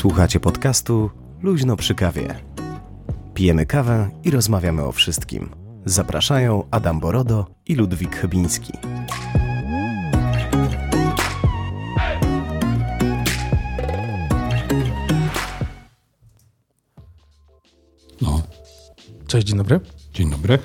[0.00, 1.10] Słuchacie podcastu
[1.42, 2.34] Luźno przy kawie.
[3.34, 5.50] Pijemy kawę i rozmawiamy o wszystkim.
[5.84, 8.72] Zapraszają Adam Borodo i Ludwik Chybiński.
[18.20, 18.42] No,
[19.26, 19.80] Cześć, dzień dobry.
[20.14, 20.58] dzień dobry.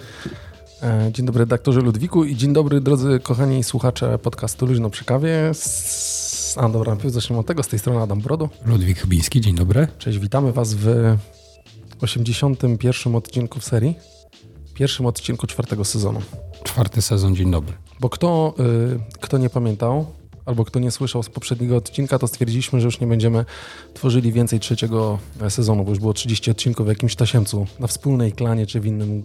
[0.84, 5.52] E, Dzień dobry redaktorze Ludwiku i dzień dobry drodzy kochani słuchacze podcastu Luźno przy kawie.
[6.56, 6.58] Z...
[6.58, 8.50] A dobra, zacznijmy od tego, z tej strony Adam Brodo.
[8.66, 9.88] Ludwik Chybiński, dzień dobry.
[9.98, 11.18] Cześć, witamy was w
[12.02, 13.16] 81.
[13.16, 13.96] odcinku w serii.
[14.74, 16.22] Pierwszym odcinku czwartego sezonu.
[16.64, 17.74] Czwarty sezon, dzień dobry.
[18.00, 20.06] Bo kto, y, kto nie pamiętał,
[20.46, 23.46] albo kto nie słyszał z poprzedniego odcinka, to stwierdziliśmy, że już nie będziemy
[23.94, 28.68] tworzyli więcej trzeciego sezonu, bo już było 30 odcinków w jakimś tasiemcu, na wspólnej klanie
[28.68, 29.24] czy w innym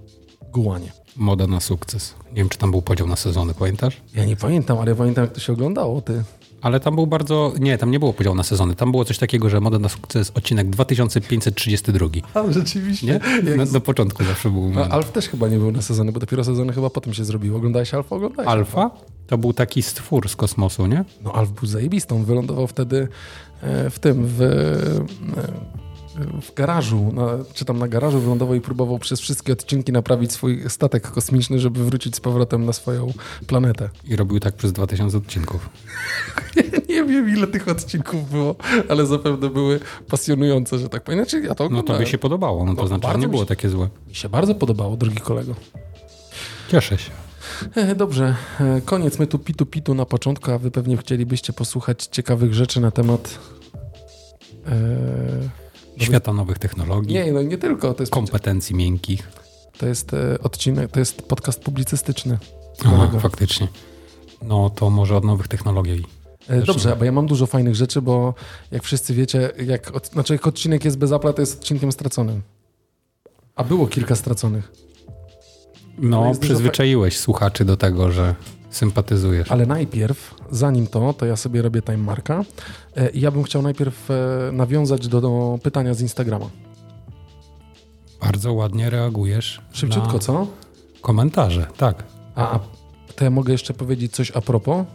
[0.52, 0.92] gułanie.
[1.16, 2.14] Moda na sukces.
[2.28, 3.96] Nie wiem, czy tam był podział na sezony, pamiętasz?
[4.14, 6.24] Ja nie pamiętam, ale ja pamiętam, jak to się oglądało, ty.
[6.62, 7.52] Ale tam był bardzo...
[7.60, 8.74] Nie, tam nie było podziału na sezony.
[8.74, 12.06] Tam było coś takiego, że Moda na sukces odcinek 2532.
[12.34, 13.06] A, rzeczywiście.
[13.06, 13.56] Nie?
[13.56, 14.72] Na, na początku zawsze był...
[14.76, 17.56] A Alf też chyba nie był na sezony, bo dopiero sezony chyba potem się zrobiło.
[17.56, 18.16] Oglądałeś Alfa?
[18.16, 18.90] Oglądałeś Alfa?
[19.26, 21.04] To był taki stwór z kosmosu, nie?
[21.24, 22.24] No Alf był zajebistą.
[22.24, 23.08] Wylądował wtedy
[23.62, 25.70] e, w tym, w, e,
[26.42, 30.64] w garażu, na, czy tam na garażu wylądował i próbował przez wszystkie odcinki naprawić swój
[30.68, 33.12] statek kosmiczny, żeby wrócić z powrotem na swoją
[33.46, 33.88] planetę.
[34.04, 35.70] I robił tak przez 2000 odcinków.
[36.88, 38.54] nie wiem, ile tych odcinków było,
[38.88, 41.20] ale zapewne były pasjonujące, że tak powiem.
[41.20, 42.64] Znaczy, ja to No to by się podobało.
[42.64, 43.88] No to No, znaczy, nie było się- takie złe.
[44.08, 45.54] Mi się bardzo podobało, drogi kolego.
[46.70, 47.10] Cieszę się.
[47.74, 52.06] E, Dobrze, e, koniec my tu pitu pitu na początku, a wy pewnie chcielibyście posłuchać
[52.06, 53.38] ciekawych rzeczy na temat...
[54.66, 55.60] E,
[56.04, 59.28] Świata nowych technologii, nie, no nie tylko, to jest, kompetencji miękkich.
[59.78, 62.38] to jest e, odcinek, to jest podcast publicystyczny.
[62.84, 63.68] Aha, faktycznie.
[64.42, 66.04] No to może od nowych technologii.
[66.48, 68.34] E, Dobrze, bo ja mam dużo fajnych rzeczy, bo
[68.70, 72.42] jak wszyscy wiecie, jak, od, znaczy jak odcinek jest bez Apple'a, to jest odcinkiem straconym.
[73.56, 74.72] A było kilka straconych.
[75.98, 78.34] No, dużo przyzwyczaiłeś słuchaczy do tego, że
[78.70, 79.52] sympatyzujesz.
[79.52, 82.44] Ale najpierw, zanim to, to ja sobie robię time marka.
[82.96, 84.14] E, Ja bym chciał najpierw e,
[84.52, 86.50] nawiązać do, do pytania z Instagrama.
[88.20, 90.46] Bardzo ładnie reagujesz Szybciutko, co?
[91.00, 91.66] komentarze.
[91.76, 92.04] Tak,
[92.34, 92.60] A, a
[93.16, 94.86] to ja mogę jeszcze powiedzieć coś a propos?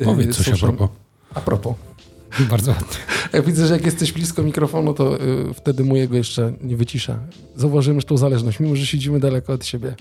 [0.00, 0.88] E, powiedz coś a social- propos.
[1.34, 1.74] A propos.
[2.50, 2.86] Bardzo ładnie.
[3.32, 7.18] Ja widzę, że jak jesteś blisko mikrofonu, to y, wtedy mojego jeszcze nie wycisza.
[7.56, 9.94] Zauważyłem już tą zależność, mimo że siedzimy daleko od siebie.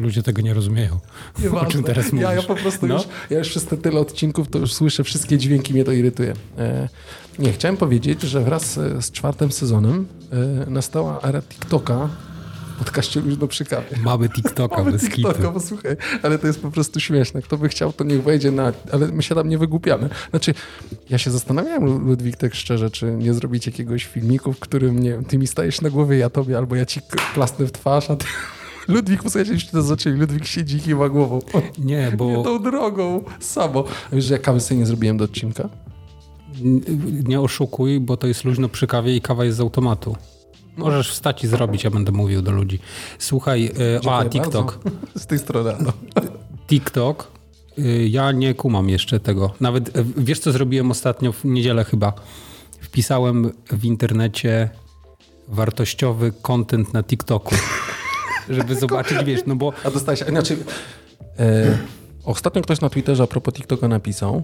[0.00, 0.98] Ludzie tego nie rozumieją.
[1.60, 2.22] O czym teraz mówisz?
[2.28, 2.94] ja, ja po prostu No.
[2.94, 6.34] już, ja już przez te tyle odcinków to już słyszę wszystkie dźwięki, mnie to irytuje.
[6.58, 6.88] E,
[7.38, 10.06] nie, chciałem powiedzieć, że wraz e, z czwartym sezonem
[10.66, 12.08] e, nastała era TikToka
[12.78, 13.86] podcaście Luźno przy kawie.
[14.02, 17.42] Mamy TikToka Mamy bez TikToka, bo słuchaj, ale to jest po prostu śmieszne.
[17.42, 18.72] Kto by chciał, to niech wejdzie na...
[18.92, 20.08] Ale my się tam nie wygłupiamy.
[20.30, 20.54] Znaczy,
[21.10, 25.10] ja się zastanawiałem, Lu- Ludwik, tak szczerze, czy nie zrobić jakiegoś filmiku, w którym, nie
[25.10, 27.00] wiem, ty mi stajesz na głowie, ja tobie, albo ja ci
[27.34, 28.26] klasnę w twarz, a ty...
[28.88, 30.16] Ludwik, posłuchajcie, już to zaczęli.
[30.18, 31.38] Ludwik siedzi i kiwa głową.
[31.78, 33.84] Nie, Nie bo tą drogą, samo.
[34.12, 35.68] A Wiesz, że ja kawy sobie nie zrobiłem do odcinka?
[37.24, 40.16] nie oszukuj, bo to jest luźno przy kawie i kawa jest z automatu.
[40.76, 42.78] Możesz wstać i zrobić, ja będę mówił do ludzi.
[43.18, 44.78] Słuchaj, e, a Dziękuję TikTok.
[44.84, 44.98] bardzo.
[45.22, 45.92] Z tej strony, no.
[46.68, 47.30] TikTok.
[47.78, 49.54] y, Ja nie kumam jeszcze tego.
[49.60, 52.12] Nawet y, wiesz, co zrobiłem ostatnio w niedzielę chyba?
[52.80, 54.68] Wpisałem w internecie
[55.48, 57.54] wartościowy content na TikToku.
[58.50, 60.56] Żeby zobaczyć, wiesz, no bo A dostałeś, znaczy,
[61.38, 61.78] e,
[62.24, 64.42] ostatnio ktoś na Twitterze a propos TikToka napisał,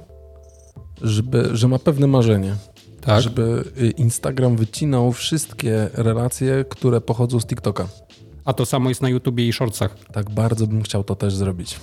[1.03, 2.55] żeby, że ma pewne marzenie,
[3.01, 7.89] tak, żeby y, Instagram wycinał wszystkie relacje, które pochodzą z TikToka.
[8.45, 9.97] a to samo jest na YouTubie i Shortsach.
[10.13, 11.81] Tak bardzo bym chciał to też zrobić.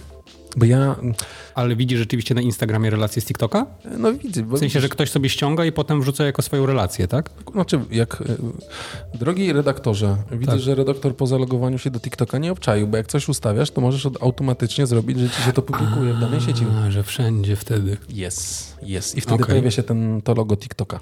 [0.57, 0.95] Bo ja,
[1.56, 3.65] Ale widzisz rzeczywiście na Instagramie relacje z TikToka?
[3.98, 7.07] no widzę, bo W sensie, że ktoś sobie ściąga i potem wrzuca jako swoją relację,
[7.07, 7.30] tak?
[7.53, 10.62] Znaczy, jak y, drogi redaktorze, widzę, Tak.
[10.62, 14.06] że redaktor po zalogowaniu się do TikToka nie obczaił, bo jak coś ustawiasz, to możesz
[14.06, 16.65] od- automatycznie zrobić, że ci się to publikuje w danej sieci.
[16.88, 17.98] A, że wszędzie wtedy.
[18.09, 19.15] Jest, jest.
[19.18, 19.45] I wtedy Okej.
[19.48, 21.00] pojawia się ten, to logo TikToka.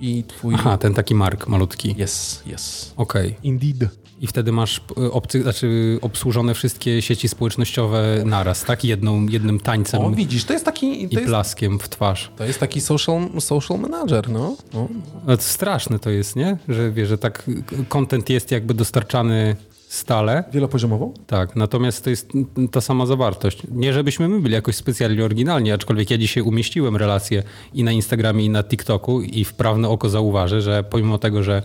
[0.00, 0.54] I twój...
[0.54, 1.94] Aha, ten taki mark malutki.
[1.98, 2.92] Jest, jest.
[2.96, 3.36] Okej.
[3.42, 3.88] Indeed.
[4.20, 8.84] I wtedy masz y, obcy, znaczy obsłużone wszystkie sieci społecznościowe naraz, tak?
[8.84, 12.30] Jedną, jednym tańcem O, widzisz, to jest taki, i to jest, plaskiem w twarz.
[12.36, 14.56] to jest taki social, social manager, no.
[14.74, 14.88] no.
[15.26, 16.56] No, to straszne to jest, nie?
[16.68, 17.50] Że wiesz, że tak
[17.88, 19.56] content jest jakby dostarczany
[19.88, 20.44] stale.
[20.52, 21.12] Wielopoziomowo?
[21.26, 22.32] Tak, natomiast to jest
[22.72, 23.62] ta sama zawartość.
[23.70, 27.42] Nie żebyśmy my byli jakoś specjalnie oryginalni, aczkolwiek ja dzisiaj umieściłem relacje
[27.74, 31.62] i na Instagramie, i na TikToku i wprawne oko zauważy, że pomimo tego, że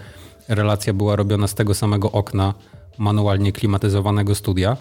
[0.55, 2.53] relacja była robiona z tego samego okna
[2.97, 4.77] manualnie klimatyzowanego studia,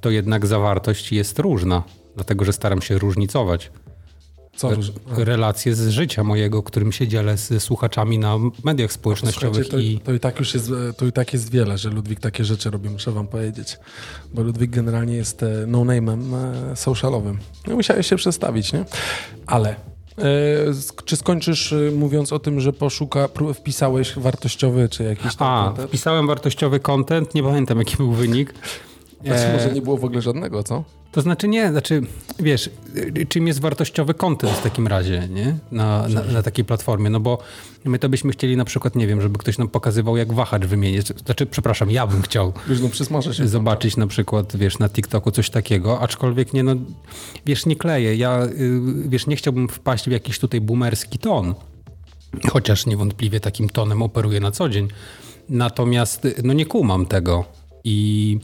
[0.00, 1.82] to jednak zawartość jest różna,
[2.16, 3.70] dlatego że staram się różnicować.
[4.56, 4.70] Co?
[5.16, 10.06] relacje z życia mojego, którym się dzielę ze słuchaczami na mediach społecznościowych Słuchajcie, i to,
[10.06, 12.90] to i tak już jest, to i tak jest wiele, że Ludwik takie rzeczy robi,
[12.90, 13.78] muszę wam powiedzieć.
[14.34, 17.38] Bo Ludwik generalnie jest e, no-name'em e, socialowym.
[17.66, 18.84] No, musiałeś się przestawić, nie?
[19.46, 19.97] Ale e,
[21.04, 25.88] czy skończysz e, mówiąc o tym, że poszuka, wpisałeś wartościowy czy jakiś tam A, content?
[25.88, 28.54] wpisałem wartościowy content, nie pamiętam jaki był wynik.
[29.24, 30.84] Znaczy, E, może nie było w ogóle żadnego, co?
[31.18, 32.02] To znaczy nie, znaczy
[32.38, 32.70] wiesz,
[33.28, 35.56] czym jest wartościowy content w takim razie, nie?
[35.72, 37.38] Na, na, na takiej platformie, no bo
[37.84, 41.06] my to byśmy chcieli na przykład, nie wiem, żeby ktoś nam pokazywał jak wahacz wymienić,
[41.06, 42.80] znaczy przepraszam, ja bym chciał Już
[43.10, 43.48] no się.
[43.48, 46.74] zobaczyć na przykład, wiesz, na TikToku coś takiego, aczkolwiek nie no,
[47.46, 51.54] wiesz, nie kleję, ja, y, wiesz, nie chciałbym wpaść w jakiś tutaj boomerski ton,
[52.50, 54.88] chociaż niewątpliwie takim tonem operuję na co dzień,
[55.48, 57.44] natomiast y, no nie kumam tego
[57.84, 58.38] i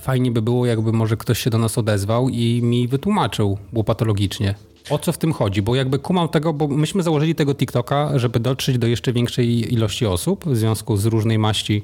[0.00, 4.54] fajnie by było, jakby może ktoś się do nas odezwał i mi wytłumaczył łopatologicznie,
[4.90, 8.40] o co w tym chodzi, bo jakby kumam tego, bo myśmy założyli tego TikToka, żeby
[8.40, 11.82] dotrzeć do jeszcze większej ilości osób w związku z różnej maści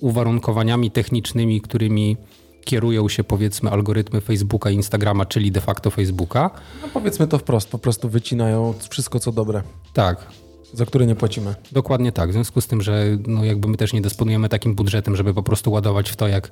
[0.00, 2.16] uwarunkowaniami technicznymi, którymi
[2.64, 6.50] kierują się powiedzmy algorytmy Facebooka i Instagrama, czyli de facto Facebooka.
[6.82, 9.62] No powiedzmy to wprost, po prostu wycinają wszystko co dobre,
[9.92, 10.26] Tak,
[10.72, 11.54] za które nie płacimy.
[11.72, 12.30] dokładnie tak.
[12.30, 15.42] W związku z tym, że no jakby my też nie dysponujemy takim budżetem, żeby po
[15.42, 16.50] prostu ładować w to, jak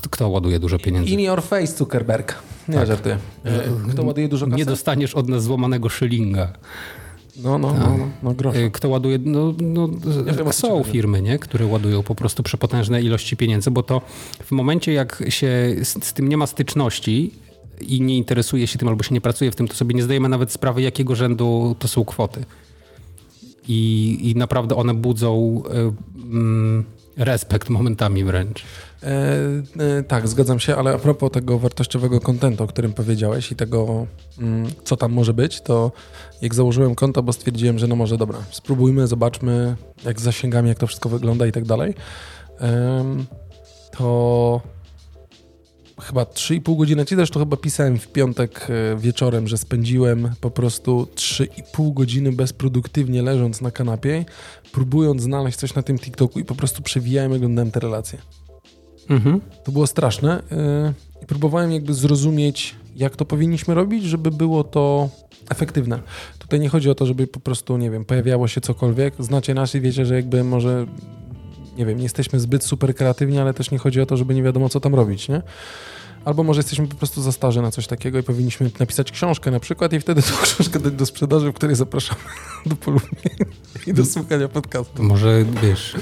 [0.00, 1.10] kto, ładuje dużo pieniędzy.
[1.10, 2.34] In your face, Zuckerberg.
[2.68, 3.18] Nie żartuję.
[3.44, 4.56] E, Kto ładuje dużo kasy?
[4.56, 6.52] Nie dostaniesz od nas złamanego szylinga.
[7.42, 8.56] No, no, no, no, no grosz.
[8.56, 11.38] Y, Kto ładuje, no, no ci są firmy, nie?
[11.38, 14.02] które ładują po prostu przepotężne ilości pieniędzy, bo to
[14.44, 17.30] w momencie, jak się z, z tym nie ma styczności
[17.80, 20.28] i nie interesuje się tym albo się nie pracuje w tym, to sobie nie zdajemy
[20.28, 22.44] nawet sprawy, jakiego rzędu to są kwoty.
[23.68, 26.84] I, i naprawdę one budzą y, mm,
[27.18, 28.62] respekt momentami wręcz.
[29.02, 29.08] E,
[29.98, 34.06] e, tak, zgadzam się, ale a propos tego wartościowego kontentu, o którym powiedziałeś i tego,
[34.38, 35.92] mm, co tam może być, to
[36.42, 40.78] jak założyłem konto, bo stwierdziłem, że no może dobra, spróbujmy, zobaczmy, jak z zasięgami, jak
[40.78, 41.94] to wszystko wygląda i tak dalej,
[43.96, 44.60] to
[46.02, 50.50] chyba 3,5 godziny, ci też to chyba pisałem w piątek e, wieczorem, że spędziłem po
[50.50, 54.24] prostu 3,5 godziny bezproduktywnie leżąc na kanapie,
[54.72, 58.18] próbując znaleźć coś na tym TikToku i po prostu przewijałem i oglądałem te relacje.
[59.08, 59.40] Mhm.
[59.64, 65.08] To było straszne yy, i próbowałem jakby zrozumieć, jak to powinniśmy robić, żeby było to
[65.50, 66.00] efektywne.
[66.38, 69.14] Tutaj nie chodzi o to, żeby po prostu, nie wiem, pojawiało się cokolwiek.
[69.18, 70.86] Znacie nas i wiecie, że jakby może,
[71.78, 74.42] nie wiem, nie jesteśmy zbyt super kreatywni, ale też nie chodzi o to, żeby nie
[74.42, 75.42] wiadomo, co tam robić, nie?
[76.24, 79.60] Albo może jesteśmy po prostu za starzy na coś takiego i powinniśmy napisać książkę na
[79.60, 82.20] przykład i wtedy tą książkę dać do sprzedaży, w której zapraszamy
[82.66, 83.46] do polubienia
[83.86, 85.02] i do słuchania podcastu.
[85.02, 85.96] Może wiesz,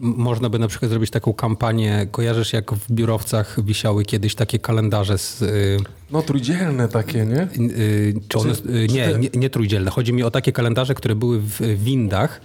[0.00, 2.06] można by na przykład zrobić taką kampanię.
[2.10, 5.42] Kojarzysz, jak w biurowcach wisiały kiedyś takie kalendarze z.
[5.42, 5.76] y,
[6.10, 7.48] No trójdzielne takie, nie?
[7.58, 9.90] y, czy one, y, nie, nie, nie trójdzielne.
[9.90, 12.40] Chodzi mi o takie kalendarze, które były w windach,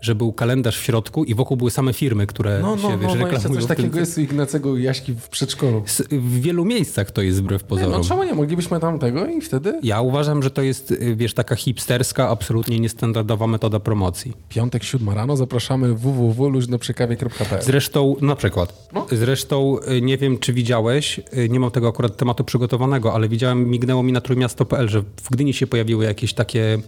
[0.00, 2.98] że był kalendarz w środku i wokół były same firmy, które No, no, się no,
[2.98, 3.54] wiesz, no jeszcze reklamują.
[3.54, 5.82] coś w tym- takiego jest u Ignacego Jaśki w przedszkolu.
[5.86, 7.92] S- W wielu miejscach to jest wbrew Nie, pozorom.
[7.92, 8.34] no czemu nie?
[8.34, 12.80] Moglibyśmy tam tego i wtedy Ja uważam, że to jest, y, wiesz, taka hipsterska, absolutnie
[12.80, 14.32] niestandardowa metoda promocji.
[14.48, 19.06] piątek, siódma rano zapraszamy www.luźnoprzekawie.pl Zresztą, na przykład, No.
[19.12, 23.70] zresztą y, nie wiem, czy widziałeś, y, nie mam tego akurat tematu przygotowanego, ale widziałem,
[23.70, 26.78] mignęło mi na trójmiasto.pl, że w Gdyni się pojawiły jakieś takie,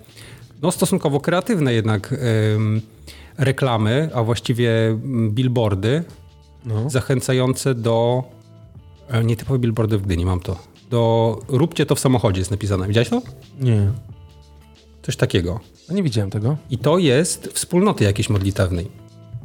[0.63, 2.15] no stosunkowo kreatywne jednak
[3.39, 6.05] reklamy, a właściwie mm, billboardy
[6.65, 6.91] No.
[6.91, 8.23] zachęcające do,
[9.09, 10.57] e, nietypowe billboardy w Gdyni, mam to,
[10.91, 12.89] do róbcie to w samochodzie jest napisane.
[12.89, 13.23] Widziałeś to?
[13.61, 13.89] Nie.
[15.03, 15.61] Coś takiego.
[15.89, 16.57] No nie widziałem tego.
[16.71, 18.89] I to jest wspólnoty jakiejś modlitewnej.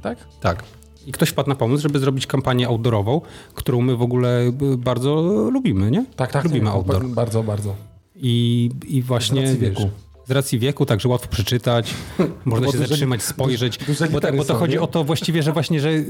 [0.02, 0.18] Tak?
[0.42, 0.64] Tak.
[1.06, 3.22] I ktoś wpadł na pomysł, żeby zrobić kampanię outdoorową,
[3.54, 4.42] którą my w ogóle
[4.74, 5.16] y, bardzo
[5.52, 6.06] lubimy, nie?
[6.16, 6.44] Tak, tak.
[6.44, 7.04] Lubimy nie, outdoor.
[7.08, 7.76] ba- Bardzo, bardzo.
[8.16, 9.90] I, i właśnie wiesz, wieku.
[10.28, 11.94] Z racji wieku, także łatwo przeczytać,
[12.46, 13.80] można bo się zatrzymać, spojrzeć.
[14.12, 14.82] Bo, tak, bo to są, chodzi nie?
[14.82, 16.04] o to właściwie, że właśnie, że y,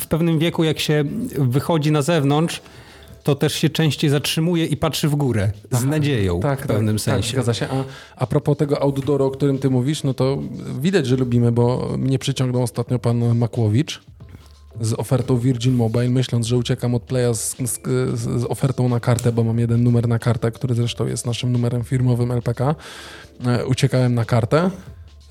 [0.00, 1.04] w, pewnym wieku, jak się
[1.38, 2.62] wychodzi na zewnątrz,
[3.22, 7.02] to też się częściej zatrzymuje i patrzy w górę z nadzieją Tak, w pewnym tak,
[7.02, 7.28] sensie.
[7.28, 7.68] Tak, zgadza się.
[7.68, 7.84] A,
[8.16, 10.38] a propos tego outdooru, o którym ty mówisz, no to
[10.80, 14.00] widać, że lubimy, bo mnie przyciągnął ostatnio pan Makłowicz
[14.80, 17.80] z ofertą Virgin Mobile, myśląc, że uciekam od playa z, z,
[18.20, 21.84] z ofertą na kartę, bo mam jeden numer na kartę, który zresztą jest naszym numerem
[21.84, 22.74] firmowym LPK.
[23.46, 24.70] E, uciekałem na kartę.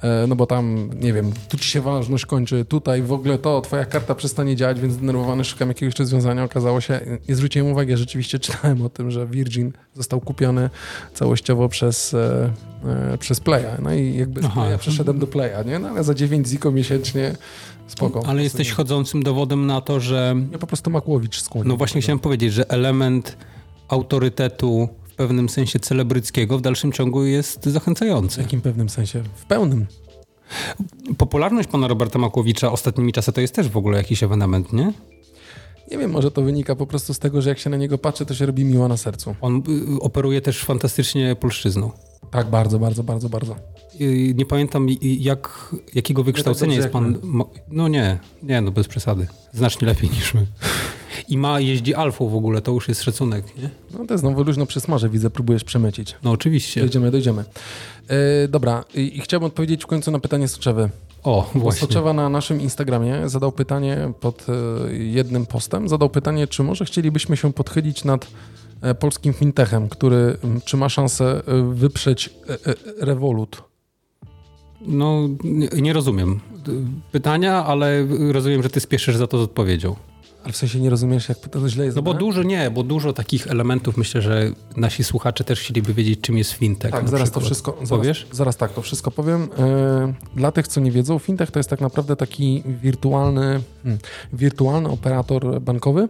[0.04, 3.62] E, No bo tam, nie wiem, tu ci się ważność kończy, tutaj w ogóle to,
[3.62, 6.44] twoja karta przestanie działać, więc zdenerwowany szukam jakiegoś rozwiązania.
[6.44, 10.70] Okazało się, nie zwróciłem uwagi, rzeczywiście czytałem o tym, że Virgin został kupiony
[11.14, 13.82] całościowo przez, e, przez Playa.
[13.82, 14.70] No i jakby Aha.
[14.70, 15.80] ja przeszedłem do Playa, nie?
[15.80, 17.36] No ale za 9 ziko miesięcznie
[17.92, 18.24] spoko.
[18.26, 21.70] Ale jesteś chodzącym dowodem na to, że Ja po prostu Makłowicz skłonił.
[21.70, 23.38] No właśnie chciałem powiedzieć, że element
[23.88, 28.42] autorytetu w pewnym sensie celebryckiego, w dalszym ciągu jest W zachęcający.
[28.42, 29.24] jakim pewnym sensie?
[29.36, 29.86] W pełnym.
[31.18, 34.94] Popularność pana Roberta Makłowicza ostatnimi czasy to jest też w ogóle jakiś ewenement, nie?
[35.92, 38.26] Nie wiem, może to wynika po prostu z tego, że jak się na niego patrzy,
[38.26, 39.36] to się robi miło na sercu.
[39.42, 39.64] On
[39.98, 41.92] y, operuje też fantastycznie polszczyzną.
[42.32, 43.56] Tak, bardzo, bardzo, bardzo, bardzo.
[44.36, 47.46] Nie pamiętam jak, jakiego wykształcenia dobrze jest pan.
[47.68, 49.28] No nie, nie, no bez przesady.
[49.54, 50.46] Znacznie lepiej niż my.
[51.28, 53.70] I ma, jeździ alfą w ogóle, to już jest szacunek, nie?
[54.00, 56.16] No to znowu luźno przy smarze, widzę, próbujesz przemycić.
[56.24, 56.82] No oczywiście.
[56.82, 57.46] Dojdziemy, dojdziemy.
[58.08, 60.90] E, dobra, i, i chciałbym odpowiedzieć w końcu na pytanie Soczewy.
[61.24, 61.82] O, właśnie.
[61.82, 67.38] Soczewa na naszym Instagramie zadał pytanie pod e, jednym postem, zadał pytanie, czy może chcielibyśmy
[67.38, 68.28] się podchylić nad
[69.00, 73.64] polskim fintechem, który czy ma szansę e, wyprzeć e, e, Revolut.
[74.82, 75.30] No,
[75.74, 76.40] nie, rozumiem
[77.12, 79.96] pytania, ale rozumiem, że ty spieszysz za to z odpowiedzią.
[80.44, 83.14] Ale w sensie nie rozumiesz, jak to źle jest No bo dużo, nie, bo dużo
[83.14, 86.92] takich elementów myślę, że nasi słuchacze też chcieliby wiedzieć, czym jest fintech.
[86.92, 87.46] Tak, zaraz to przykład.
[87.46, 87.72] wszystko.
[87.72, 88.28] Zaraz, Powiesz?
[88.32, 89.50] Zaraz tak, to wszystko powiem.
[89.60, 94.00] E, Dla tych, co nie wiedzą, fintech to jest tak naprawdę taki wirtualny, hmm,
[94.34, 96.10] wirtualny operator bankowy,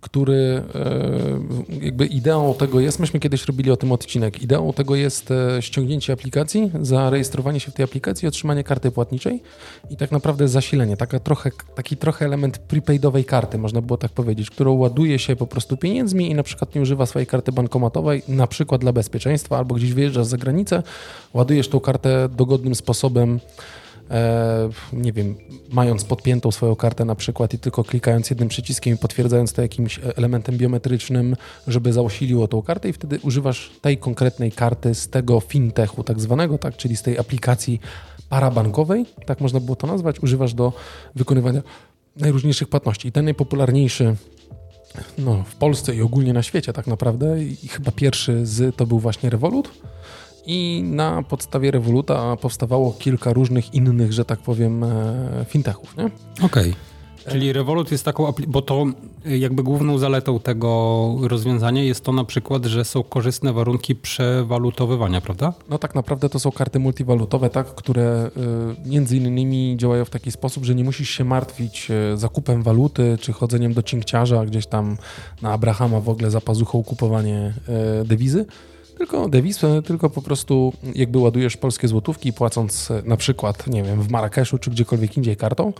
[0.00, 5.30] który e, jakby ideą tego jest, myśmy kiedyś robili o tym odcinek, ideą tego jest
[5.30, 9.42] e, ściągnięcie aplikacji, zarejestrowanie się w tej aplikacji, otrzymanie karty płatniczej
[9.90, 14.50] i tak naprawdę zasilenie, taka trochę, taki trochę element prepaidowej karty, można było tak powiedzieć,
[14.50, 18.46] którą ładuje się po prostu pieniędzmi i na przykład nie używa swojej karty bankomatowej, na
[18.46, 20.82] przykład dla bezpieczeństwa, albo gdzieś wyjeżdżasz za granicę,
[21.34, 23.40] ładujesz tą kartę dogodnym sposobem,
[24.92, 25.34] nie wiem,
[25.72, 29.98] mając podpiętą swoją kartę na przykład i tylko klikając jednym przyciskiem i potwierdzając to jakimś
[29.98, 31.36] e, elementem biometrycznym,
[31.66, 36.58] żeby zaosiliło tą kartę i wtedy używasz tej konkretnej karty z tego fintechu tak zwanego,
[36.58, 37.80] tak, czyli z tej aplikacji
[38.28, 40.72] parabankowej, tak można było to nazwać, używasz do
[41.14, 41.62] wykonywania
[42.16, 43.08] najróżniejszych płatności.
[43.08, 44.16] I ten najpopularniejszy
[45.18, 48.98] no, w Polsce i ogólnie na świecie tak naprawdę i chyba pierwszy z to był
[48.98, 49.70] właśnie Revolut
[50.46, 56.10] i na podstawie Revoluta powstawało kilka różnych innych, że tak powiem, e, fintechów, nie?
[56.42, 56.74] Okej.
[57.30, 58.84] Czyli Revolut jest taką, bo to
[59.26, 65.20] y, jakby główną zaletą tego rozwiązania jest to na przykład, że są korzystne warunki przewalutowywania,
[65.20, 65.52] prawda?
[65.70, 68.30] No tak naprawdę to są karty multiwalutowe, tak, które
[68.86, 73.32] y, między innymi działają w taki sposób, że nie musisz się martwić zakupem waluty, czy
[73.32, 74.96] chodzeniem do cinkciarza gdzieś tam
[75.42, 77.54] na Abrahama w ogóle za pazuchą kupowanie
[78.04, 78.46] dewizy,
[78.98, 83.82] tylko dewiz, y, tylko po prostu jakby ładujesz polskie złotówki płacąc y, na przykład, nie
[83.82, 85.72] wiem, w Marrakeszu czy gdziekolwiek indziej kartą,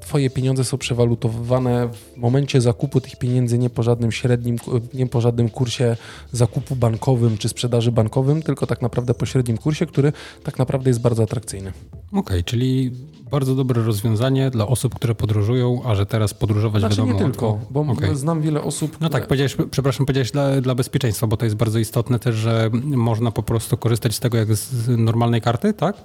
[0.00, 4.56] twoje pieniądze są przewalutowane w momencie zakupu tych pieniędzy nie po żadnym średnim,
[4.94, 5.96] nie po żadnym kursie
[6.32, 11.00] zakupu bankowym czy sprzedaży bankowym, tylko tak naprawdę po średnim kursie, który tak naprawdę jest
[11.00, 11.72] bardzo atrakcyjny.
[12.12, 12.92] Okej, czyli
[13.30, 17.12] bardzo dobre rozwiązanie dla osób, które podróżują, a że teraz podróżować Znaczy wiadomo...
[17.12, 18.16] nie tylko, bo Okej.
[18.16, 21.78] znam wiele osób, No tak, powiedziałeś, przepraszam, powiedziałeś dla, dla bezpieczeństwa, bo to jest bardzo
[21.78, 25.96] istotne też, że można po prostu korzystać z tego jak z normalnej karty, tak?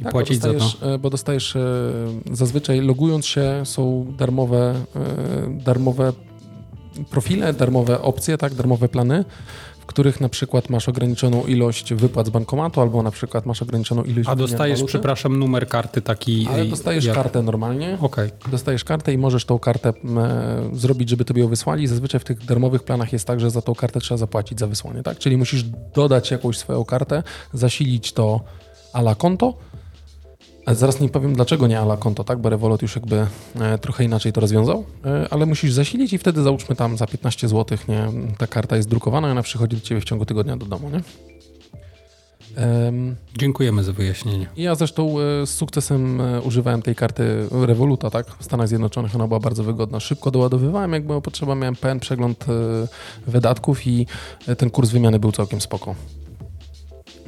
[0.00, 0.54] I Tak, płacić za to.
[0.54, 1.60] dostajesz, e, Bo dostajesz e,
[2.32, 6.12] zazwyczaj logując się są darmowe, e, darmowe
[7.10, 9.24] profile, darmowe opcje, tak, darmowe plany,
[9.80, 14.02] w których na przykład masz ograniczoną ilość wypłat z bankomatu, albo na przykład masz ograniczoną
[14.02, 16.48] ilość A dostajesz, przepraszam, numer karty taki...
[16.52, 17.14] ale dostajesz jak...
[17.16, 17.98] kartę normalnie.
[18.00, 21.86] Okej, Dostajesz kartę i możesz tą kartę e, zrobić, żeby tobie ją wysłali.
[21.86, 25.02] Zazwyczaj w tych darmowych planach jest tak, że za tą kartę trzeba zapłacić za wysłanie,
[25.02, 25.18] tak?
[25.18, 25.64] Czyli musisz
[25.94, 28.40] dodać jakąś swoją kartę, zasilić to
[28.92, 29.54] a la konto.
[30.74, 32.38] Zaraz nie powiem dlaczego nie a la konto, tak?
[32.38, 33.26] Bo Revolut już jakby
[33.60, 37.48] e, trochę inaczej to rozwiązał, e, ale musisz zasilić i wtedy załóżmy tam za 15
[37.48, 38.06] zł, nie?
[38.38, 41.00] Ta karta jest drukowana i ona przychodzi do ciebie w ciągu tygodnia do domu, nie?
[42.56, 44.46] Em, dziękujemy za wyjaśnienie.
[44.56, 48.26] ja zresztą e, z sukcesem używałem tej karty Revoluta, tak?
[48.38, 50.00] W Stanach Zjednoczonych ona była bardzo wygodna.
[50.00, 52.44] Szybko doładowywałem, jak była potrzeba, miałem pełen przegląd
[53.26, 54.06] wydatków i
[54.58, 55.94] ten kurs wymiany był całkiem spoko.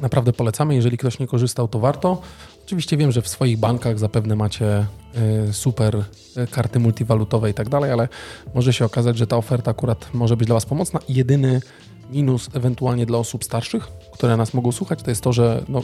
[0.01, 2.21] Naprawdę polecamy, jeżeli ktoś nie korzystał, to warto.
[2.65, 6.03] Oczywiście wiem, że w swoich bankach zapewne macie e, super
[6.35, 8.07] e, karty multiwalutowe i tak dalej, ale
[8.55, 10.99] może się okazać, że ta oferta akurat może być dla Was pomocna.
[11.09, 11.61] Jedyny
[12.09, 15.81] minus ewentualnie dla osób starszych, które nas mogą słuchać, to jest to, że no,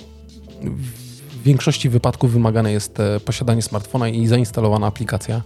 [0.62, 5.42] w większości wypadków wymagane jest e, posiadanie smartfona i zainstalowana aplikacja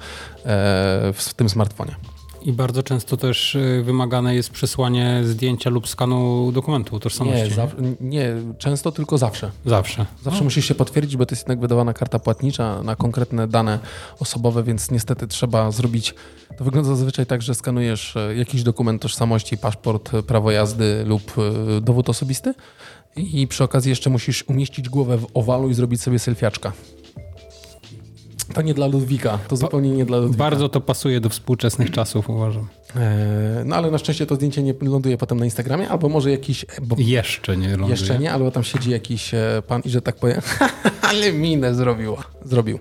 [1.14, 1.96] w tym smartfonie.
[2.44, 7.44] I bardzo często też y, wymagane jest przesłanie zdjęcia lub skanu dokumentu tożsamości.
[7.44, 9.52] Nie, zaw- nie, często tylko zawsze.
[9.66, 10.06] Zawsze.
[10.24, 13.80] Zawsze musisz się potwierdzić, bo to jest jednak wydawana karta płatnicza na konkretne dane
[14.20, 16.16] osobowe, więc niestety trzeba zrobić.
[16.58, 21.34] To wygląda zazwyczaj tak, że skanujesz e, jakiś dokument tożsamości, paszport, prawo jazdy lub
[21.78, 22.54] e, dowód osobisty
[23.16, 26.72] i przy okazji jeszcze musisz umieścić głowę w owalu i zrobić sobie selfiaczka.
[28.54, 30.38] To nie dla Ludwika, to zupełnie nie dla Ludwika.
[30.44, 32.68] Bardzo to pasuje do współczesnych czasów, uważam.
[32.96, 36.66] E, no ale na szczęście to zdjęcie nie ląduje potem na Instagramie, albo może jakiś...
[36.82, 37.90] Bo Jeszcze nie ląduje.
[37.92, 40.42] jeszcze nie, albo tam siedzi jakiś e, pan i że tak powiem,
[41.10, 42.24] ale minę zrobiła.
[42.46, 42.80] Zrobił.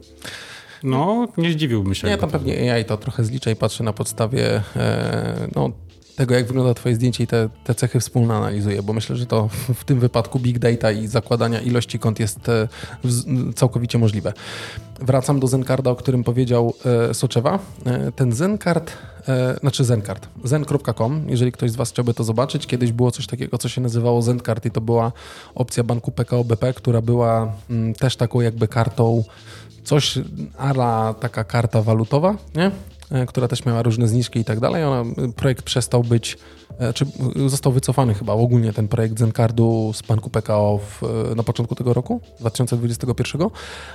[0.83, 2.07] No, nie zdziwiłbym się.
[2.07, 5.71] Nie, jakby tam pewnie AI to trochę zlicza i patrzy na podstawie e, no,
[6.21, 9.49] tego, jak wygląda twoje zdjęcie i te, te cechy wspólne analizuje, bo myślę, że to
[9.75, 12.69] w, tym wypadku big data i zakładania ilości kont jest e,
[13.55, 14.33] całkowicie możliwe.
[15.01, 16.75] Wracam do Zencarda, o którym powiedział
[17.11, 17.59] e, Soczewa.
[17.87, 18.93] E, ten Zencard,
[19.29, 23.59] e, znaczy Zencard, zen.com, jeżeli ktoś z Was chciałby to zobaczyć, kiedyś było coś takiego,
[23.59, 25.13] co się nazywało Zencard i to była
[25.55, 29.25] opcja banku PKO BP, która była mm, też taką jakby kartą
[29.85, 30.19] coś
[30.59, 32.71] ala taka karta walutowa, nie?
[33.11, 34.85] E, która też miała różne zniżki i tak dalej.
[34.85, 35.05] Ona,
[35.37, 36.39] projekt przestał być,
[36.79, 37.07] e, czy
[37.47, 41.95] został wycofany chyba ogólnie ten projekt Zencardu z banku PKO w, e, na początku tego
[41.95, 43.49] roku, 2021,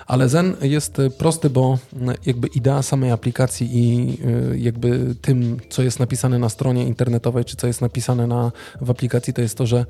[0.07, 1.77] ale Zen jest prosty, bo
[2.25, 4.17] jakby idea samej aplikacji i
[4.63, 9.33] jakby tym, co jest napisane na stronie internetowej, czy co jest napisane na, w aplikacji,
[9.33, 9.85] to jest to, że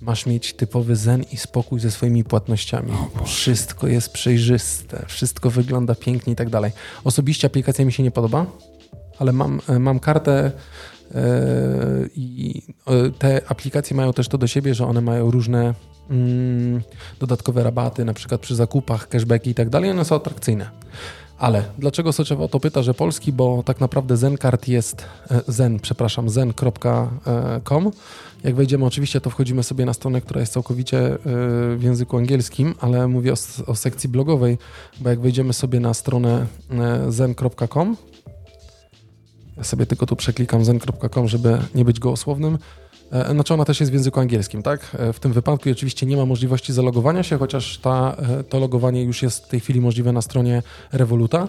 [0.00, 2.92] Masz mieć typowy zen i spokój ze swoimi płatnościami.
[3.24, 6.72] Wszystko jest przejrzyste, wszystko wygląda pięknie i tak dalej.
[7.04, 8.46] Osobiście aplikacja mi się nie podoba,
[9.18, 10.52] ale mam, e, mam kartę
[11.14, 11.22] e,
[12.14, 15.74] i e, te aplikacje mają też to do siebie, że one mają różne
[16.10, 16.82] mm,
[17.20, 20.70] dodatkowe rabaty, na przykład przy zakupach, cashbacki i tak dalej, one są atrakcyjne.
[21.38, 23.32] Ale dlaczego Soczewa o to pyta, że polski?
[23.32, 25.04] Bo tak naprawdę Zencard jest
[25.48, 27.90] zen, przepraszam, zen.com.
[28.46, 31.18] Jak wejdziemy, oczywiście, to wchodzimy sobie na stronę, która jest całkowicie e,
[31.76, 33.36] w języku angielskim, ale mówię o,
[33.66, 34.58] o sekcji blogowej,
[35.00, 37.96] bo jak wejdziemy sobie na stronę e, zen.com,
[39.56, 42.58] ja sobie tylko tu przeklikam zen.com, żeby nie być gołosłownym.
[43.12, 44.96] E, Znaczy ona też jest w języku angielskim, tak?
[45.12, 48.16] W tym wypadku oczywiście nie ma możliwości zalogowania się, chociaż ta,
[48.48, 51.48] to logowanie już jest w tej chwili możliwe na stronie Revoluta.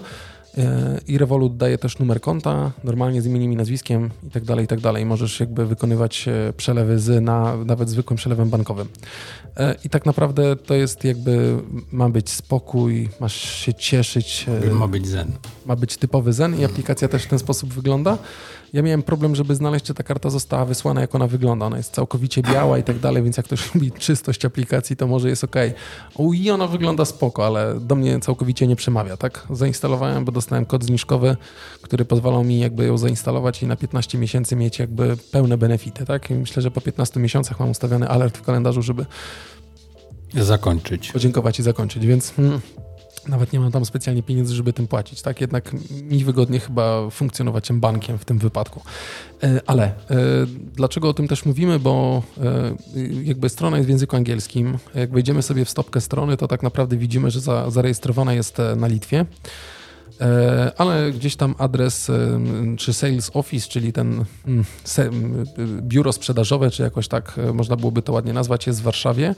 [0.57, 4.65] E, I Revolut daje też numer konta, normalnie z imieniem i nazwiskiem i tak dalej,
[4.65, 5.05] i tak dalej.
[5.05, 8.87] Możesz jakby wykonywać e, przelewy z na nawet zwykłym przelewem bankowym.
[9.57, 11.57] E, I tak naprawdę to jest jakby,
[11.91, 14.45] ma być spokój, masz się cieszyć.
[14.71, 15.31] Ma być zen.
[15.65, 18.17] ma być typowy zen i aplikacja też w ten sposób wygląda.
[18.73, 21.65] Ja miałem problem, żeby znaleźć, czy ta karta została wysłana, jak ona wygląda.
[21.65, 25.29] Ona jest całkowicie biała i tak dalej, więc jak ktoś lubi czystość aplikacji, to może
[25.29, 25.55] jest ok.
[26.33, 29.47] I ona wygląda spoko, ale do mnie całkowicie nie przemawia, tak?
[29.49, 31.37] Zainstalowałem, bo dostałem kod zniżkowy,
[31.81, 36.31] który pozwalał mi jakby ją zainstalować i na 15 miesięcy mieć jakby pełne benefity, tak?
[36.31, 39.05] I myślę, że po 15 miesiącach mam ustawiony alert w kalendarzu, żeby
[40.33, 41.11] Zakończyć.
[41.11, 42.61] podziękować i zakończyć, więc mm,
[43.29, 45.41] nawet nie mam tam specjalnie pieniędzy, żeby tym płacić, tak?
[45.41, 45.71] Jednak
[46.03, 48.81] mi wygodnie chyba funkcjonować tym bankiem w tym wypadku.
[49.43, 49.93] E, Ale e,
[50.75, 51.79] dlaczego o tym też mówimy?
[51.79, 52.75] Bo e,
[53.23, 54.77] jakby strona jest w języku angielskim.
[54.95, 58.87] Jak wejdziemy sobie w stopkę strony, to tak naprawdę widzimy, że za, zarejestrowana jest na
[58.87, 59.25] Litwie.
[60.77, 62.11] Ale gdzieś tam adres
[62.77, 64.65] czy sales office, czyli ten mm,
[65.81, 69.35] biuro sprzedażowe, czy jakoś tak można byłoby to ładnie nazwać, jest w Warszawie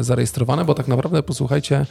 [0.00, 1.86] zarejestrowane, bo tak naprawdę posłuchajcie,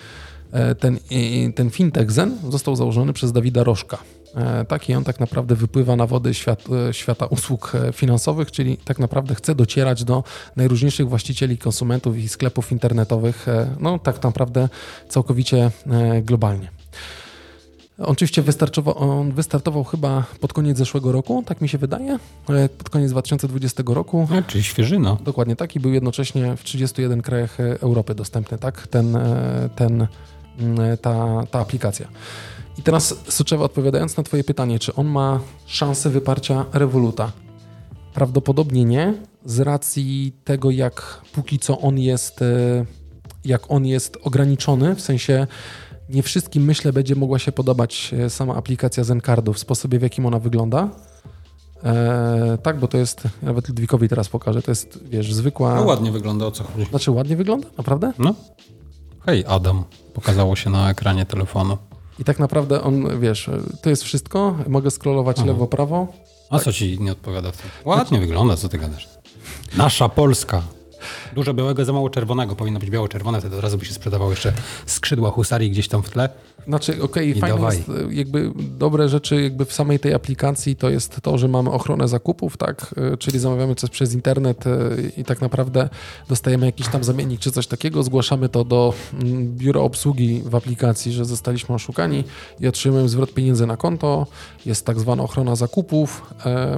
[0.80, 3.98] ten, i- ten fintech Zen został założony przez Dawida Rożka.
[4.36, 8.52] E, Tak i on tak naprawdę wypływa na wody świat, e, świata usług e, finansowych,
[8.52, 10.24] czyli tak naprawdę chce docierać do
[10.56, 14.70] najróżniejszych właścicieli, konsumentów i sklepów internetowych, e, no tak naprawdę
[15.10, 16.72] całkowicie e, globalnie.
[17.98, 22.90] Oczywiście wystarczował, on wystartował chyba pod koniec zeszłego roku, tak mi się wydaje, e, pod
[22.90, 24.28] koniec 2020 roku.
[24.38, 25.18] A, czyli świeżyna.
[25.24, 30.08] Dokładnie tak i był jednocześnie w 31 krajach e, Europy dostępny, tak, ten, e, ten,
[31.02, 32.08] ta, ta aplikacja.
[32.78, 37.32] I teraz, Soczewa, odpowiadając na twoje pytanie, czy on ma szansę wyparcia Revoluta?
[38.14, 39.14] Prawdopodobnie nie,
[39.46, 42.86] z racji tego, jak póki co on jest, e,
[43.46, 45.48] jak on jest ograniczony, w sensie
[46.10, 50.26] nie wszystkim, myślę, będzie mogła się podobać e, sama aplikacja Zencardu w sposobie, w jakim
[50.26, 50.90] ona wygląda.
[51.84, 55.76] E, tak, bo to jest, nawet Ludwikowi teraz pokażę, to jest, wiesz, zwykła...
[55.76, 56.86] No ładnie wygląda, o co chodzi.
[56.86, 58.14] Znaczy ładnie wygląda, naprawdę?
[58.20, 58.36] No.
[59.26, 59.84] Hej, Adam.
[60.14, 61.78] Pokazało się na ekranie telefonu.
[62.20, 63.50] I tak naprawdę on, wiesz,
[63.82, 65.48] to jest wszystko, mogę scrollować Mhm.
[65.56, 66.08] lewo, prawo.
[66.50, 67.70] A co ci nie odpowiada w tym?
[67.86, 69.10] Ładnie wygląda, co ty gadasz.
[69.78, 70.62] Nasza Polska.
[71.34, 72.56] Dużo białego, za mało czerwonego.
[72.56, 74.54] Powinno być biało-czerwone, wtedy od razu by się sprzedawało jeszcze
[74.86, 76.30] skrzydła husarii gdzieś tam w tle.
[76.68, 80.90] Znaczy, okej, I fajne jest, e, jakby dobre rzeczy jakby w samej tej aplikacji to
[80.90, 84.72] jest to, że mamy ochronę zakupów, tak, E, czyli zamawiamy coś przez internet e,
[85.18, 85.90] i tak naprawdę
[86.30, 91.12] dostajemy jakiś tam zamiennik czy coś takiego, zgłaszamy to do mm, biura obsługi w aplikacji,
[91.12, 92.24] że zostaliśmy oszukani
[92.60, 94.28] i otrzymujemy zwrot pieniędzy na konto,
[94.66, 96.34] jest tak zwana ochrona zakupów,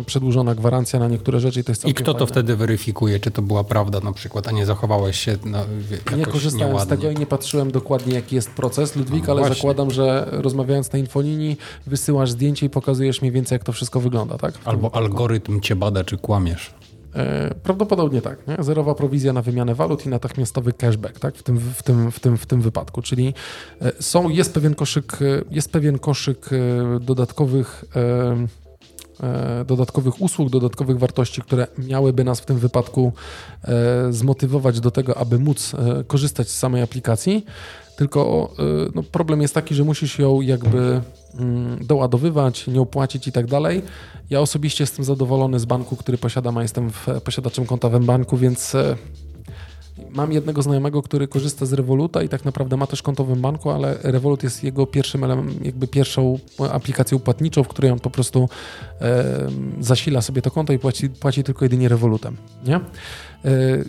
[0.05, 2.27] przedłużona gwarancja na niektóre rzeczy i to jest I kto to fajne.
[2.27, 3.99] wtedy weryfikuje, czy to była prawda?
[4.03, 6.95] No na przykład, a nie zachowałeś się na, jakoś Nie korzystałem nieładnie.
[6.97, 9.55] z tego i nie patrzyłem dokładnie, jaki jest proces, Ludwik, No ale właśnie.
[9.73, 11.57] Zakładam, że rozmawiając na infolinii,
[11.87, 14.53] wysyłasz zdjęcie i pokazujesz mniej więcej, jak to wszystko wygląda, tak?
[14.65, 14.97] Albo wypadku.
[14.97, 16.73] algorytm cię bada, czy kłamiesz.
[17.15, 18.47] E, Prawdopodobnie tak.
[18.47, 18.57] Nie?
[18.59, 21.35] Zerowa prowizja na wymianę walut i natychmiastowy cashback tak?
[21.35, 23.01] w, tym, w, tym, w, tym, w tym wypadku.
[23.01, 23.33] Czyli
[23.81, 26.49] e, są, jest, pewien koszyk, e, jest pewien koszyk
[27.01, 27.85] dodatkowych,
[29.65, 33.13] dodatkowych usług, dodatkowych wartości, które miałyby nas w tym wypadku
[34.09, 35.71] zmotywować do tego, aby móc
[36.07, 37.45] korzystać z samej aplikacji.
[37.95, 38.63] Tylko e,
[38.95, 41.01] no, problem jest taki, że musisz ją jakby
[41.39, 43.81] mm, doładowywać, nie opłacić i tak dalej.
[44.29, 46.91] Ja osobiście jestem zadowolony z banku, który posiadam, a jestem
[47.23, 48.95] posiadaczem konta w banku, więc e,
[50.09, 53.69] mam jednego znajomego, który korzysta z Revoluta i tak naprawdę ma też konto w banku,
[53.69, 55.21] ale Revolut jest jego pierwszym
[55.61, 56.39] jakby pierwszą
[56.71, 58.49] aplikacją płatniczą, w której on po prostu
[59.01, 59.23] e,
[59.79, 62.37] zasila sobie to konto i płaci, płaci tylko jedynie Revolutem.
[62.65, 62.75] Nie?
[62.75, 62.81] E,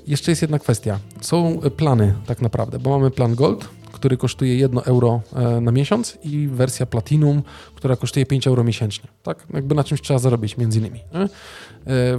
[0.07, 0.99] jeszcze jest jedna kwestia.
[1.21, 6.19] Są plany tak naprawdę, bo mamy plan Gold, który kosztuje 1 euro e, na miesiąc
[6.25, 7.43] i wersja Platinum,
[7.75, 9.09] która kosztuje 5 euro miesięcznie.
[9.23, 9.47] Tak?
[9.55, 11.01] Jakby na czymś trzeba zarobić między innymi.
[11.15, 11.21] Nie?
[11.21, 11.29] E,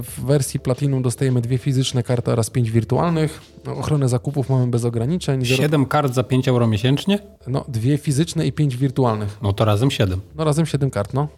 [0.02, 3.40] W wersji Platinum dostajemy dwie fizyczne karty oraz pięć wirtualnych.
[3.66, 5.44] Ochronę zakupów mamy bez ograniczeń.
[5.44, 7.18] Zero, 7 kart za 5 euro miesięcznie?
[7.46, 9.38] no, dwie fizyczne i pięć wirtualnych.
[9.42, 10.20] No to razem 7.
[10.34, 11.28] No razem 7 kart, no.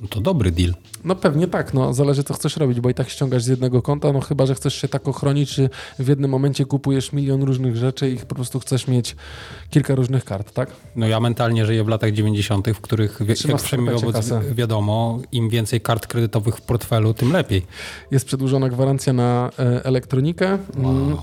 [0.00, 0.74] No to dobry deal.
[1.04, 4.12] No pewnie tak, no zależy co chcesz robić, bo i tak ściągasz z jednego konta,
[4.12, 8.10] no chyba, że chcesz się tak ochronić, czy w jednym momencie kupujesz milion różnych rzeczy
[8.10, 9.16] i po prostu chcesz mieć
[9.70, 10.70] kilka różnych kart, tak?
[10.96, 13.34] No ja mentalnie żyję w latach 90., w których, wie-
[14.46, 17.66] jak wiadomo, im więcej kart kredytowych w portfelu, tym lepiej.
[18.10, 20.58] Jest przedłużona gwarancja na e, elektronikę.
[20.76, 21.16] Mm,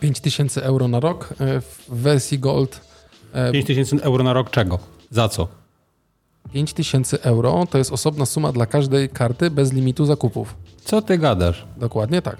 [0.00, 2.80] 5000 euro na rok e, w wersji Gold.
[3.32, 4.78] E, 5 tysięcy euro na rok czego?
[5.10, 5.48] Za co?
[6.54, 10.54] 5000 euro to jest osobna suma dla każdej karty bez limitu zakupów.
[10.84, 11.66] Co ty gadasz?
[11.76, 12.36] Dokładnie tak.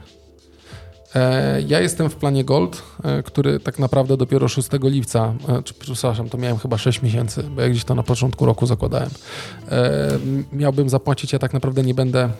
[1.15, 5.75] E, Ja jestem w planie Gold, e, który tak naprawdę dopiero 6 lipca, e, czy
[5.75, 9.11] przepraszam, to miałem chyba 6 miesięcy, bo ja gdzieś to na początku roku zakładałem.
[10.53, 12.31] Miałbym zapłacić, ja tak naprawdę nie będę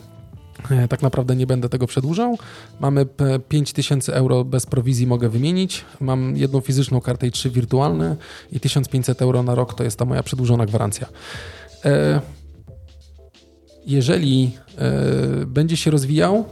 [0.89, 2.37] tak naprawdę nie będę tego przedłużał.
[2.79, 5.85] Mamy p- 5000 euro bez prowizji mogę wymienić.
[5.99, 8.15] Mam jedną fizyczną kartę i trzy wirtualne
[8.51, 11.07] i 1500 euro na rok to jest ta moja przedłużona gwarancja.
[11.85, 12.21] E,
[13.85, 16.45] Jeżeli e, będzie się rozwijał,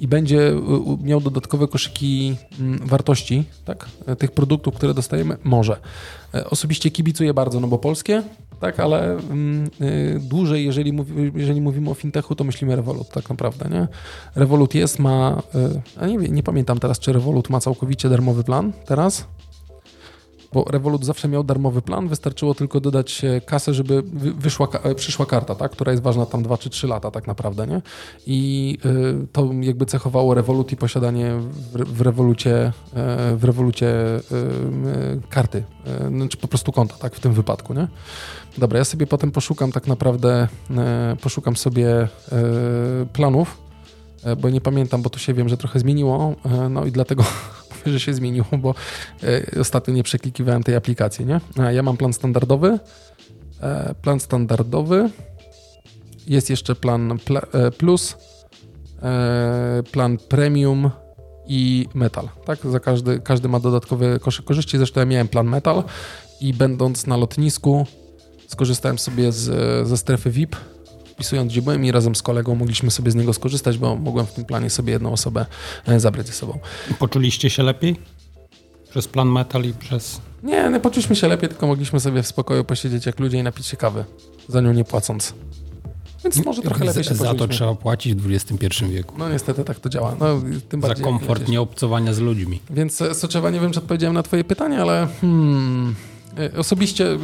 [0.00, 0.52] i będzie
[1.02, 3.88] miał dodatkowe koszyki mm, wartości, tak?
[4.06, 5.76] e, tych produktów, które dostajemy, może.
[6.50, 8.22] Osobiście kibicuję bardzo, no bo polskie,
[8.60, 13.30] tak, ale mm, y, dłużej, jeżeli, mówi, jeżeli mówimy o fintechu, to myślimy Revolut, tak
[13.30, 13.88] naprawdę, nie?
[14.34, 18.72] Revolut jest, ma, y, a nie, nie pamiętam teraz, czy Revolut ma całkowicie darmowy plan
[18.86, 19.26] teraz,
[20.56, 24.94] bo Revolut zawsze miał darmowy plan, wystarczyło tylko dodać e, kasę, żeby wy- wyszła, e,
[24.94, 25.72] przyszła karta, tak?
[25.72, 27.82] która jest ważna tam 2 czy 3 lata tak naprawdę, nie?
[28.26, 28.78] I
[29.24, 31.32] y, to jakby cechowało Revolut i posiadanie
[31.72, 33.86] w, w Revolucie, e, w Revolucie
[35.30, 35.64] karty,
[36.24, 37.14] y, czy po prostu konta, tak?
[37.14, 37.88] W tym wypadku, nie?
[38.58, 42.08] Dobra, ja sobie potem poszukam tak naprawdę, e, poszukam sobie e,
[43.12, 43.58] planów,
[44.24, 47.24] e, bo nie pamiętam, bo tu się wiem, że trochę zmieniło, e, no i dlatego
[47.92, 48.74] że się zmieniło, bo
[49.22, 51.40] e, ostatnio nie przeklikiwałem tej aplikacji, nie?
[51.58, 52.78] A ja mam plan standardowy,
[53.60, 55.10] e, plan standardowy,
[56.26, 58.16] jest jeszcze plan pla, e, plus,
[59.92, 60.90] plan premium
[61.46, 62.58] i metal, tak?
[62.64, 65.84] Za każdy, każdy ma dodatkowy koszyk korzyści, zresztą ja miałem plan metal
[66.40, 67.86] i będąc na lotnisku
[68.48, 70.56] skorzystałem sobie z, ze strefy VIP,
[71.16, 74.32] wpisując gdzie byłem i razem z kolegą mogliśmy sobie z niego skorzystać, bo mogłem w
[74.32, 75.46] tym planie sobie jedną osobę
[75.86, 76.58] e, zabrać ze sobą.
[76.98, 77.96] Poczuliście się lepiej?
[78.90, 80.20] Przez plan metal i przez...
[80.42, 83.66] Nie, nie poczuliśmy się lepiej, tylko mogliśmy sobie w spokoju posiedzieć jak ludzie i napić
[83.66, 84.04] się kawy,
[84.48, 85.34] za nią nie płacąc.
[86.24, 89.14] Więc może trochę lepiej się Za to trzeba płacić w XXI wieku.
[89.18, 90.16] No niestety tak to działa.
[90.20, 90.26] No,
[90.68, 92.60] tym Za bardziej jak komfort nieobcowania z ludźmi.
[92.70, 95.94] Więc e, Soczewa, nie wiem, czy odpowiedziałem na twoje pytanie, ale hmm,
[96.58, 97.18] osobiście y, y,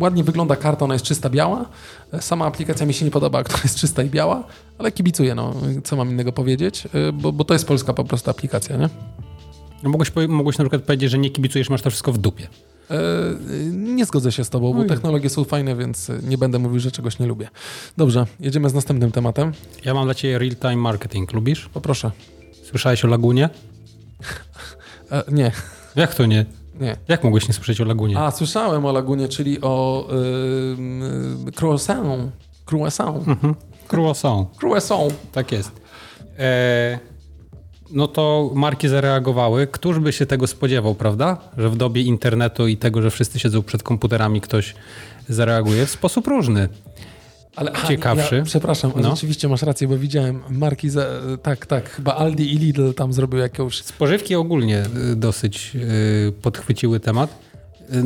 [0.00, 1.68] ładnie wygląda karta, ona jest czysta biała.
[2.12, 4.44] E, Sama aplikacja mi się nie podoba, która jest czysta i biała,
[4.78, 8.30] ale kibicuję, no, co mam innego powiedzieć, e, bo, bo to jest polska po prostu
[8.30, 8.88] aplikacja, nie?
[9.82, 12.48] No mogłeś, mogłeś na przykład powiedzieć, że nie kibicujesz, masz to wszystko w dupie.
[12.90, 12.96] E,
[13.72, 14.86] Nie zgodzę się z tobą, bo Oj.
[14.86, 17.48] technologie są fajne, więc e, nie będę mówił, że czegoś nie lubię.
[17.96, 19.52] Dobrze, jedziemy z następnym tematem.
[19.84, 21.32] Ja mam dla ciebie real-time marketing.
[21.32, 21.68] Lubisz?
[21.74, 22.10] Poproszę.
[22.64, 23.48] Słyszałeś o Lagunie?
[25.10, 25.52] E, Nie,
[25.96, 26.46] Jak to nie?
[26.80, 26.96] Nie.
[27.08, 28.18] Jak mogłeś nie słyszeć o Lagunie?
[28.18, 32.32] A, słyszałem o Lagunie, czyli o y, y, croissant.
[32.70, 33.28] Croissant.
[33.28, 33.54] Mhm.
[33.88, 34.48] Croissant.
[34.62, 35.14] Croissant.
[35.32, 35.72] Tak jest.
[36.38, 36.98] E,
[37.90, 39.66] no to marki zareagowały.
[39.66, 41.38] Któż by się tego spodziewał, prawda?
[41.58, 44.74] Że w dobie internetu i tego, że wszyscy siedzą przed komputerami, ktoś
[45.28, 46.68] zareaguje w sposób różny.
[47.56, 48.36] Ale, aha, ciekawszy.
[48.36, 49.10] Ja, przepraszam, No.
[49.10, 51.06] rzeczywiście masz rację, bo widziałem marki, za,
[51.42, 53.82] tak, tak, chyba Aldi i Lidl tam zrobił jakąś...
[53.82, 55.72] Spożywki ogólnie y, dosyć
[56.28, 57.38] y, podchwyciły temat.
[57.94, 58.04] Y,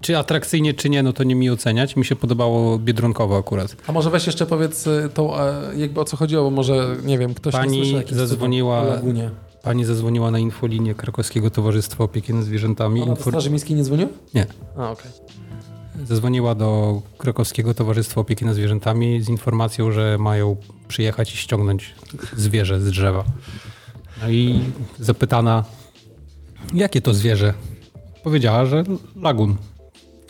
[0.00, 1.96] Czy atrakcyjnie, czy nie, no to nie mi oceniać.
[1.96, 3.76] Mi się podobało Biedronkowo akurat.
[3.86, 7.34] A może weź jeszcze powiedz tą, e, jakby o co chodziło, bo może, nie wiem,
[7.34, 9.00] ktoś Pani nie zadzwoniła-.
[9.62, 13.00] Pani zadzwoniła na infolinię Krakowskiego Towarzystwa Opieki nad Zwierzętami.
[13.00, 13.32] Do Infor...
[13.32, 14.08] Straży Miejskiej nie dzwonił?
[14.34, 14.46] Nie.
[14.76, 15.10] A, okej.
[16.04, 20.56] Zadzwoniła do Krakowskiego Towarzystwa Opieki nad Zwierzętami z informacją, że mają
[20.88, 21.94] przyjechać i ściągnąć
[22.36, 23.24] zwierzę z drzewa.
[24.22, 24.60] No i
[24.98, 25.64] zapytana,
[26.74, 27.54] jakie to zwierzę?
[28.24, 28.84] Powiedziała, że
[29.16, 29.56] lagun.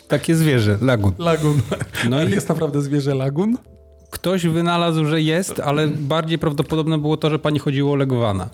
[0.07, 1.13] Takie zwierzę, lagun.
[1.17, 1.61] Lagun.
[2.09, 3.57] No i jest naprawdę zwierzę lagun?
[4.11, 8.49] ktoś wynalazł, że jest, ale bardziej prawdopodobne było to, że pani chodziło o legwana.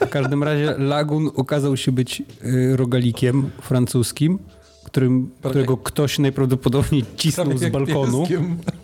[0.00, 4.38] W każdym razie lagun okazał się być y, rogalikiem francuskim,
[4.94, 8.26] którym, którego ktoś najprawdopodobniej cisnął z balkonu.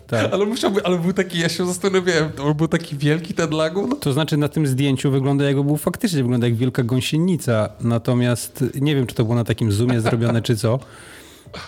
[0.07, 0.33] Tak.
[0.33, 3.99] Ale musiałby, ale był taki, ja się zastanawiałem, to był taki wielki ten lagun?
[3.99, 7.69] To znaczy na tym zdjęciu wygląda jakby był faktycznie, wygląda jak wielka gąsienica.
[7.81, 10.79] Natomiast nie wiem, czy to było na takim zoomie zrobione, czy co.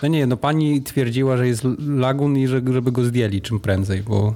[0.02, 4.02] No nie, no pani twierdziła, że jest lagun i że, żeby go zdjęli czym prędzej,
[4.02, 4.34] bo,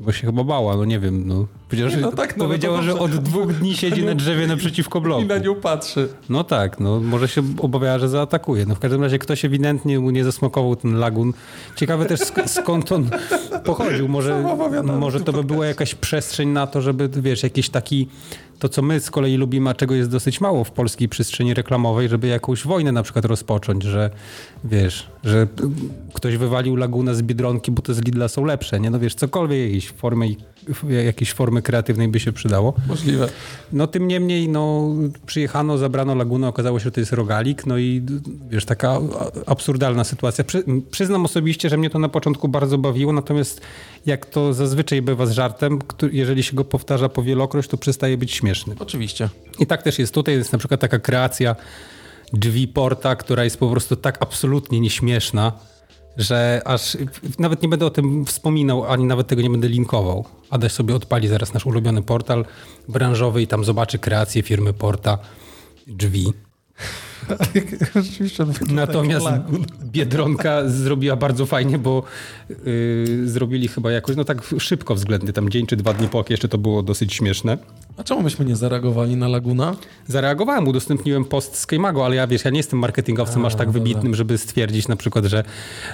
[0.00, 1.22] bo się chyba bała, no nie wiem.
[1.28, 1.46] No.
[1.68, 3.04] Powiedziała, Nie, że, no tak, no, no powiedziała że dobrze.
[3.04, 5.22] od dwóch dni siedzi na drzewie naprzeciwko bloku.
[5.24, 6.08] I na nią patrzy.
[6.28, 8.66] No tak, no może się obawiała, że zaatakuje.
[8.66, 11.32] No w każdym razie ktoś ewidentnie mu nie zasmakował ten lagun.
[11.76, 13.10] Ciekawe też sk- skąd on
[13.64, 14.08] pochodził.
[14.08, 14.44] Może,
[14.98, 18.08] może to by była jakaś przestrzeń na to, żeby wiesz, jakiś taki
[18.64, 22.08] to, co my z kolei lubimy, a czego jest dosyć mało w polskiej przestrzeni reklamowej,
[22.08, 24.10] żeby jakąś wojnę na przykład rozpocząć, że
[24.64, 25.46] wiesz, że
[26.14, 28.90] ktoś wywalił laguna z Biedronki, bo te z Lidla są lepsze, nie?
[28.90, 30.28] No wiesz, cokolwiek jakiejś formy,
[31.04, 32.74] jakiejś formy kreatywnej by się przydało.
[32.88, 33.28] Możliwe.
[33.72, 34.92] No tym niemniej, no
[35.26, 38.02] przyjechano, zabrano lagunę, okazało się, że to jest rogalik, no i
[38.50, 38.98] wiesz, taka
[39.46, 40.44] absurdalna sytuacja.
[40.44, 43.60] Przy, przyznam osobiście, że mnie to na początku bardzo bawiło, natomiast
[44.06, 45.78] jak to zazwyczaj bywa z żartem,
[46.12, 48.74] jeżeli się go powtarza powielokroć, to przestaje być śmieszny.
[48.78, 49.28] Oczywiście.
[49.58, 51.56] I tak też jest tutaj, jest na przykład taka kreacja
[52.32, 55.52] drzwi porta, która jest po prostu tak absolutnie nieśmieszna,
[56.16, 56.96] że aż
[57.38, 60.24] nawet nie będę o tym wspominał, ani nawet tego nie będę linkował.
[60.50, 62.44] Adaś sobie odpali zaraz nasz ulubiony portal
[62.88, 65.18] branżowy i tam zobaczy kreację firmy Porta
[65.86, 66.32] drzwi.
[68.70, 69.26] Natomiast.
[69.84, 72.02] Biedronka zrobiła bardzo fajnie, bo
[72.64, 76.48] yy, zrobili chyba jakoś, no tak szybko względnie, tam dzień czy dwa dni po, jeszcze
[76.48, 77.58] to było dosyć śmieszne.
[77.96, 79.76] A czemu myśmy nie zareagowali na laguna?
[80.06, 84.14] Zareagowałem, udostępniłem post z Keymago, ale ja wiesz, ja nie jestem marketingowcem aż tak wybitnym,
[84.14, 85.44] żeby stwierdzić na przykład, że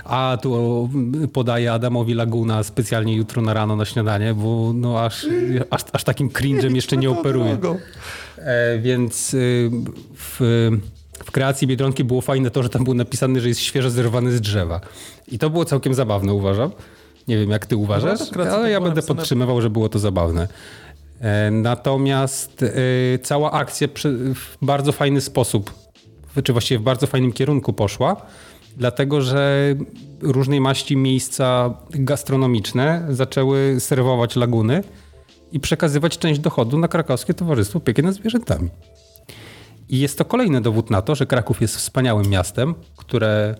[0.05, 0.91] a tu
[1.33, 5.27] podaję Adamowi Laguna specjalnie jutro na rano na śniadanie, bo no aż,
[5.71, 7.59] aż, aż takim cringe'em jeszcze nie operuję.
[8.37, 9.71] E, więc y,
[10.17, 10.71] w,
[11.25, 14.41] w kreacji Biedronki było fajne to, że tam było napisane, że jest świeżo zerwany z
[14.41, 14.81] drzewa.
[15.29, 16.71] I to było całkiem zabawne, uważam.
[17.29, 20.49] Nie wiem, jak ty uważasz, No, ale ja będę podtrzymywał, że było to zabawne.
[21.21, 22.69] E, Natomiast e,
[23.23, 23.89] cała akcja
[24.35, 25.75] w bardzo fajny sposób,
[26.45, 28.17] czy właściwie w bardzo fajnym kierunku poszła,
[28.77, 29.75] dlatego że
[30.23, 34.83] różnej maści miejsca gastronomiczne zaczęły serwować laguny
[35.53, 38.69] i przekazywać część dochodu na krakowskie Towarzystwo Opieki nad Zwierzętami.
[39.91, 43.55] I jest to kolejny dowód na to, że Kraków jest wspaniałym miastem, które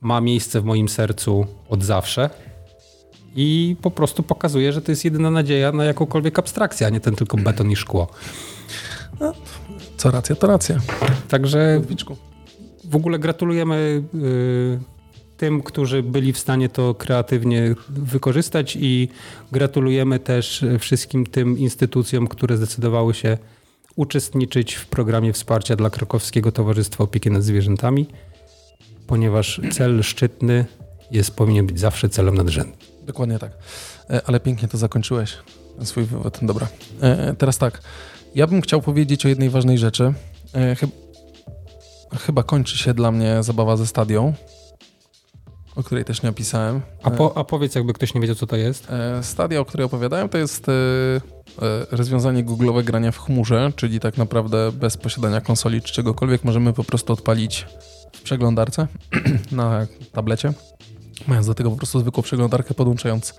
[0.00, 2.30] ma miejsce w moim sercu od zawsze
[3.36, 7.14] i po prostu pokazuje, że to jest jedyna nadzieja na jakąkolwiek abstrakcję, a nie ten
[7.14, 8.08] tylko beton i szkło.
[9.96, 10.78] Co racja, to racja.
[11.28, 11.82] Także
[12.84, 14.78] w ogóle gratulujemy y,
[15.36, 19.08] tym, którzy byli w stanie to kreatywnie wykorzystać i
[19.52, 23.38] gratulujemy też wszystkim tym instytucjom, które zdecydowały się
[23.96, 28.06] uczestniczyć w programie wsparcia dla Krakowskiego Towarzystwa Opieki nad Zwierzętami,
[29.06, 30.64] ponieważ cel szczytny
[31.10, 32.76] jest, powinien być zawsze celem nadrzędnym.
[33.02, 33.52] Dokładnie tak.
[34.10, 35.32] E, Ale pięknie to zakończyłeś,
[35.84, 36.38] swój wywód.
[36.42, 36.68] Dobra.
[37.00, 37.80] E, Teraz tak.
[38.34, 40.12] Ja bym chciał powiedzieć o jednej ważnej rzeczy.
[40.54, 40.90] E, chyb-
[42.26, 44.32] Chyba kończy się dla mnie zabawa ze stadią,
[45.76, 46.80] o której też nie opisałem.
[47.02, 48.90] A, po, a powiedz, jakby ktoś nie wiedział, co to jest.
[48.90, 54.00] E, Stadia, o której opowiadałem, to jest e, e, rozwiązanie Google'owe grania w chmurze, czyli
[54.00, 57.66] tak naprawdę bez posiadania konsoli czy czegokolwiek możemy po prostu odpalić
[58.12, 58.86] w przeglądarce
[59.52, 60.52] na tablecie,
[61.28, 63.34] mając do tego po prostu zwykłą przeglądarkę, podłączając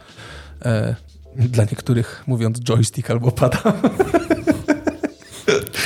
[0.66, 0.96] e,
[1.36, 3.62] dla niektórych mówiąc joystick albo pada.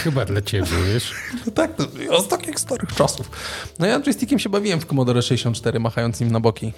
[0.04, 1.14] Chyba dla ciebie, wiesz.
[1.46, 1.84] No tak, to
[2.24, 3.32] z takich starych czasów.
[3.80, 6.74] No ja joystickiem się bawiłem w Commodore 64, machając nim na boki.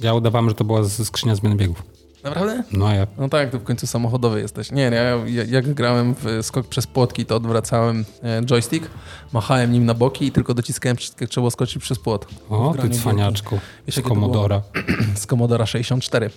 [0.00, 1.82] Ja udawałem, że to była skrzynia zmiany biegów.
[2.24, 2.62] Naprawdę?
[2.72, 3.06] No ja.
[3.18, 4.70] No tak, to w końcu samochodowy jesteś.
[4.72, 8.90] Nie, nie, ja, ja- jak grałem w skok przez płotki, to odwracałem e, joystick,
[9.32, 12.26] machałem nim na boki i tylko dociskałem jak trzeba skoczyć przez płot.
[12.50, 13.60] O, ty cwaniaczku.
[13.86, 14.00] Wiesz, Z?
[14.00, 14.62] Komodora.
[15.14, 16.30] Z Commodora 64.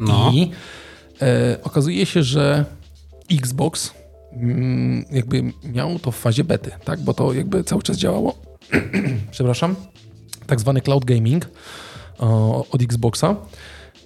[0.00, 0.30] No.
[0.34, 0.50] I
[1.22, 2.64] e, okazuje się, że
[3.32, 3.94] Xbox
[5.10, 7.00] jakby miał to w fazie bety, tak?
[7.00, 8.38] Bo to jakby cały czas działało.
[9.30, 9.76] Przepraszam.
[10.46, 11.48] Tak zwany cloud gaming
[12.70, 13.36] od Xboxa.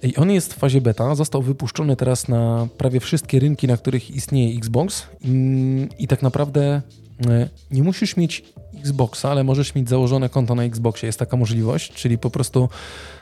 [0.03, 4.11] I on jest w fazie beta, został wypuszczony teraz na prawie wszystkie rynki, na których
[4.11, 6.81] istnieje Xbox i, i tak naprawdę
[7.27, 8.43] e, nie musisz mieć
[8.79, 11.07] Xboxa, ale możesz mieć założone konto na Xboxie.
[11.07, 12.69] Jest taka możliwość, czyli po prostu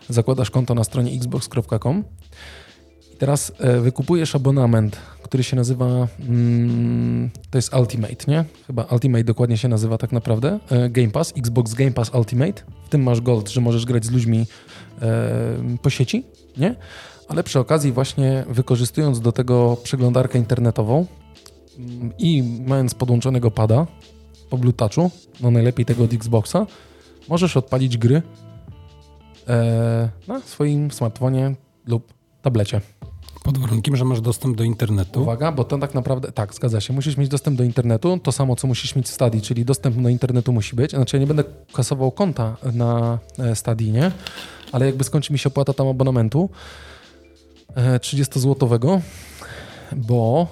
[0.09, 2.03] zakładasz konto na stronie xbox.com
[3.17, 8.45] teraz e, wykupujesz abonament, który się nazywa, mm, to jest Ultimate, nie?
[8.67, 10.59] Chyba Ultimate dokładnie się nazywa tak naprawdę.
[10.71, 12.63] E, Game Pass, Xbox Game Pass Ultimate.
[12.85, 14.45] W tym masz Gold, że możesz grać z ludźmi
[15.01, 16.23] e, po sieci,
[16.57, 16.75] nie?
[17.27, 21.05] Ale przy okazji właśnie wykorzystując do tego przeglądarkę internetową
[21.77, 23.87] mm, i mając podłączonego pada
[24.49, 26.65] po Bluetoothu, no najlepiej tego od Xboxa,
[27.29, 28.21] możesz odpalić gry
[29.47, 31.55] e, na swoim smartfonie
[31.87, 32.81] lub tablecie.
[33.45, 35.21] Pod warunkiem, że masz dostęp do internetu.
[35.21, 38.55] Uwaga, bo to tak naprawdę, tak, zgadza się, musisz mieć dostęp do internetu, to samo,
[38.55, 40.91] co musisz mieć w Stadii, czyli dostęp do internetu musi być.
[40.91, 44.11] Znaczy ja nie będę kasował konta na e, Stadii, nie?
[44.71, 46.49] Ale jakby skończy mi się opłata tam abonamentu
[47.75, 48.99] e, 30-złotowego,
[49.95, 50.47] bo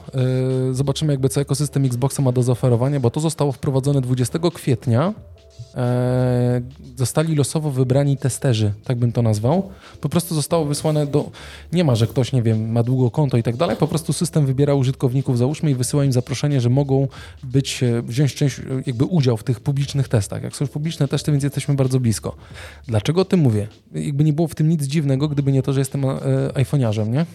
[0.69, 5.13] e, zobaczymy jakby co ekosystem Xboxa ma do zaoferowania, bo to zostało wprowadzone 20 kwietnia
[5.75, 6.61] e,
[6.95, 9.69] zostali losowo wybrani testerzy, tak bym to nazwał.
[10.01, 11.29] Po prostu zostało wysłane do.
[11.73, 13.77] Nie ma, że ktoś, nie wiem, ma długo konto i tak dalej.
[13.77, 17.07] Po prostu system wybiera użytkowników, załóżmy, i wysyła im zaproszenie, że mogą
[17.43, 20.43] być, e, wziąć część, e, jakby udział w tych publicznych testach.
[20.43, 22.35] Jak są już publiczne testy, więc jesteśmy bardzo blisko.
[22.87, 23.67] Dlaczego o tym mówię?
[23.93, 26.17] Jakby nie było w tym nic dziwnego, gdyby nie to, że jestem e,
[26.53, 27.25] iPhone'iarzem, nie?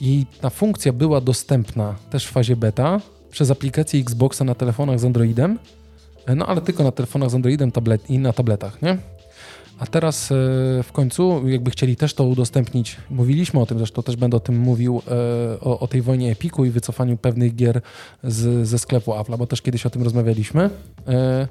[0.00, 5.04] I ta funkcja była dostępna też w fazie beta przez aplikację Xboxa na telefonach z
[5.04, 5.58] Androidem,
[6.36, 8.98] no ale tylko na telefonach z Androidem tablet i na tabletach, nie?
[9.78, 10.34] A teraz e,
[10.82, 14.58] w końcu, jakby chcieli też to udostępnić, mówiliśmy o tym, zresztą też będę o tym
[14.58, 17.80] mówił, e, o, o tej wojnie Epiku i wycofaniu pewnych gier
[18.24, 20.70] z, ze sklepu Apple'a, bo też kiedyś o tym rozmawialiśmy.
[21.08, 21.48] E,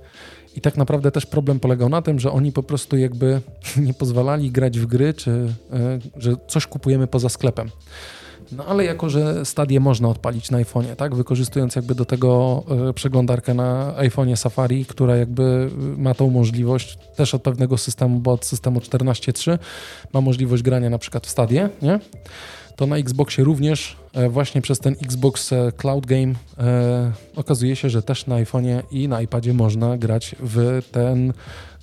[0.55, 3.41] I tak naprawdę też problem polegał na tym, że oni po prostu jakby
[3.85, 5.53] nie pozwalali grać w gry, czy
[6.17, 7.69] że coś kupujemy poza sklepem.
[8.51, 11.15] No ale jako, że stadię można odpalić na iPhone'ie, tak?
[11.15, 17.33] Wykorzystując jakby do tego y, przeglądarkę na iPhone'ie Safari, która jakby ma tą możliwość też
[17.33, 19.59] od pewnego systemu, bo od systemu 14.3
[20.13, 21.99] ma możliwość grania na przykład w stadię, nie?
[22.75, 26.35] To na Xboxie również y, właśnie przez ten Xbox Cloud Game y,
[27.35, 31.33] okazuje się, że też na iPhone'ie i na iPadzie można grać w ten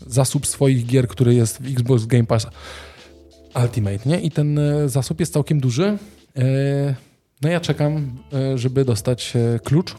[0.06, 2.46] zasób swoich gier, który jest w Xbox Game Pass
[3.62, 4.20] Ultimate, nie?
[4.20, 5.98] I ten zasób jest całkiem duży.
[6.36, 6.94] E,
[7.42, 9.94] no ja czekam, e, żeby dostać e, klucz,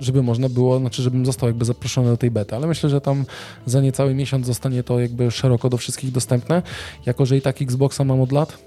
[0.00, 3.24] żeby można było, znaczy żebym został jakby zaproszony do tej bety, ale myślę, że tam
[3.66, 6.62] za niecały miesiąc zostanie to jakby szeroko do wszystkich dostępne.
[7.06, 8.58] Jako, że i tak Xboxa mam od lat,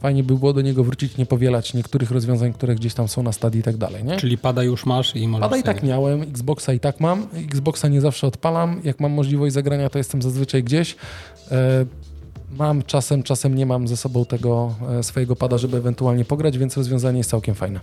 [0.00, 3.32] fajnie by było do niego wrócić, nie powielać niektórych rozwiązań, które gdzieś tam są na
[3.32, 4.16] stadii i tak dalej, nie?
[4.16, 5.44] Czyli pada już masz i możesz...
[5.44, 9.54] Pada i tak miałem, Xboxa i tak mam, Xboxa nie zawsze odpalam, jak mam możliwość
[9.54, 10.96] zagrania, to jestem zazwyczaj gdzieś.
[12.50, 16.76] Mam czasem, czasem nie mam ze sobą tego e, swojego pada, żeby ewentualnie pograć, więc
[16.76, 17.80] rozwiązanie jest całkiem fajne.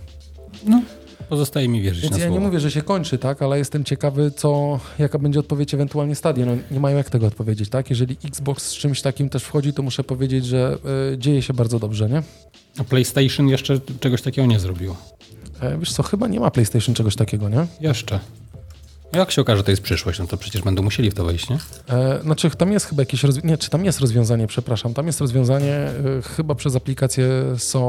[0.66, 0.82] No,
[1.28, 2.40] pozostaje mi wierzyć Więc na ja słowo.
[2.40, 6.44] nie mówię, że się kończy, tak, ale jestem ciekawy, co, jaka będzie odpowiedź ewentualnie stadii.
[6.44, 7.90] No, nie mają jak tego odpowiedzieć, tak?
[7.90, 10.78] Jeżeli Xbox z czymś takim też wchodzi, to muszę powiedzieć, że
[11.12, 12.22] y, dzieje się bardzo dobrze, nie?
[12.78, 14.94] A PlayStation jeszcze czegoś takiego nie zrobił.
[15.60, 17.66] E, wiesz co, chyba nie ma PlayStation czegoś takiego, nie?
[17.80, 18.20] Jeszcze.
[19.12, 21.50] Jak się okaże, że to jest przyszłość, no to przecież będą musieli w to wejść,
[21.50, 21.58] nie?
[21.88, 25.20] E, znaczy, tam jest chyba jakieś rozwiązanie, nie, czy tam jest rozwiązanie, przepraszam, tam jest
[25.20, 25.92] rozwiązanie e,
[26.36, 27.80] chyba przez aplikację so,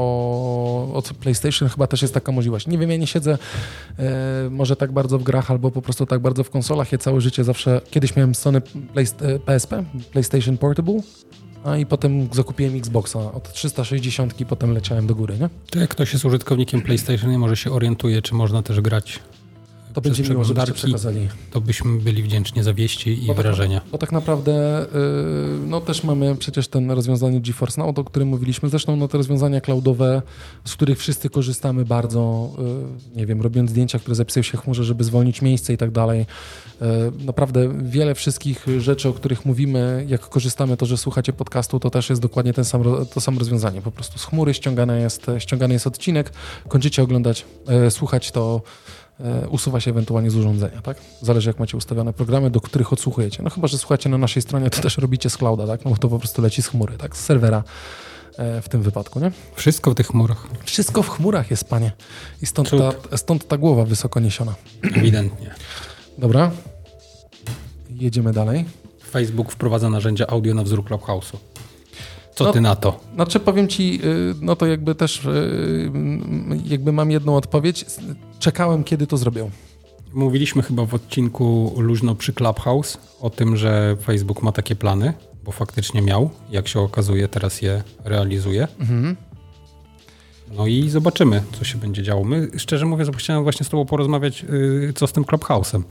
[0.94, 2.66] od PlayStation, chyba też jest taka możliwość.
[2.66, 3.38] Nie wiem, ja nie siedzę
[3.98, 6.92] e, może tak bardzo w grach, albo po prostu tak bardzo w konsolach.
[6.92, 9.06] Ja całe życie zawsze, kiedyś miałem Sony Play,
[9.46, 11.00] PSP, PlayStation Portable,
[11.64, 15.48] a i potem zakupiłem Xboxa od 360 i potem leciałem do góry, nie?
[15.70, 19.20] To jak ktoś jest użytkownikiem PlayStation i może się orientuje, czy można też grać
[19.94, 21.28] to będzie miło, żebyście przekazali.
[21.50, 23.80] To byśmy byli wdzięczni za wieści i bo wrażenia.
[23.80, 28.28] Tak, bo tak naprawdę yy, no też mamy przecież ten rozwiązanie GeForce Now, o którym
[28.28, 28.68] mówiliśmy.
[28.68, 30.22] Zresztą no, te rozwiązania cloudowe,
[30.64, 34.84] z których wszyscy korzystamy bardzo, yy, nie wiem, robiąc zdjęcia, które zapisują się w chmurze,
[34.84, 36.26] żeby zwolnić miejsce i tak dalej.
[36.80, 36.86] Yy,
[37.24, 42.10] naprawdę wiele wszystkich rzeczy, o których mówimy, jak korzystamy, to, że słuchacie podcastu, to też
[42.10, 42.82] jest dokładnie ten sam,
[43.14, 43.82] to samo rozwiązanie.
[43.82, 46.32] Po prostu z chmury ściągany jest, ściągany jest odcinek,
[46.68, 47.44] kończycie oglądać,
[47.90, 48.62] słuchać to
[49.50, 50.96] usuwa się ewentualnie z urządzenia, tak?
[51.22, 53.42] Zależy jak macie ustawione programy, do których odsłuchujecie.
[53.42, 55.84] No chyba, że słuchacie na naszej stronie, to też robicie z clouda, tak?
[55.84, 57.16] No bo to po prostu leci z chmury, tak?
[57.16, 57.64] Z serwera
[58.38, 59.32] e, w tym wypadku, nie?
[59.54, 60.48] Wszystko w tych chmurach.
[60.64, 61.92] Wszystko w chmurach jest, panie.
[62.42, 64.54] I stąd, ta, stąd ta głowa wysoko niesiona.
[64.82, 65.54] Ewidentnie.
[66.18, 66.50] Dobra.
[67.90, 68.64] Jedziemy dalej.
[69.10, 71.36] Facebook wprowadza narzędzia audio na wzór Clubhouse'u.
[72.34, 73.00] Co ty na to?
[73.14, 75.90] Znaczy powiem ci, y, no to jakby też y,
[76.64, 77.84] jakby mam jedną odpowiedź.
[78.38, 79.50] Czekałem, kiedy to zrobią.
[80.14, 85.12] Mówiliśmy chyba w odcinku luźno przy Clubhouse o tym, że Facebook ma takie plany,
[85.44, 86.30] bo faktycznie miał.
[86.50, 88.68] Jak się okazuje, teraz je realizuje.
[88.80, 89.16] Mhm.
[90.56, 92.24] No i zobaczymy, co się będzie działo.
[92.24, 94.44] My, szczerze mówiąc, chciałem właśnie z tobą porozmawiać,
[94.94, 95.82] co z tym Clubhouse'em.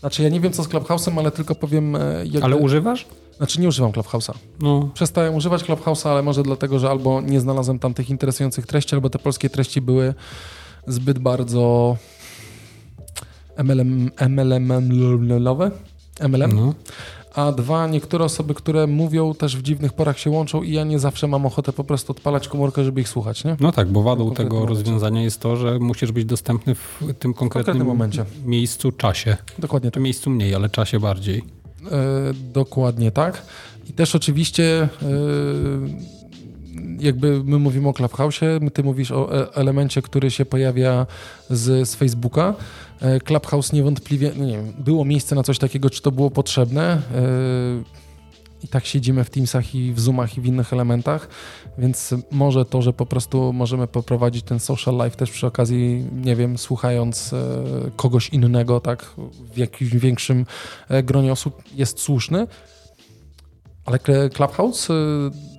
[0.00, 1.96] Znaczy ja nie wiem, co z Clubhouse'em, ale tylko powiem...
[1.96, 2.42] e, Jakby...
[2.44, 3.06] Ale używasz?
[3.36, 4.34] Znaczy nie używam Clubhouse'a.
[4.60, 8.94] No, Przestałem używać Clubhouse'a, ale może dlatego, że albo nie znalazłem tam tych interesujących treści,
[8.94, 10.14] albo te polskie treści były
[10.86, 11.96] zbyt bardzo
[13.64, 15.70] MLM, MLM-lowe.
[16.20, 16.52] MLM.
[16.56, 16.74] no.
[17.36, 20.98] A dwa, niektóre osoby, które mówią też w dziwnych porach się łączą i ja nie
[20.98, 23.56] zawsze mam ochotę po prostu odpalać komórkę, żeby ich słuchać, nie?
[23.60, 24.74] no tak, bo wadą tego momencie.
[24.74, 28.24] rozwiązania jest to, że musisz być dostępny w tym konkretnym, konkretnym momencie.
[28.44, 29.36] miejscu, czasie.
[29.58, 30.02] Dokładnie tak.
[30.02, 31.44] miejscu mniej, ale czasie bardziej.
[31.92, 33.42] E, dokładnie tak.
[33.90, 34.88] I też oczywiście e,
[37.00, 41.06] jakby my mówimy o Clubhouse'ie, ty mówisz o e- elemencie, który się pojawia
[41.50, 42.54] z, z Facebooka.
[43.00, 46.82] E, Clubhouse niewątpliwie, no nie wiem, było miejsce na coś takiego, czy to było potrzebne.
[46.92, 47.00] E,
[48.64, 51.28] I tak siedzimy w Teamsach i w Zoomach i w innych elementach,
[51.78, 56.36] więc może to, że po prostu możemy poprowadzić ten social life też przy okazji, nie
[56.36, 57.34] wiem, słuchając
[57.96, 59.10] kogoś innego, tak,
[59.54, 60.46] w jakimś większym
[61.04, 62.46] gronie osób jest słuszny.
[63.84, 64.88] Ale Cl- Clubhouse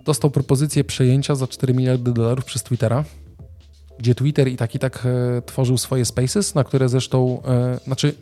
[0.07, 3.03] dostał propozycję przejęcia za 4 miliardy dolarów przez Twittera,
[3.99, 5.05] gdzie Twitter i tak i tak
[5.37, 8.13] e, tworzył swoje spaces, na które zresztą, e, znaczy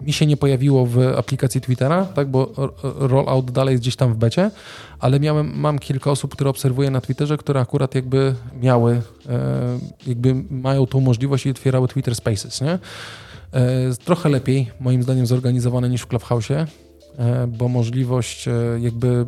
[0.00, 2.70] mi się nie pojawiło w aplikacji Twittera, tak, bo r-
[3.10, 4.50] rollout dalej jest gdzieś tam w becie,
[4.98, 10.34] ale miałem, mam kilka osób, które obserwuję na Twitterze, które akurat jakby miały, e, jakby
[10.50, 12.70] mają tą możliwość i otwierały Twitter Spaces, nie?
[12.72, 12.80] E,
[14.04, 16.66] Trochę lepiej, moim zdaniem, zorganizowane niż w Clubhouse'ie,
[17.18, 19.26] e, bo możliwość e, jakby e,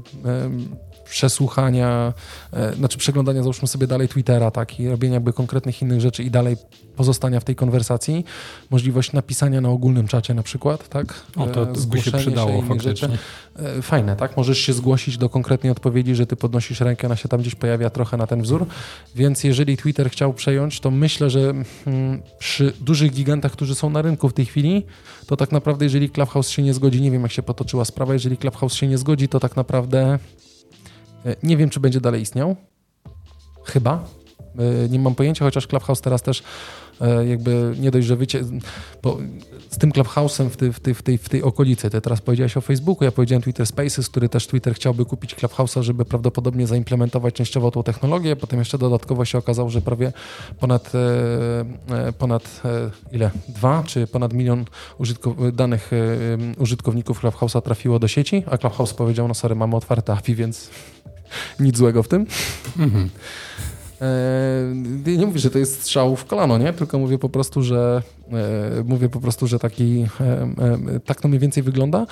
[1.11, 2.13] przesłuchania,
[2.53, 6.31] e, znaczy przeglądania, załóżmy sobie dalej Twittera, tak, i robienia jakby konkretnych innych rzeczy i
[6.31, 6.57] dalej
[6.97, 8.25] pozostania w tej konwersacji,
[8.71, 12.53] możliwość napisania na ogólnym czacie na przykład, tak, O, to, e, to by się przydało
[12.53, 12.69] rzeczy.
[12.69, 13.19] faktycznie.
[13.57, 14.37] E, Fajne, tak?
[14.37, 17.91] Możesz się zgłosić do konkretnej odpowiedzi, że ty podnosisz rękę, ona się tam gdzieś pojawia
[17.91, 18.67] trochę na ten wzór.
[19.15, 21.53] Więc jeżeli Twitter chciał przejąć, to myślę, że
[21.87, 24.83] mm, przy dużych gigantach, którzy są na rynku w tej chwili,
[25.27, 28.37] to tak naprawdę, jeżeli Clubhouse się nie zgodzi, nie wiem jak się potoczyła sprawa, jeżeli
[28.37, 30.19] Clubhouse się nie zgodzi, to tak naprawdę e,
[31.43, 32.57] nie wiem, czy będzie dalej istniał.
[33.65, 34.05] Chyba.
[34.85, 36.43] E, Nie mam pojęcia, chociaż Clubhouse teraz też
[37.01, 38.45] e, jakby nie dość, że wycie...
[39.03, 39.19] Bo
[39.71, 42.57] z tym Clubhouse'em w, ty, w, ty, w, tej, w tej okolicy, ty teraz powiedziałeś
[42.57, 47.35] o Facebooku, ja powiedziałem Twitter Spaces, który też Twitter chciałby kupić Clubhouse'a, żeby prawdopodobnie zaimplementować
[47.35, 50.13] częściowo tą technologię, potem jeszcze dodatkowo się okazało, że prawie
[50.61, 53.31] ponad, e, e, ponad e, ile?
[53.49, 54.65] Dwa, czy ponad milion
[55.01, 55.97] użytkow- danych e,
[56.61, 60.71] użytkowników Clubhouse'a trafiło do sieci, a Clubhouse powiedział, no sorry, mamy otwarte API, więc
[61.61, 62.27] nic złego w tym.
[62.79, 63.11] Mhm.
[64.01, 66.73] E, nie mówię, że to jest strzał w kolano, nie?
[66.73, 68.03] Tylko mówię po prostu, że
[68.33, 72.07] e, mówię po prostu, że taki e, e, tak to mniej więcej wygląda.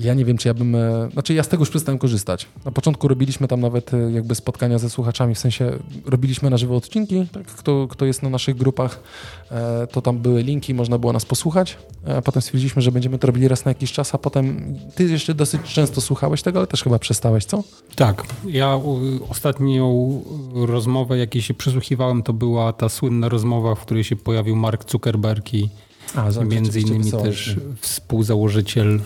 [0.00, 0.74] Ja nie wiem, czy ja bym.
[0.74, 2.46] e, Znaczy, ja z tego już przestałem korzystać.
[2.64, 5.72] Na początku robiliśmy tam nawet e, jakby spotkania ze słuchaczami, w sensie
[6.06, 7.26] robiliśmy na żywo odcinki.
[7.32, 7.46] Tak?
[7.46, 9.00] Kto, kto jest na naszych grupach,
[9.50, 11.76] e, to tam były linki, można było nas posłuchać.
[12.24, 15.60] Potem stwierdziliśmy, że będziemy to robili raz na jakiś czas, a potem ty jeszcze dosyć
[15.62, 17.64] często słuchałeś tego, ale też chyba przestałeś, co?
[17.96, 18.22] Tak.
[18.46, 18.80] Ja
[19.28, 20.20] ostatnią
[20.54, 25.54] rozmowę, jakiej się przysłuchiwałem, to była ta słynna rozmowa, w której się pojawił Mark Zuckerberg
[25.54, 25.68] i
[26.14, 29.00] A, między innymi też współzałożyciel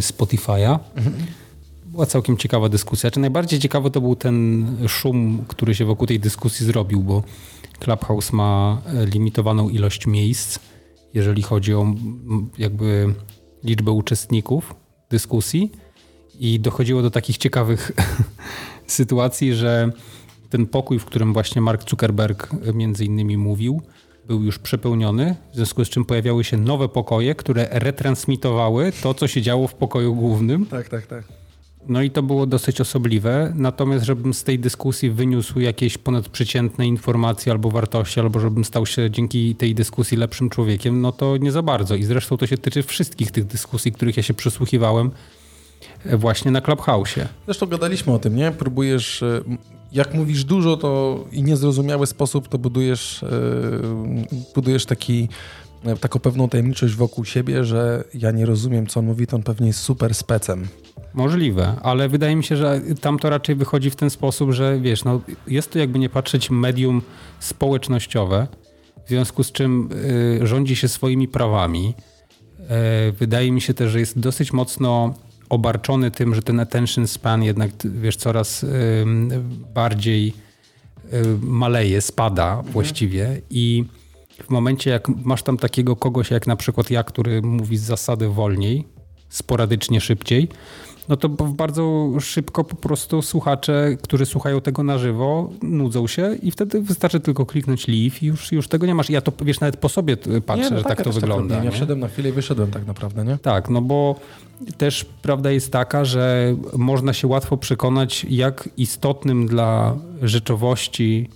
[0.00, 0.78] Spotify'a.
[0.94, 1.26] Mhm.
[1.86, 3.10] Była całkiem ciekawa dyskusja.
[3.10, 7.22] Czy najbardziej ciekawy to był ten szum, który się wokół tej dyskusji zrobił, bo
[7.78, 10.58] Clubhouse ma e, limitowaną ilość miejsc,
[11.14, 11.94] jeżeli chodzi o
[12.58, 13.14] jakby
[13.64, 14.74] liczbę uczestników
[15.10, 15.72] dyskusji
[16.38, 17.92] i dochodziło do takich ciekawych
[18.86, 19.90] sytuacji, że
[20.50, 23.82] ten pokój, w którym właśnie Mark Zuckerberg e, między innymi mówił,
[24.26, 29.28] był już przepełniony, w związku z czym pojawiały się nowe pokoje, które retransmitowały to, co
[29.28, 30.66] się działo w pokoju głównym.
[30.66, 31.24] Tak, tak, tak.
[31.88, 33.52] No i to było dosyć osobliwe.
[33.54, 39.10] Natomiast, żebym z tej dyskusji wyniósł jakieś ponadprzeciętne informacje albo wartości, albo żebym stał się
[39.10, 41.94] dzięki tej dyskusji lepszym człowiekiem, no to nie za bardzo.
[41.94, 45.10] I zresztą to się tyczy wszystkich tych dyskusji, których ja się przysłuchiwałem
[46.04, 47.26] e, właśnie na Clubhouse'ie.
[47.44, 48.52] Zresztą gadaliśmy o tym, nie?
[48.52, 49.40] Próbujesz, e,
[49.96, 53.28] jak mówisz dużo to i niezrozumiały sposób, to budujesz, e,
[54.54, 55.28] budujesz taki,
[55.84, 59.42] e, taką pewną tajemniczość wokół siebie, że ja nie rozumiem, co on mówi, to on
[59.42, 60.68] pewnie jest super specem.
[61.14, 65.04] Możliwe, ale wydaje mi się, że tam to raczej wychodzi w ten sposób, że wiesz,
[65.04, 67.02] no, jest to jakby nie patrzeć medium
[67.40, 68.46] społecznościowe,
[69.06, 69.88] w związku z czym
[70.42, 71.94] y, rządzi się swoimi prawami.
[72.68, 75.14] E, wydaje mi się też, że jest dosyć mocno
[75.48, 78.66] obarczony tym, że ten attention span jednak, wiesz, coraz
[79.74, 80.32] bardziej
[81.12, 83.40] y, maleje, spada właściwie.
[83.50, 83.84] I
[84.42, 88.28] w momencie, jak masz tam takiego kogoś, jak na przykład ja, który mówi z zasady
[88.28, 88.84] wolniej,
[89.28, 90.48] sporadycznie szybciej,
[91.08, 96.50] no to bardzo szybko po prostu słuchacze, którzy słuchają tego na żywo, nudzą się i
[96.50, 99.10] wtedy wystarczy tylko kliknąć leave i już, już tego nie masz.
[99.10, 101.58] Ja to, wiesz, nawet po sobie patrzę, Nie, no że tak, ja to też wygląda.
[101.58, 101.64] nie?
[101.64, 103.38] ja wszedłem na chwilę i wyszedłem tak naprawdę, nie?
[103.38, 104.16] Tak, no bo
[104.78, 111.28] też prawda jest taka, że można się łatwo przekonać, jak istotnym dla rzeczowości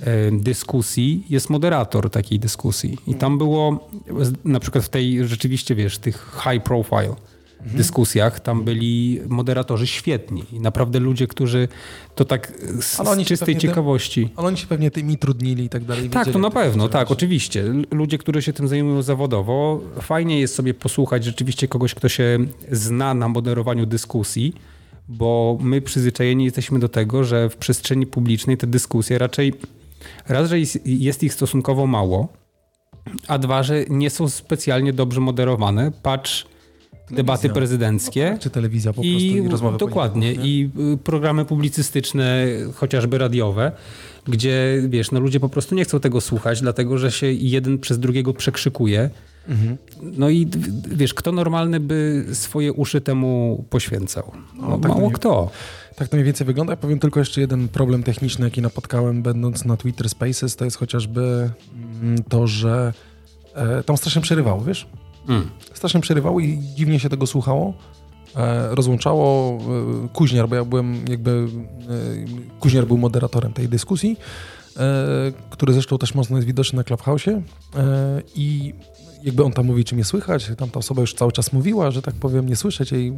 [0.00, 2.98] e, dyskusji jest moderator takiej dyskusji.
[3.06, 3.88] I tam było
[4.44, 7.14] na przykład w tej rzeczywiście, wiesz, tych high profile
[7.66, 10.44] dyskusjach, tam byli moderatorzy świetni.
[10.52, 11.68] I naprawdę ludzie, którzy
[12.14, 14.28] to tak z, z czystej pewnie tym- ciekawości.
[14.36, 16.10] Ale oni się pewnie tymi trudnili i tak dalej.
[16.10, 17.60] Tak, to na pewno, tak, oczywiście.
[17.60, 22.38] L- Ludzie, którzy się tym zajmują zawodowo, fajnie jest sobie posłuchać rzeczywiście kogoś, kto się
[22.70, 24.52] zna na moderowaniu dyskusji,
[25.08, 29.52] bo my przyzwyczajeni jesteśmy do tego, że w przestrzeni publicznej te dyskusje raczej
[30.28, 32.28] raz, że jest ich stosunkowo mało,
[33.28, 35.92] a dwa, że nie są specjalnie dobrze moderowane.
[36.02, 36.46] Patrz
[37.12, 38.36] debaty prezydenckie.
[38.40, 40.32] Czy telewizja po prostu I i rozmowy dokładnie.
[40.32, 43.72] I y, programy publicystyczne, chociażby radiowe,
[44.28, 47.98] gdzie wiesz, no ludzie po prostu nie chcą tego słuchać, dlatego że się jeden przez
[47.98, 49.10] drugiego przekrzykuje.
[49.48, 49.76] Mhm.
[50.02, 50.48] No i
[50.88, 54.32] wiesz, kto normalny by swoje uszy temu poświęcał?
[54.56, 55.50] No, tak to mało nie- kto.
[55.96, 56.72] Tak to mniej więcej wygląda.
[56.72, 60.76] Ja powiem tylko jeszcze jeden problem techniczny, jaki napotkałem będąc na Twitter Spaces, to jest
[60.76, 61.50] chociażby
[62.02, 62.92] mm, to, że
[63.54, 64.86] e, tam strasznie przerywało, wiesz?
[65.28, 65.50] Mm.
[65.74, 67.74] Strasznie przerywało i dziwnie się tego słuchało.
[68.36, 69.58] E, rozłączało
[70.04, 71.30] e, Kuźniar, bo ja byłem jakby...
[71.30, 74.16] E, Kuźniar był moderatorem tej dyskusji,
[74.76, 77.42] e, który zresztą też mocno jest widoczny na Clubhouse'ie
[77.76, 78.74] e, i
[79.22, 82.02] jakby on tam mówi, czy mnie słychać, tam ta osoba już cały czas mówiła, że
[82.02, 83.12] tak powiem, nie słyszeć jej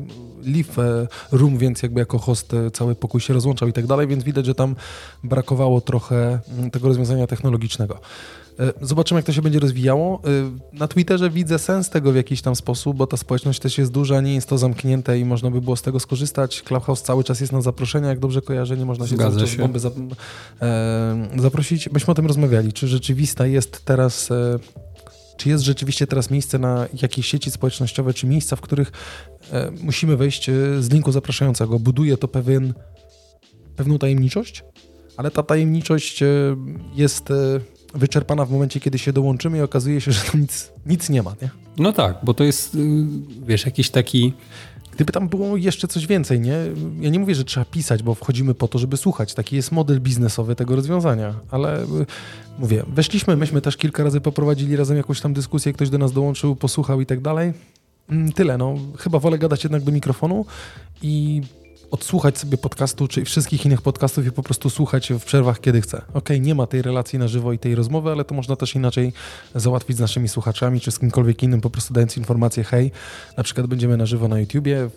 [0.44, 4.06] leave e, room, więc jakby jako host e, cały pokój się rozłączał i tak dalej,
[4.06, 4.76] więc widać, że tam
[5.24, 8.00] brakowało trochę mm, tego rozwiązania technologicznego.
[8.60, 10.22] E, Zobaczymy, jak to się będzie rozwijało.
[10.24, 13.92] E, Na Twitterze widzę sens tego w jakiś tam sposób, bo ta społeczność też jest
[13.92, 16.62] duża, nie jest to zamknięte i można by było z tego skorzystać.
[16.62, 19.56] Clubhouse cały czas jest na zaproszenia, jak dobrze kojarzę, nie można się Zgadza cały czas
[19.56, 19.94] bomby zap
[20.62, 21.90] e, zaprosić.
[21.92, 24.30] Myśmy o tym rozmawiali, czy rzeczywista jest teraz...
[24.30, 24.58] E,
[25.36, 28.92] czy jest rzeczywiście teraz miejsce na jakieś sieci społecznościowe, czy miejsca, w których
[29.52, 31.78] e, musimy wejść e, z linku zapraszającego?
[31.78, 32.74] Buduje to pewien,
[33.76, 34.64] pewną tajemniczość,
[35.16, 36.22] ale ta tajemniczość
[36.94, 37.28] jest
[37.94, 41.34] wyczerpana w momencie, kiedy się dołączymy i okazuje się, że tam nic, nic nie ma.
[41.42, 41.50] Nie?
[41.76, 42.78] No tak, bo to jest, y,
[43.46, 44.32] wiesz, jakiś taki...
[44.92, 46.56] Gdyby tam było jeszcze coś więcej, nie?
[47.00, 49.34] Ja nie mówię, że trzeba pisać, bo wchodzimy po to, żeby słuchać.
[49.34, 51.86] Taki jest model biznesowy tego rozwiązania, ale y,
[52.58, 56.56] mówię, weszliśmy, myśmy też kilka razy poprowadzili razem jakąś tam dyskusję, ktoś do nas dołączył,
[56.56, 57.52] posłuchał i tak dalej.
[58.08, 58.74] Mm, Tyle, no.
[58.98, 60.46] Chyba wolę gadać jednak do mikrofonu
[61.02, 61.42] i
[61.94, 66.02] odsłuchać sobie podcastu, czy wszystkich innych podcastów i po prostu słuchać w przerwach, kiedy chcę.
[66.14, 69.12] Okej, nie ma tej relacji na żywo i tej rozmowy, ale to można też inaczej
[69.54, 72.90] załatwić z naszymi słuchaczami, czy z kimkolwiek innym, po prostu dając informację, hej,
[73.36, 74.90] na przykład będziemy na żywo na YouTubie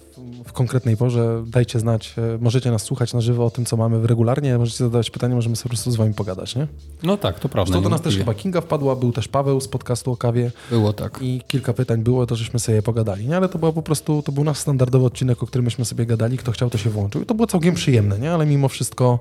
[0.45, 4.07] w, konkretnej porze, dajcie znać, e, możecie nas słuchać na żywo o tym, co mamy
[4.07, 6.67] regularnie, możecie zadawać pytania, możemy sobie po prostu z wami pogadać, nie?
[7.03, 7.71] No tak, to prawda.
[7.71, 10.93] Zresztą do nas też chyba Kinga wpadła, był też Paweł z podcastu o kawie Było
[10.93, 11.19] tak.
[11.21, 13.37] i kilka pytań było, to żeśmy sobie pogadali, nie?
[13.37, 16.37] Ale to było po prostu, to był nasz standardowy odcinek, o którym myśmy sobie gadali,
[16.37, 18.31] kto chciał, to się włączył i to było całkiem przyjemne, nie?
[18.33, 19.19] Ale mimo wszystko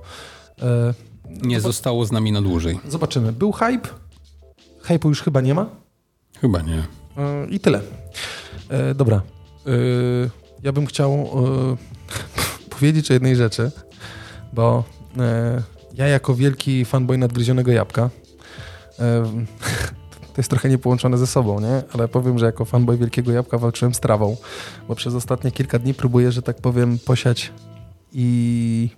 [0.63, 0.95] e,
[1.43, 2.79] Nie zostało z nami na dłużej.
[2.89, 3.33] zobaczymy.
[3.33, 3.89] Był hype,
[4.85, 5.67] hype'u już chyba nie ma,
[6.41, 6.79] Chyba nie.
[7.19, 7.81] E, I tyle.
[8.69, 9.17] E, dobra.
[9.67, 9.71] E,
[10.63, 11.27] ja bym chciał e,
[12.75, 13.71] powiedzieć o jednej rzeczy,
[14.53, 14.85] bo
[15.19, 15.63] e,
[15.95, 18.11] ja jako wielki fanboy nadgryzionego jabłka
[18.99, 19.25] e,
[20.37, 21.83] to jest trochę niepołączone ze sobą, nie?
[21.93, 24.37] Ale powiem, że jako fanboy wielkiego jabłka walczyłem z trawą,
[24.89, 27.53] bo przez ostatnie kilka dni próbuję, że tak powiem, posiać
[28.13, 28.89] i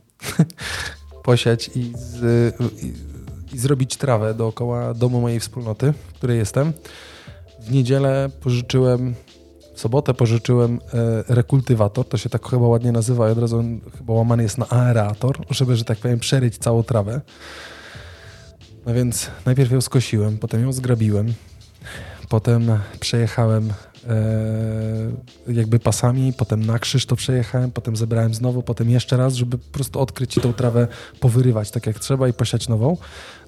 [1.24, 2.94] posiać i, z, i,
[3.54, 6.72] i zrobić trawę dookoła domu mojej wspólnoty, w której jestem.
[7.60, 9.14] W niedzielę pożyczyłem,
[9.78, 10.80] sobotę pożyczyłem
[11.28, 13.64] e, rekultywator, to się tak chyba ładnie nazywa i od razu
[13.98, 17.20] chyba łamany jest na aerator, żeby, że tak powiem, przeryć całą trawę.
[18.86, 21.34] No więc najpierw ją skosiłem, potem ją zgrabiłem,
[22.28, 23.72] potem przejechałem
[25.48, 29.72] jakby pasami, potem na krzyż to przejechałem, potem zebrałem znowu, potem jeszcze raz, żeby po
[29.72, 30.88] prostu odkryć i tą trawę
[31.20, 32.96] powyrywać tak jak trzeba i posiać nową.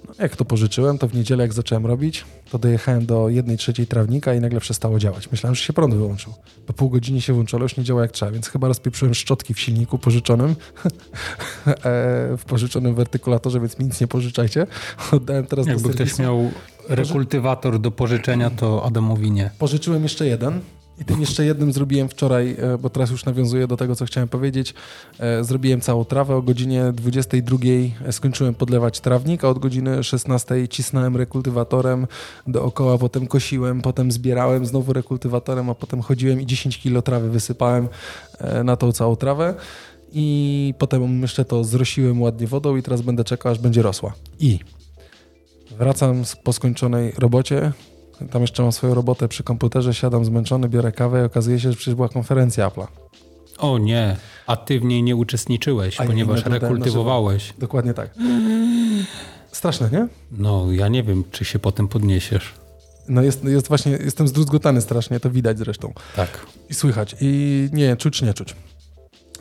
[0.08, 3.86] No, jak to pożyczyłem, to w niedzielę jak zacząłem robić, to dojechałem do jednej trzeciej
[3.86, 5.30] trawnika i nagle przestało działać.
[5.30, 6.32] Myślałem, że się prąd wyłączył.
[6.66, 9.54] Po pół godziny się włączyło, ale już nie działa jak trzeba, więc chyba rozpieprzyłem szczotki
[9.54, 11.76] w silniku pożyczonym, e,
[12.36, 14.66] w pożyczonym wertykulatorze, więc mi nic nie pożyczajcie.
[15.12, 16.22] Oddałem teraz do Jakby ktoś serwisu.
[16.22, 16.50] miał
[16.88, 19.50] rekultywator do pożyczenia, to Adamowi nie.
[19.58, 20.60] Pożyczyłem jeszcze jeden
[21.00, 24.28] I tym jeszcze jednym zrobiłem wczoraj, e, bo teraz już nawiązuję do tego, co chciałem
[24.28, 24.74] powiedzieć.
[25.18, 26.36] E, zrobiłem całą trawę.
[26.36, 27.58] O godzinie 22
[28.06, 32.06] e, skończyłem podlewać trawnik, a od godziny 16 cisnąłem rekultywatorem
[32.46, 37.88] dookoła, potem kosiłem, potem zbierałem znowu rekultywatorem, a potem chodziłem i 10 kilo trawy wysypałem
[38.64, 39.54] na tą całą trawę.
[40.12, 44.12] I potem jeszcze to zrosiłem ładnie wodą i teraz będę czekał, aż będzie rosła.
[44.40, 44.58] I
[45.80, 47.72] wracam po skończonej robocie,
[48.30, 51.76] tam jeszcze mam swoją robotę przy komputerze, siadam zmęczony, biorę kawę i okazuje się, że
[51.76, 52.86] przecież była konferencja Apple'a.
[53.58, 54.16] O nie,
[54.46, 57.54] a ty w niej nie uczestniczyłeś, a ponieważ rekultywowałeś.
[57.58, 58.14] Dokładnie tak.
[59.52, 60.08] Straszne, nie?
[60.30, 62.54] No, ja nie wiem, czy się potem podniesiesz.
[63.08, 65.92] No jest, jest właśnie, jestem zdruzgotany strasznie, to widać zresztą.
[66.16, 66.46] Tak.
[66.68, 67.16] I słychać.
[67.20, 68.56] I nie, czuć, nie czuć.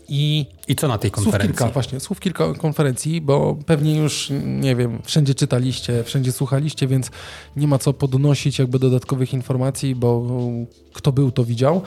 [0.10, 1.48] I, I co na tej konferencji?
[1.48, 6.88] Słów kilka, właśnie, słów kilka konferencji, bo pewnie już, nie wiem, wszędzie czytaliście, wszędzie słuchaliście,
[6.88, 7.12] więc
[7.56, 10.26] nie ma co podnosić jakby dodatkowych informacji, bo
[10.94, 11.82] kto był, to widział.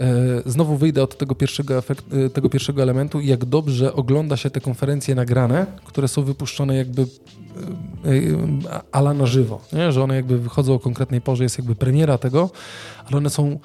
[0.00, 0.06] E,
[0.46, 4.60] znowu wyjdę od tego pierwszego, efekt, e, tego pierwszego elementu, jak dobrze ogląda się te
[4.60, 7.06] konferencje nagrane, które są wypuszczone jakby e,
[8.92, 9.92] ala na żywo, nie?
[9.92, 12.50] że one jakby wychodzą o konkretnej porze, jest jakby premiera tego,
[13.06, 13.58] ale one są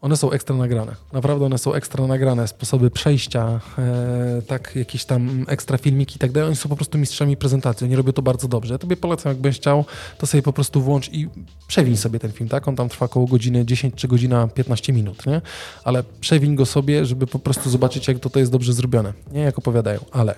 [0.00, 0.96] one są ekstra nagrane.
[1.12, 2.48] Naprawdę one są ekstra nagrane.
[2.48, 6.46] Sposoby przejścia, e, tak, jakieś tam ekstra filmiki i tak dalej.
[6.46, 7.84] Oni są po prostu mistrzami prezentacji.
[7.84, 8.74] Oni robią to bardzo dobrze.
[8.74, 9.84] Ja tobie polecam, jakbyś chciał,
[10.18, 11.28] to sobie po prostu włącz i
[11.68, 12.68] przewiń sobie ten film, tak?
[12.68, 15.40] On tam trwa około godziny 10 czy godzina 15 minut, nie?
[15.84, 19.12] Ale przewiń go sobie, żeby po prostu zobaczyć, jak to, to jest dobrze zrobione.
[19.32, 20.34] Nie jak opowiadają, ale...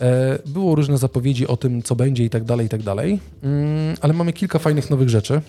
[0.00, 3.20] E, było różne zapowiedzi o tym, co będzie i tak dalej, i tak dalej.
[3.42, 5.40] Mm, ale mamy kilka fajnych nowych rzeczy.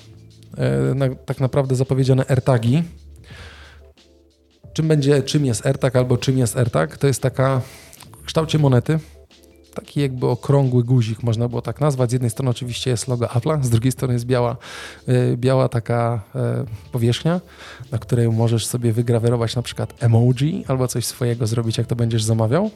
[0.57, 2.83] E, tak naprawdę zapowiedziane AirTagi,
[4.77, 6.97] Czym będzie, czym jest AirTag albo czym jest AirTag?
[6.97, 7.61] To jest taka
[8.21, 8.99] w kształcie monety,
[9.81, 12.09] taki jakby okrągły guzik, można było tak nazwać.
[12.09, 14.57] Z jednej strony oczywiście jest logo Apple'a, z drugiej strony jest biała,
[15.09, 17.41] y, biała taka e, powierzchnia,
[17.91, 22.23] na której możesz sobie wygrawerować na przykład emoji albo coś swojego zrobić, jak to będziesz
[22.23, 22.71] zamawiał.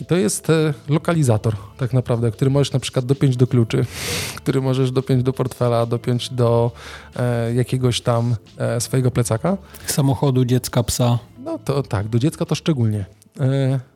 [0.00, 3.86] I to jest e, lokalizator, tak naprawdę, który możesz na przykład dopiąć do kluczy,
[4.42, 6.70] który możesz dopiąć do portfela, dopiąć do
[7.16, 9.56] e, jakiegoś tam e, swojego plecaka.
[9.86, 11.18] Samochodu, dziecka, psa.
[11.38, 13.04] No to tak, do dziecka to szczególnie.
[13.40, 13.95] E,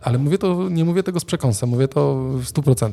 [0.00, 2.90] ale mówię to, nie mówię tego z przekąsem, mówię to w 100%.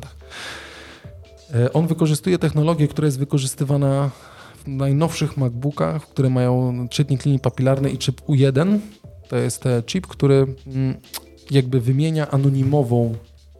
[1.54, 4.10] E, on wykorzystuje technologię, która jest wykorzystywana
[4.56, 8.78] w najnowszych MacBookach, które mają czytnik linii papilarnej i chip U1.
[9.28, 10.94] To jest chip, który mm,
[11.50, 13.14] jakby wymienia anonimową,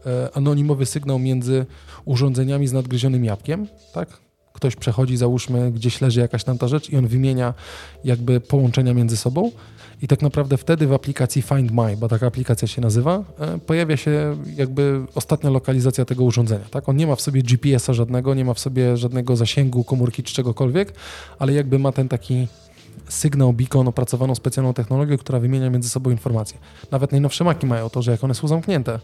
[0.07, 1.67] e, anonimowy sygnał między
[2.05, 4.24] urządzeniami z nadgryzionym jabłkiem, tak?
[4.65, 7.55] Ktoś przechodzi, załóżmy, gdzieś leży jakaś tam ta rzecz i on wymienia
[8.05, 9.51] jakby połączenia między sobą
[10.03, 13.97] i tak naprawdę wtedy w aplikacji Find My, bo taka aplikacja się nazywa, e, pojawia
[13.97, 16.65] się jakby ostatnia lokalizacja tego urządzenia.
[16.71, 16.89] Tak?
[16.89, 20.35] On nie ma w sobie GPS-a żadnego, nie ma w sobie żadnego zasięgu komórki czy
[20.35, 20.95] czegokolwiek,
[21.39, 22.49] ale jakby ma ten taki
[23.09, 26.59] sygnał beacon opracowaną specjalną technologią, która wymienia między sobą informacje.
[26.91, 28.99] Nawet najnowsze maki mają to, że jak one są zamknięte,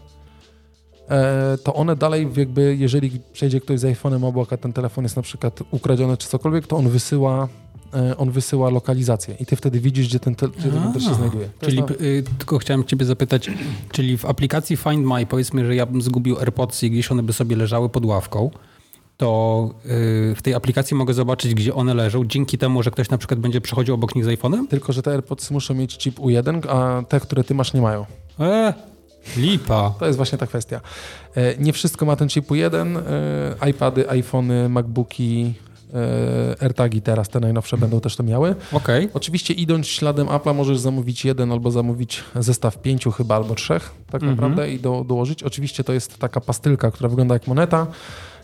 [1.63, 5.21] to one dalej jakby, jeżeli przejdzie ktoś z iPhone'em obok, a ten telefon jest na
[5.21, 7.47] przykład ukradziony czy cokolwiek, to on wysyła
[7.93, 11.49] e, on wysyła lokalizację i ty wtedy widzisz, gdzie ten, telefon się znajduje.
[11.59, 11.93] To czyli to...
[11.93, 13.51] y, tylko chciałem ciebie zapytać,
[13.91, 17.33] czyli w aplikacji Find My powiedzmy, że ja bym zgubił AirPods i gdzieś one by
[17.33, 18.51] sobie leżały pod ławką,
[19.17, 23.17] to y, w tej aplikacji mogę zobaczyć, gdzie one leżą, dzięki temu, że ktoś na
[23.17, 24.67] przykład będzie przechodził obok nich z iPhone'em?
[24.67, 28.05] Tylko, że te AirPods muszą mieć chip U1, a te, które ty masz, nie mają.
[28.39, 28.73] E,
[29.37, 29.93] lipa.
[29.99, 30.81] To jest właśnie ta kwestia.
[31.35, 32.97] E, nie wszystko ma ten chip U1.
[33.61, 35.53] E, iPady, iPhony, MacBooki,
[35.93, 38.55] e, AirTagi teraz, te najnowsze będą też to miały.
[38.71, 39.09] Okay.
[39.13, 44.23] Oczywiście idąc śladem Apple'a możesz zamówić jeden albo zamówić zestaw pięciu chyba albo trzech tak
[44.23, 44.39] mm -hmm.
[44.39, 45.43] naprawdę i do, dołożyć.
[45.43, 47.87] Oczywiście to jest taka pastylka, która wygląda jak moneta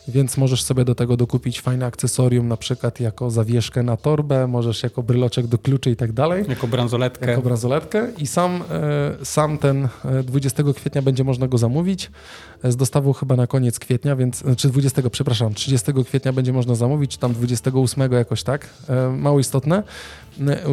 [0.08, 4.84] więc możesz sobie do tego dokupić fajne akcesorium, na przykład jako zawieszkę na torbę, możesz
[4.84, 6.46] jako bryloczek do kluczy i tak dalej.
[6.50, 7.30] Jako bransoletkę.
[7.30, 9.88] Jako bransoletkę i sam, e, sam ten
[10.24, 12.12] 20 e, kwietnia będzie można go zamówić
[12.64, 17.12] z dostawą chyba na koniec kwietnia, więc, czy 20, przepraszam, 30 kwietnia będzie można zamówić,
[17.12, 19.84] czy tam 28 jakoś tak, e, mało istotne.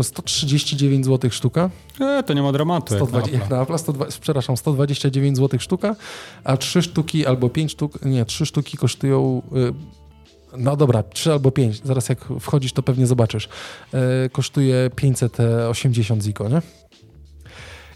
[0.02, 1.70] 139 zł sztuka.
[2.00, 2.94] E, to nie ma dramatu.
[2.94, 5.96] 120, jak na Apple, 120, przepraszam, 129 zł sztuka,
[6.44, 11.50] a 3 sztuki albo 5 sztuk, nie, 3 sztuki kosztują y, no dobra, 3 albo
[11.50, 13.48] 5, zaraz jak wchodzisz, to pewnie zobaczysz.
[13.94, 16.62] E, kosztuje 580 ziko, nie?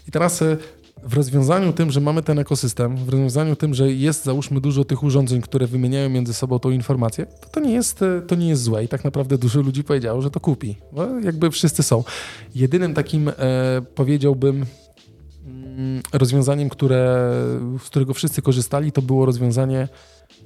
[0.07, 0.43] I teraz
[1.03, 5.03] w rozwiązaniu tym, że mamy ten ekosystem, w rozwiązaniu tym, że jest załóżmy dużo tych
[5.03, 8.83] urządzeń, które wymieniają między sobą tą informację, to to nie jest, to nie jest złe
[8.83, 10.75] i tak naprawdę dużo ludzi powiedziało, że to kupi.
[10.91, 12.03] Bo jakby wszyscy są.
[12.55, 13.33] Jedynym takim e,
[13.95, 14.65] powiedziałbym
[15.45, 17.31] mm, rozwiązaniem, które,
[17.79, 19.87] z którego wszyscy korzystali, to było rozwiązanie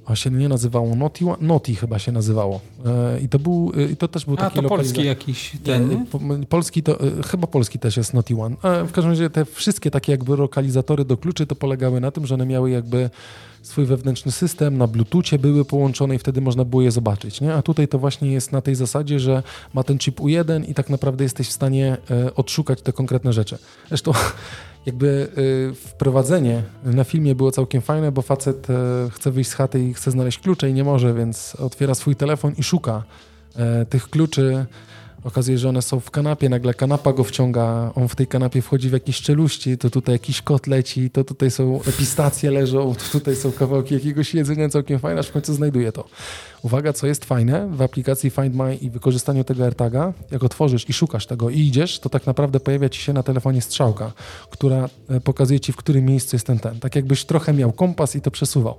[0.06, 2.60] A się nie nazywało Noti, Noti chyba się nazywało.
[2.86, 5.88] E, I to był, e, i to też był A taki to polski jakiś ten,
[5.88, 6.06] nie?
[6.48, 8.56] Polski to, e, chyba polski też jest Noti One.
[8.86, 12.34] W każdym razie te wszystkie takie jakby lokalizatory do kluczy to polegały na tym, że
[12.34, 13.10] one miały jakby
[13.62, 17.54] swój wewnętrzny system, na bluetoothie były połączone i wtedy można było je zobaczyć, nie?
[17.54, 19.42] A tutaj to właśnie jest na tej zasadzie, że
[19.74, 21.96] ma ten chip U1 i tak naprawdę jesteś w stanie
[22.36, 23.58] odszukać te konkretne rzeczy.
[23.88, 24.12] Zresztą
[24.86, 25.28] jakby
[25.70, 28.74] e, wprowadzenie na filmie było całkiem fajne, bo facet e,
[29.10, 32.52] chce wyjść z chaty i chce znaleźć klucze i nie może, więc otwiera swój telefon
[32.58, 33.02] i szuka
[33.56, 34.66] e, tych kluczy.
[35.24, 38.62] Okazuje się, że one są w kanapie, nagle kanapa go wciąga, on w tej kanapie
[38.62, 43.18] wchodzi w jakieś czeluści, to tutaj jakiś kot leci, to tutaj są pistacje leżą, to
[43.18, 44.68] tutaj są kawałki jakiegoś jedzenia.
[44.68, 46.04] Całkiem fajne, aż w końcu znajduje to.
[46.62, 50.92] Uwaga, co jest fajne w aplikacji Find My i wykorzystaniu tego AirTaga, jak otworzysz i
[50.92, 54.12] szukasz tego i idziesz, to tak naprawdę pojawia ci się na telefonie strzałka,
[54.50, 56.80] która e, pokazuje ci, w którym miejscu jest ten ten.
[56.80, 58.74] Tak jakbyś trochę miał kompas i to przesuwał.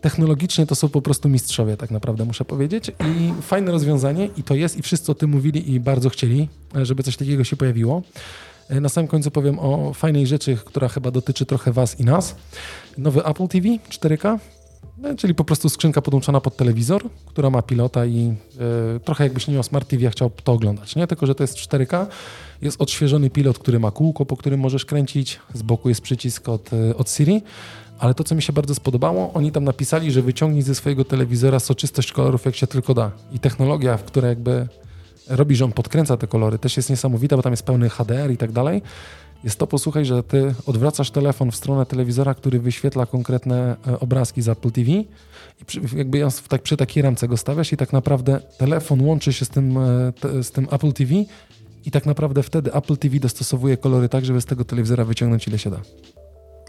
[0.00, 2.88] Technologicznie to są po prostu mistrzowie, tak naprawdę muszę powiedzieć.
[2.88, 6.48] I fajne rozwiązanie, i to jest, i wszyscy o tym mówili i bardzo chcieli,
[6.82, 8.02] żeby coś takiego się pojawiło.
[8.68, 12.34] E, Na samym końcu powiem o fajnej rzeczy, która chyba dotyczy trochę Was i nas.
[12.98, 14.38] Nowy Apple TV 4K,
[15.04, 18.34] e, czyli po prostu skrzynka podłączona pod telewizor, która ma pilota i
[18.96, 21.06] e, trochę jakbyś nie miał Smart TV, a chciał to oglądać, nie?
[21.06, 22.06] Tylko, że to jest 4K,
[22.62, 26.70] jest odświeżony pilot, który ma kółko, po którym możesz kręcić, z boku jest przycisk od,
[26.96, 27.42] od Siri,
[27.98, 31.60] ale to, co mi się bardzo spodobało, oni tam napisali, że wyciągnij ze swojego telewizora
[31.60, 33.10] soczystość kolorów, jak się tylko da.
[33.32, 34.68] I technologia, w której jakby
[35.28, 38.36] robi, że on podkręca te kolory, też jest niesamowita, bo tam jest pełny HDR i
[38.36, 38.82] tak dalej.
[39.44, 44.42] Jest to, posłuchaj, że ty odwracasz telefon w stronę telewizora, który wyświetla konkretne e, obrazki
[44.42, 44.90] z Apple TV
[45.60, 49.32] i przy, jakby ją tak, przy takiej ramce go stawiasz i tak naprawdę telefon łączy
[49.32, 51.14] się z tym, e, z tym Apple TV
[51.84, 55.58] i tak naprawdę wtedy Apple TV dostosowuje kolory tak, żeby z tego telewizora wyciągnąć ile
[55.58, 55.80] się da.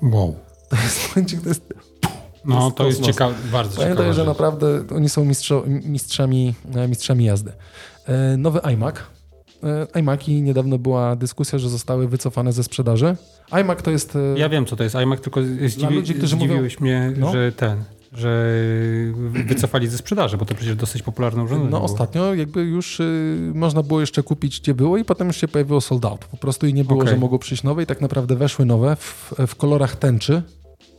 [0.02, 0.36] Wow.
[0.70, 1.14] To jest,
[1.44, 1.74] to jest
[2.46, 3.16] No jest to jest kosmos.
[3.16, 3.96] ciekawe, bardzo ciekawe.
[3.96, 7.52] Pamiętaj, że naprawdę oni są mistrzo, mistrzami, e, mistrzami jazdy.
[8.06, 8.96] E, Nowy iMac.
[9.94, 13.16] E, iMaki niedawno była dyskusja, że zostały wycofane ze sprzedaży.
[13.52, 14.18] iMac to jest.
[14.36, 17.32] Ja wiem, co to jest iMac, tylko zdziwi, ludzi, którzy zdziwiłeś mnie, No.
[17.32, 18.54] że ten, że
[19.46, 21.92] wycofali ze sprzedaży, bo to przecież dosyć popularne urządzenie No było.
[21.92, 25.82] ostatnio jakby już y, można było jeszcze kupić gdzie było i potem już się pojawiło
[25.82, 26.26] sold out.
[26.26, 27.14] Po prostu i nie było, Okej.
[27.14, 30.42] że mogło przyjść nowe i tak naprawdę weszły nowe w, w kolorach tęczy,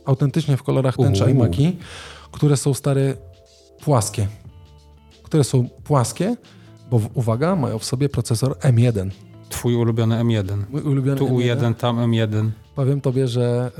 [0.05, 1.31] autentycznie w kolorach tęczy Uuu.
[1.31, 1.77] iMaki,
[2.31, 3.13] które są stare
[3.83, 4.27] płaskie.
[5.23, 6.35] Które są płaskie,
[6.91, 9.09] bo uwaga, mają w sobie procesor M1.
[9.49, 10.63] Twój ulubiony M1.
[10.69, 11.57] Mój ulubiony Tu M1.
[11.57, 12.49] U1, tam M1.
[12.75, 13.71] Powiem tobie, że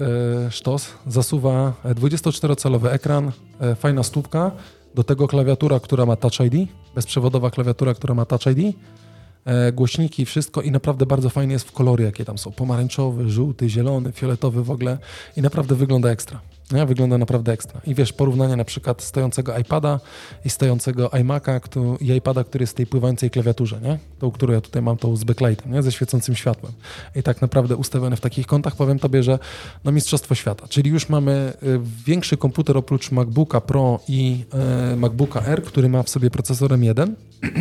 [0.47, 4.51] e, sztos zasuwa e, 24-calowy ekran, e, fajna stópka,
[4.95, 8.74] do tego klawiatura, która ma Touch ID, bezprzewodowa klawiatura, która ma Touch ID, e,
[9.73, 12.51] głośniki, wszystko i naprawdę bardzo fajnie jest w kolory, jakie tam są.
[12.51, 14.97] Pomarańczowy, żółty, zielony, fioletowy w ogóle
[15.37, 16.41] i naprawdę wygląda ekstra.
[16.71, 16.85] Nie?
[16.85, 17.81] Wygląda naprawdę ekstra.
[17.87, 19.99] I wiesz, porównanie na przykład stojącego iPada
[20.45, 23.99] i stojącego iMac'a któ- i iPada, który jest w tej pływającej klawiaturze, nie?
[24.19, 25.83] Tą, którą ja tutaj mam, tą z backlightem, nie?
[25.83, 26.73] Ze świecącym światłem.
[27.15, 29.39] I tak naprawdę ustawione w takich kątach, powiem tobie, że
[29.83, 30.67] no mistrzostwo świata.
[30.67, 34.45] Czyli już mamy y, większy komputer oprócz MacBooka Pro i
[34.93, 37.11] y, MacBooka R, który ma w sobie procesor M1.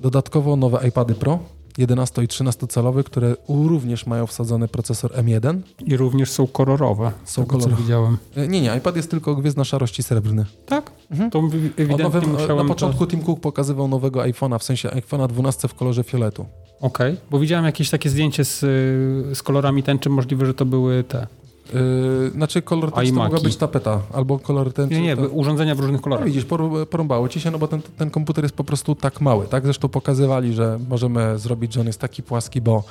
[0.00, 1.38] Dodatkowo nowe iPady Pro,
[1.78, 5.60] 11 i 13 calowe, które również mają wsadzony procesor M1.
[5.86, 7.12] I również są kolorowe.
[7.24, 7.82] Są tego, kolorowe.
[7.82, 8.18] widziałem.
[8.36, 10.44] Y, Nie, nie, iPad jest tylko gwiezdna szarości srebrny.
[10.66, 10.92] Tak?
[11.10, 11.30] Mhm.
[11.30, 15.68] To ewidentnie nowym, na to- początku Tim Cook pokazywał nowego iPhone'a, w sensie iPhone'a 12
[15.68, 16.46] w kolorze fioletu.
[16.80, 21.04] Okej, bo widziałem jakieś takie zdjęcie z, y, z kolorami tęczy, możliwe, że to były
[21.04, 21.26] te.
[21.74, 24.94] Yy, znaczy kolor tęczy to mogła być tapeta, albo kolor tęczy.
[24.94, 25.22] Nie, nie, to...
[25.28, 26.26] urządzenia w różnych No kolorach.
[26.26, 29.46] widzisz, porą- porąbało ci się, no bo ten, ten komputer jest po prostu tak mały,
[29.46, 29.64] tak?
[29.64, 32.84] Zresztą pokazywali, że możemy zrobić, że on jest taki płaski, bo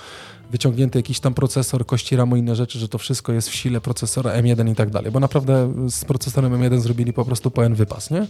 [0.51, 3.81] wyciągnięty jakiś tam procesor, kości ramu i inne rzeczy, że to wszystko jest w sile
[3.81, 8.11] procesora M1 i tak dalej, bo naprawdę z procesorem M1 zrobili po prostu pełen wypas,
[8.11, 8.27] nie?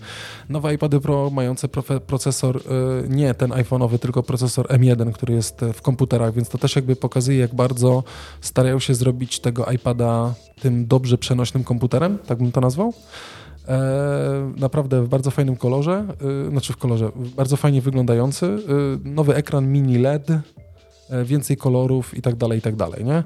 [0.50, 1.68] Nowe iPady Pro mające
[2.08, 2.62] procesor, y,
[3.10, 6.96] nie ten iPhone'owy, tylko procesor M1, który jest e, w komputerach, więc to też jakby
[6.96, 8.04] pokazuje, jak bardzo
[8.42, 12.94] starają się zrobić tego iPada tym dobrze przenośnym komputerem, tak bym to nazwał.
[13.68, 16.06] E, naprawdę w bardzo fajnym kolorze,
[16.48, 18.46] y, znaczy w kolorze, bardzo fajnie wyglądający.
[18.46, 18.60] y,
[19.04, 20.28] nowy ekran mini LED,
[21.26, 23.24] więcej kolorów i tak dalej, i tak dalej, nie?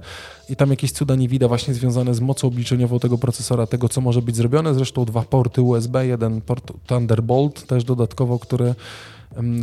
[0.50, 4.02] I tam jakieś cuda nie widać właśnie związane z mocą obliczeniową tego procesora, tego co
[4.02, 4.74] może być zrobione.
[4.74, 8.76] Zresztą dwa porty USB, jeden port Thunderbolt też dodatkowo, który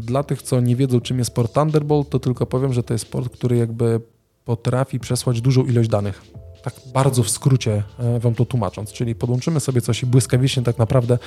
[0.00, 3.10] dla tych, co nie wiedzą czym jest port Thunderbolt, to tylko powiem, że to jest
[3.10, 4.00] port, który jakby
[4.44, 6.22] potrafi przesłać dużą ilość danych
[6.62, 10.78] tak bardzo w skrócie e, wam to tłumacząc, czyli podłączymy sobie coś i błyskawicznie tak
[10.78, 11.18] naprawdę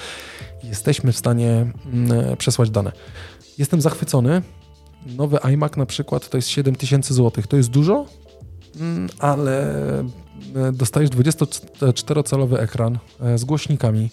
[0.63, 2.91] jesteśmy w stanie mm, e, przesłać dane.
[3.57, 4.41] Jestem zachwycony.
[5.05, 7.43] Nowy iMac na przykład to jest 7000 zł.
[7.49, 8.05] To jest dużo,
[8.79, 9.79] mm, ale
[10.55, 14.09] e, dostajesz 24-calowy ekran e, z głośnikami.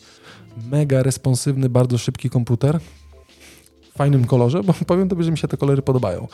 [0.71, 2.81] mega responsywny, bardzo szybki komputer
[3.95, 6.29] w fajnym kolorze, bo powiem tobie, że mi się te kolory podobają.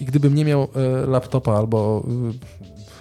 [0.00, 2.06] I gdybym nie miał e, laptopa albo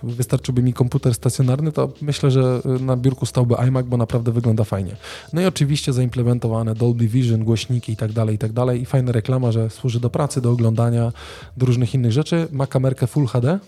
[0.04, 4.96] wystarczyłby mi komputer stacjonarny, to myślę, że na biurku stałby iMac, bo naprawdę wygląda fajnie.
[5.34, 8.82] No i oczywiście zaimplementowane Dolby Vision, głośniki i tak dalej, i tak dalej.
[8.82, 11.12] I fajna reklama, że służy do pracy, do oglądania,
[11.58, 12.48] do różnych innych rzeczy.
[12.52, 13.60] Ma kamerkę Full HD.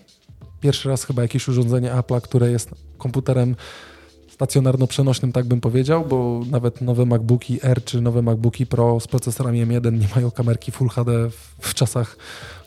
[0.60, 3.56] Pierwszy raz chyba jakieś urządzenie Apple'a, które jest komputerem
[4.34, 9.66] stacjonarno-przenośnym, tak bym powiedział, bo nawet nowe MacBooki R czy nowe MacBooki Pro z procesorami
[9.66, 12.16] M1 nie mają kamerki Full HD w, w czasach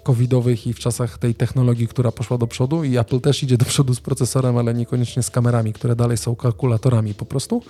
[0.07, 3.65] covidowych i w czasach tej technologii, która poszła do przodu i Apple też idzie do
[3.65, 7.63] przodu z procesorem, ale niekoniecznie z kamerami, które dalej są kalkulatorami po prostu.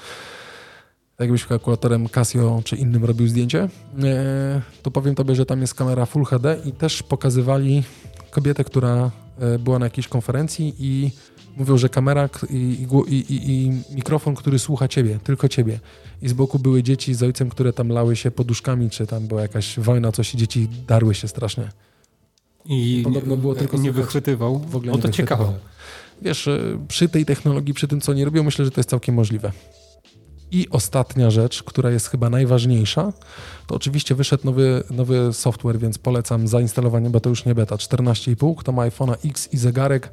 [1.19, 3.69] Jakbyś kalkulatorem Casio czy innym robił zdjęcie,
[4.03, 7.83] e, to powiem tobie, że tam jest kamera Full HD i też pokazywali
[8.31, 11.11] kobietę, która e, była na jakiejś konferencji i
[11.55, 15.79] mówią, że kamera i, i, i, i, mikrofon, który słucha ciebie, tylko ciebie.
[16.21, 19.41] I z boku były dzieci z ojcem, które tam lały się poduszkami, czy tam była
[19.41, 21.69] jakaś wojna, coś i dzieci darły się strasznie.
[22.69, 24.59] I podobno było tylko nie wychwytywał.
[24.59, 25.53] W ogóle o to ciekawe.
[26.21, 29.15] Wiesz, e, przy tej technologii, przy tym, co nie robią, myślę, że to jest całkiem
[29.15, 29.51] możliwe.
[30.51, 33.13] I ostatnia rzecz, która jest chyba najważniejsza,
[33.67, 37.75] to oczywiście wyszedł nowy, nowy software, więc polecam zainstalowanie, bo to już nie beta.
[37.75, 40.11] 14,5, kto ma iPhone'a X i zegarek,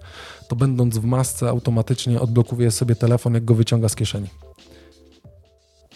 [0.49, 4.29] to będąc w masce automatycznie odblokuje sobie telefon, jak go wyciąga z kieszeni.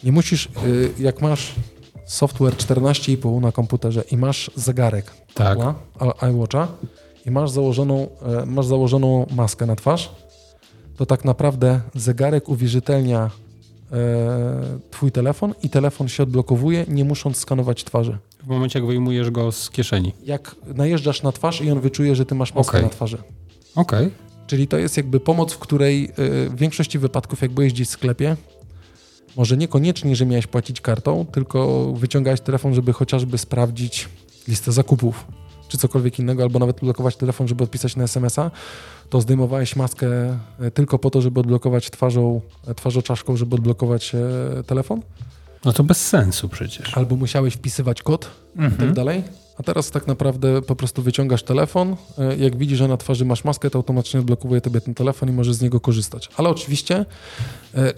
[0.04, 1.54] Nie musisz, y, jak masz
[2.08, 5.58] software 14,5 na komputerze i masz zegarek tak.
[6.30, 6.68] iWatcha
[7.26, 8.08] i masz założoną,
[8.42, 10.10] e, masz założoną maskę na twarz,
[10.96, 13.30] to tak naprawdę zegarek uwierzytelnia
[13.92, 18.18] E, twój telefon i telefon się odblokowuje, nie musząc skanować twarzy.
[18.42, 20.12] W momencie, jak wyjmujesz go z kieszeni.
[20.24, 22.82] Jak najeżdżasz na twarz i on wyczuje, że ty masz maskę okay.
[22.82, 23.18] na twarzy.
[23.74, 24.06] Okej.
[24.06, 24.10] Okay.
[24.46, 26.10] Czyli to jest jakby pomoc, w której e,
[26.48, 28.36] w większości wypadków, jak byłeś gdzieś w sklepie,
[29.38, 34.08] może niekoniecznie, że miałeś płacić kartą, tylko wyciągałeś telefon, żeby chociażby sprawdzić
[34.48, 35.26] listę zakupów
[35.68, 38.50] czy cokolwiek innego, albo nawet blokować telefon, żeby odpisać na SMS-a,
[39.10, 40.08] to zdejmowałeś maskę
[40.60, 45.02] e, tylko po to, żeby odblokować twarzą, e, twarzoczaszką, żeby odblokować e, telefon?
[45.64, 46.96] No to bez sensu przecież.
[46.96, 48.66] Albo musiałeś wpisywać kod mhm.
[48.68, 48.94] i tak mhm.
[48.94, 49.22] dalej.
[49.58, 51.96] A teraz tak naprawdę po prostu wyciągasz telefon,
[52.38, 55.54] jak widzisz, że na twarzy masz maskę, to automatycznie odblokuje tobie ten telefon i możesz
[55.54, 56.28] z niego korzystać.
[56.36, 57.04] Ale oczywiście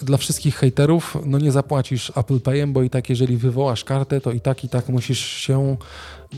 [0.03, 4.33] dla wszystkich hejterów, no nie zapłacisz Apple Payem, bo i tak jeżeli wywołasz kartę, to
[4.33, 5.77] i tak i tak musisz się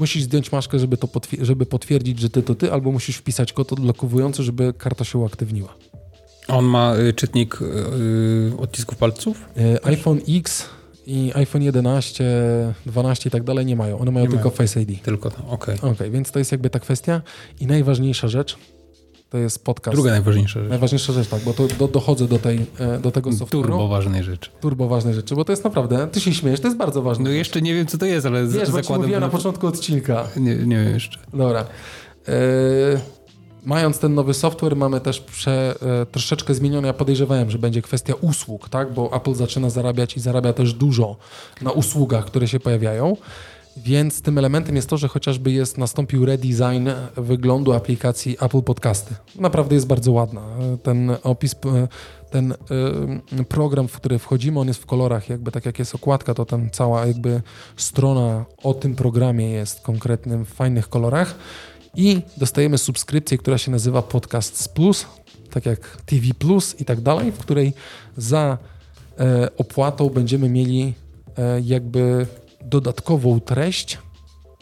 [0.00, 3.52] musisz zdjąć maskę, żeby, to potwier żeby potwierdzić, że ty to ty, albo musisz wpisać
[3.52, 5.74] kod odblokowujący, żeby karta się uaktywniła.
[6.48, 9.44] On ma y, czytnik y, y odcisków palców?
[9.56, 10.68] Y, iPhone X
[11.06, 12.24] i iPhone 11,
[12.86, 13.98] 12 i tak dalej nie mają.
[13.98, 14.56] One mają nie tylko mają.
[14.56, 15.02] Face ID.
[15.02, 15.78] Tylko to, okej.
[15.78, 15.90] Okay.
[15.90, 16.10] okay.
[16.10, 17.22] więc to jest jakby ta kwestia.
[17.60, 18.58] I najważniejsza rzecz,
[19.30, 19.94] to jest podcast.
[19.94, 20.70] Druga najważniejsza rzecz.
[20.70, 23.50] Najważniejsza rzecz, tak, bo to do, dochodzę do, tej, e, do tego software'u.
[23.50, 24.50] Turbo ważnej rzeczy.
[24.60, 27.24] Turbo ważnej rzeczy, bo to jest naprawdę, ty się śmiejesz, to jest bardzo ważne.
[27.24, 29.00] No jeszcze nie wiem, co to jest, ale Wiesz, zakładam...
[29.00, 30.28] mówiłem na początku odcinka.
[30.36, 31.18] Nie, nie wiem jeszcze.
[31.32, 31.64] Dobra.
[32.28, 32.32] E,
[33.64, 36.88] mając ten nowy software, mamy też prze, e, troszeczkę zmienione.
[36.88, 38.94] Ja podejrzewałem, że będzie kwestia usług, tak?
[38.94, 41.16] bo Apple zaczyna zarabiać i zarabia też dużo
[41.62, 43.16] na usługach, które się pojawiają.
[43.76, 49.14] Więc tym elementem jest to, że chociażby jest, nastąpił redesign wyglądu aplikacji Apple Podcasty.
[49.36, 50.42] Naprawdę jest bardzo ładna.
[50.82, 51.54] Ten opis,
[52.30, 52.52] ten
[53.40, 56.44] y, program, w który wchodzimy, on jest w kolorach, jakby tak jak jest okładka, to
[56.44, 57.42] tam cała jakby
[57.76, 61.34] strona o tym programie jest konkretnym, w fajnych kolorach.
[61.96, 65.06] I dostajemy subskrypcję, która się nazywa Podcasts Plus,
[65.50, 67.72] tak jak TV Plus i tak dalej, w której
[68.16, 68.58] za
[69.18, 70.94] e, opłatą będziemy mieli
[71.38, 72.26] e, jakby
[72.64, 73.98] dodatkową treść,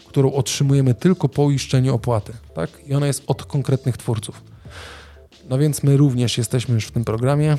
[0.09, 2.33] którą otrzymujemy tylko po uiszczeniu opłaty.
[2.55, 2.71] Tak?
[2.87, 4.43] I ona jest od konkretnych twórców.
[5.49, 7.59] No więc my również jesteśmy już w tym programie.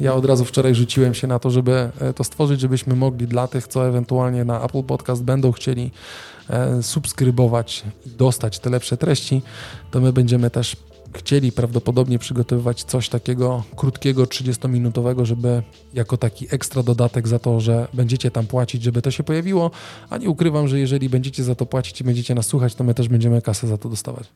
[0.00, 3.48] Ja od razu wczoraj rzuciłem się na to, żeby e, to stworzyć, żebyśmy mogli dla
[3.48, 5.90] tych, co ewentualnie na Apple Podcast będą chcieli
[6.82, 9.42] subskrybować i dostać te lepsze treści,
[9.90, 10.76] to my będziemy też
[11.16, 15.62] chcieli prawdopodobnie przygotowywać coś takiego krótkiego, 30-minutowego, żeby
[15.94, 19.70] jako taki ekstra dodatek za to, że będziecie tam płacić, żeby to się pojawiło,
[20.10, 22.94] a nie ukrywam, że jeżeli będziecie za to płacić i będziecie nas słuchać, to my
[22.94, 24.28] też będziemy kasę za to dostawać.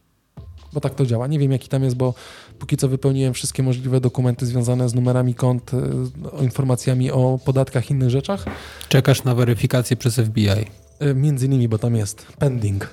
[0.72, 1.26] Bo tak to działa.
[1.26, 2.14] Nie wiem, jaki tam jest, bo
[2.58, 8.10] póki co wypełniłem wszystkie możliwe dokumenty związane z numerami kont, y, informacjami o podatkach innych
[8.10, 8.44] rzeczach.
[8.88, 10.87] Czekasz na weryfikację przez FBI?
[11.02, 12.88] Y, między innymi, bo tam jest pending.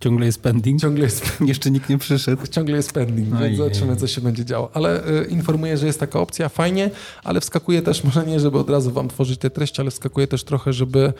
[0.00, 0.80] Ciągle jest pending?
[0.80, 2.46] Ciągle jest Jeszcze nikt nie przyszedł.
[2.46, 3.44] ciągle jest pending, Ojej.
[3.46, 4.70] więc zobaczymy, co się będzie działo.
[4.74, 6.90] Ale y, informuję, że jest taka opcja, fajnie,
[7.24, 10.44] ale wskakuje też, może nie, żeby od razu wam tworzyć te treści, ale wskakuje też
[10.44, 11.12] trochę, żeby,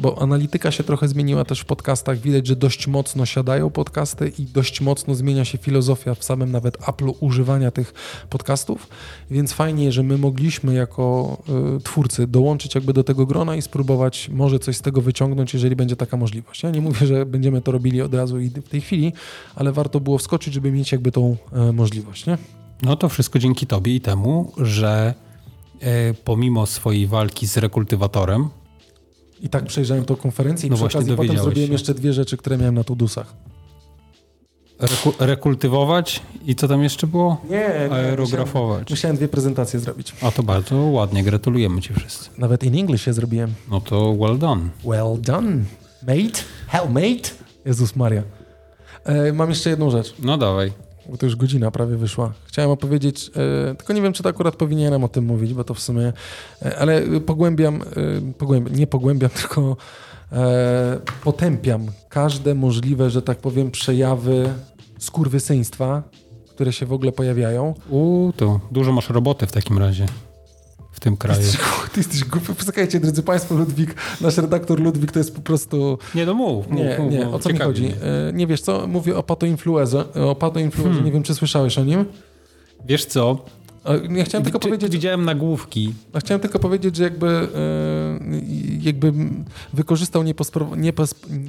[0.00, 2.18] bo analityka się trochę zmieniła też w podcastach.
[2.18, 6.78] Widać, że dość mocno siadają podcasty i dość mocno zmienia się filozofia w samym nawet
[6.78, 7.94] Apple'u używania tych
[8.30, 8.88] podcastów,
[9.30, 11.36] więc fajnie, że my mogliśmy jako
[11.78, 15.76] y, twórcy dołączyć jakby do tego grona i spróbować może coś z tego wyciągnąć, jeżeli
[15.76, 16.62] będzie taka możliwość.
[16.62, 19.12] Ja nie mówię, że będziemy to robili od razu i w tej chwili,
[19.54, 22.38] ale warto było wskoczyć, żeby mieć jakby tą e, możliwość, nie?
[22.82, 25.14] No to wszystko dzięki tobie i temu, że
[25.80, 28.48] e, pomimo swojej walki z rekultywatorem,
[29.42, 31.72] I tak przejrzałem tą konferencję i No przy okazji potem zrobiłem się.
[31.72, 33.34] jeszcze dwie rzeczy, które miałem na tudusach.
[34.78, 37.40] reku, rekultywować i co tam jeszcze było?
[37.50, 38.90] Nie, Aerografować.
[38.90, 40.12] Musiałem dwie prezentacje zrobić.
[40.22, 42.30] A to bardzo ładnie, gratulujemy ci wszyscy.
[42.38, 43.54] Nawet in English je zrobiłem.
[43.70, 44.68] No to well done.
[44.84, 45.56] Well done,
[46.02, 46.40] mate.
[46.68, 47.30] Hell, mate.
[47.64, 48.22] Jezus Maria.
[49.04, 50.72] E, mam jeszcze jedną rzecz, No dawaj.
[51.08, 52.32] bo to już godzina prawie wyszła.
[52.46, 53.30] Chciałem opowiedzieć,
[53.70, 56.12] e, tylko nie wiem, czy to akurat powinienem o tym mówić, bo to w sumie,
[56.62, 59.76] e, ale pogłębiam, e, pogłębiam nie pogłębiam, tylko
[60.32, 64.48] e, potępiam każde możliwe, że tak powiem, przejawy
[64.98, 66.02] skurwysyństwa,
[66.50, 67.74] które się w ogóle pojawiają.
[67.90, 70.06] U, to dużo masz roboty w takim razie
[71.00, 71.40] w tym kraju.
[71.92, 72.54] Ty jesteś głupi.
[72.54, 75.98] Posłuchajcie, drodzy Państwo, Ludwik, nasz redaktor Ludwik to jest po prostu...
[76.14, 76.68] Nie, no mów.
[76.68, 77.86] mów, Nie, mów, nie, o co mi chodzi?
[78.28, 78.86] E, Nie wiesz co?
[78.86, 80.04] Mówię o patoinfluenza.
[80.14, 82.04] O patoinfluenza, nie wiem, czy słyszałeś o nim?
[82.84, 83.44] Wiesz co?
[84.08, 85.94] Nie chciałem tylko Czy- powiedzieć, Widziałem nagłówki.
[86.18, 87.48] chciałem tylko powiedzieć, że jakby, e,
[88.80, 89.12] jakby
[89.72, 90.22] wykorzystał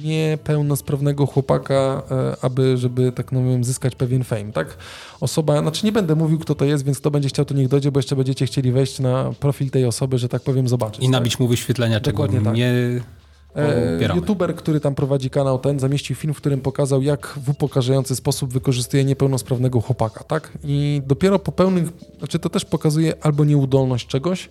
[0.02, 4.76] niepełnosprawnego chłopaka, e, aby, żeby tak no wiem, zyskać pewien fame, tak?
[5.20, 7.92] Osoba, znaczy nie będę mówił, kto to jest, więc kto będzie chciał, to niech dojdzie,
[7.92, 11.04] bo jeszcze będziecie chcieli wejść na profil tej osoby, że tak powiem, zobaczyć.
[11.04, 12.54] I nabić mu wyświetlenia, czego Dokładnie tak.
[12.56, 12.72] nie
[13.56, 14.14] E.
[14.16, 18.52] YouTuber, który tam prowadzi kanał ten, zamieścił film, w którym pokazał, jak w upokarzający sposób
[18.52, 20.52] wykorzystuje niepełnosprawnego chłopaka, tak?
[20.64, 21.88] I dopiero po pełnych,
[22.18, 24.50] znaczy to też pokazuje albo nieudolność czegoś,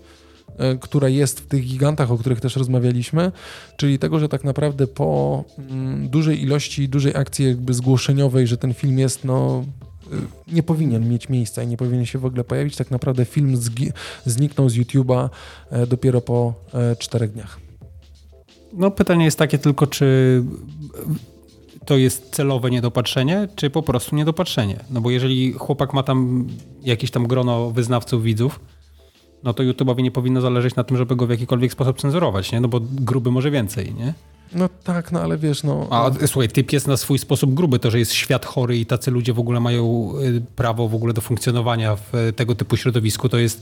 [0.58, 3.32] e, która jest w tych gigantach, o których też rozmawialiśmy,
[3.78, 8.74] czyli tego, że tak naprawdę po mm, dużej ilości, dużej akcji jakby zgłoszeniowej, że ten
[8.74, 9.64] film jest, no
[10.14, 12.76] y, nie powinien mieć miejsca i nie powinien się w ogóle pojawić.
[12.76, 13.58] Tak naprawdę film
[14.26, 15.30] zniknął z YouTube'a
[15.72, 17.71] e, dopiero po e, czterech dniach.
[18.74, 20.44] No pytanie jest takie tylko, czy
[21.86, 24.80] to jest celowe niedopatrzenie, czy po prostu niedopatrzenie.
[24.90, 26.48] No bo jeżeli chłopak ma tam
[26.84, 28.60] jakieś tam grono wyznawców, widzów,
[29.44, 32.62] no to YouTube'owi nie powinno zależeć na tym, żeby go w jakikolwiek sposób cenzurować, nie?
[32.62, 34.14] No bo gruby może więcej, nie?
[34.56, 35.88] No tak, no ale wiesz, no...
[35.90, 37.80] A słuchaj, typ jest na swój sposób gruby.
[37.80, 41.14] To, że jest świat chory i tacy ludzie w ogóle mają y, prawo w ogóle
[41.14, 43.62] do funkcjonowania w y, tego typu środowisku, to jest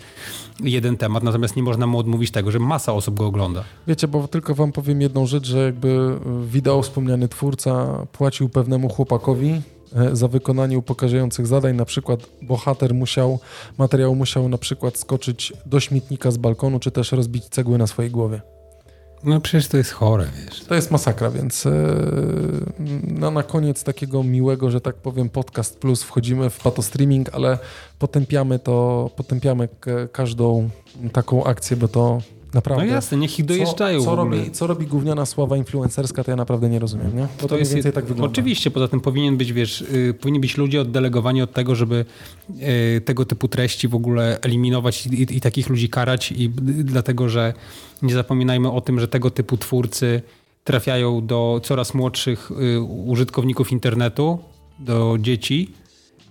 [0.59, 1.23] jeden temat.
[1.23, 3.63] Natomiast nie można mu odmówić tego, że masa osób go ogląda.
[3.87, 9.61] Wiecie, bo tylko wam powiem jedną rzecz, że jakby wideo wspomniany twórca płacił pewnemu chłopakowi
[9.95, 13.39] e, za wykonanie upokarzających zadań, na przykład bohater musiał,
[13.77, 18.11] materiał musiał na przykład skoczyć do śmietnika z balkonu, czy też rozbić cegły na swojej
[18.11, 18.41] głowie.
[19.23, 20.61] No przecież to jest chore, wiesz.
[20.63, 21.71] To jest masakra, więc e,
[23.07, 27.57] no, na koniec takiego miłego, że tak powiem, podcast plus wchodzimy w patostreaming, ale
[27.99, 29.69] potępiamy to, potępiamy
[30.11, 30.69] każdą
[31.13, 32.21] taką akcję, bo to
[32.53, 32.85] naprawdę...
[32.85, 36.37] No jasne, niech ich dojeżdżają Co, co, robi, co robi gówniana sława influencerska, to ja
[36.37, 37.27] naprawdę nie rozumiem, nie?
[37.41, 38.31] Bo to, mniej więcej tak wygląda.
[38.31, 42.05] Oczywiście, poza tym powinien być, wiesz, y, powinni być ludzie oddelegowani od tego, żeby
[42.97, 46.83] y, tego typu treści w ogóle eliminować i, i, i takich ludzi karać i y,
[46.83, 47.53] dlatego, że
[48.01, 50.21] nie zapominajmy o tym, że tego typu twórcy
[50.63, 54.39] trafiają do coraz młodszych y, użytkowników internetu,
[54.79, 55.71] do dzieci,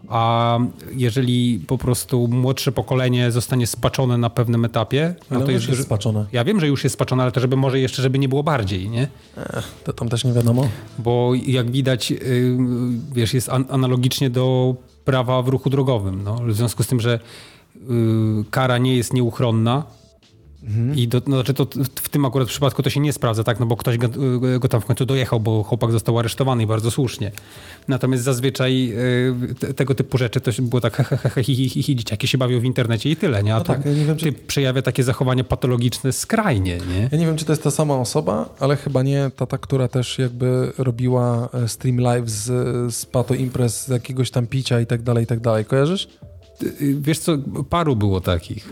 [0.09, 0.59] a
[0.93, 5.69] jeżeli po prostu młodsze pokolenie zostanie spaczone na pewnym etapie, no Ale to to jest...
[5.69, 6.27] jest spaczone.
[6.33, 8.91] Ja wiem, że już jest spaczone, ale to żeby może jeszcze, żeby nie było bardziej,
[8.91, 9.09] nie?
[9.85, 10.69] To tam też nie wiadomo.
[10.99, 12.19] Bo jak widać, yy,
[13.13, 14.75] wiesz, jest an analogicznie do
[15.05, 16.23] prawa w ruchu drogowym.
[16.25, 16.37] No.
[16.47, 17.21] W związku z tym, że
[17.89, 19.85] yy, kara nie jest nieuchronna
[20.95, 23.67] i do, no, znaczy to w- tym akurat przypadku to się nie sprawdza, tak, no
[23.67, 24.09] bo ktoś go,
[24.61, 27.33] go tam w końcu dojechał, bo chłopak został aresztowany i bardzo słusznie.
[27.89, 28.93] Natomiast zazwyczaj
[29.59, 32.39] te, tego typu rzeczy to było tak he, he, he, he, hi, hi, dzieciaki się
[32.39, 33.55] bawią w internecie i tyle, nie?
[33.55, 37.09] A No tak, ja nie wiem, czy- przejawia takie zachowania patologiczne skrajnie, nie?
[37.13, 39.89] Ja nie wiem, czy to jest ta sama osoba, ale chyba nie ta, ta która
[39.89, 42.45] też jakby robiła e, stream live z,
[42.95, 45.65] z Pato Imprez, z jakiegoś tam picia i tak dalej, i tak dalej.
[45.65, 46.09] Kojarzysz?
[46.63, 47.33] Y, Wiesz co,
[47.71, 48.69] paru było takich.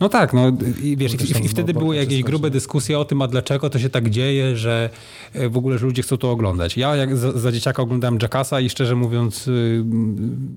[0.00, 3.22] No tak, no i wiesz, i, i, wtedy no, były jakieś grube dyskusje o tym,
[3.22, 4.90] a dlaczego to się tak dzieje, że
[5.32, 6.76] e, w ogóle, że ludzie chcą to oglądać.
[6.76, 9.84] Ja jak za, za dzieciaka oglądałem Jackasa i szczerze mówiąc y,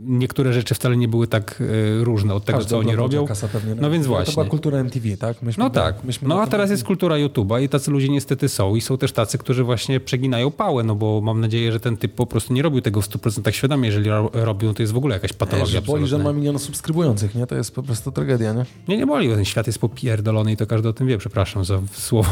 [0.06, 3.26] niektóre rzeczy wcale nie były tak y, różne od tego, Każdy co oni robią.
[3.52, 4.46] Pewnie, No więc To była właśnie.
[4.46, 5.42] kultura MTV, tak?
[5.42, 5.96] Myśmy No byli- tak.
[6.22, 9.38] No a teraz jest kultura YouTube'a i tacy ludzie niestety są i są też tacy,
[9.38, 12.82] którzy właśnie przeginają pałę, no bo mam nadzieję, że ten typ po prostu nie robił
[12.82, 13.86] tego w 100% świadomie.
[13.88, 16.60] Jeżeli ro- robią, to jest w ogóle jakaś Wiesz, patologia że boli, że ma milion
[16.60, 17.48] subskrybujących, nie?
[17.48, 18.66] To jest po prostu tragedia, nie?
[18.88, 21.18] Nie, nie boli, ten świat jest popierdolony i to każdy o tym wie.
[21.18, 22.30] Przepraszam za słowo.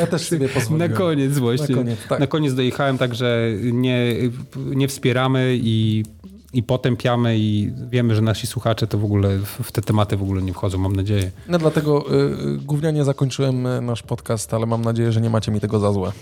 [0.00, 0.92] Ja też sobie Na pozwoliłem.
[0.92, 1.76] koniec właśnie.
[1.76, 2.20] Na koniec, tak.
[2.20, 4.16] Na koniec dojechałem, także nie,
[4.56, 6.04] nie wspieramy i,
[6.52, 10.42] i potępiamy i wiemy, że nasi słuchacze to w ogóle w te tematy w ogóle
[10.42, 11.30] nie wchodzą, mam nadzieję.
[11.48, 15.52] No dlatego y, y, gównianie zakończyłem y, nasz podcast, ale mam nadzieję, że nie macie
[15.52, 16.12] mi tego za złe.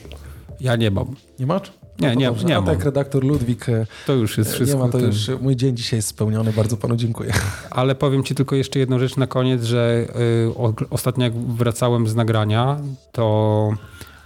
[0.61, 1.17] Ja nie mam.
[1.39, 1.73] Nie masz?
[2.01, 2.67] Nie, No nie- nie A mam.
[2.71, 4.79] tak redaktor Ludwik, y, To już jest wszystko.
[4.79, 7.33] nie ma to ten- już, mój dzień dzisiaj jest spełniony, bardzo panu dziękuję.
[7.71, 10.07] Ale powiem ci tylko jeszcze jedną rzecz na koniec, że
[10.47, 12.77] y, o, ostatnio jak wracałem z nagrania,
[13.13, 13.71] to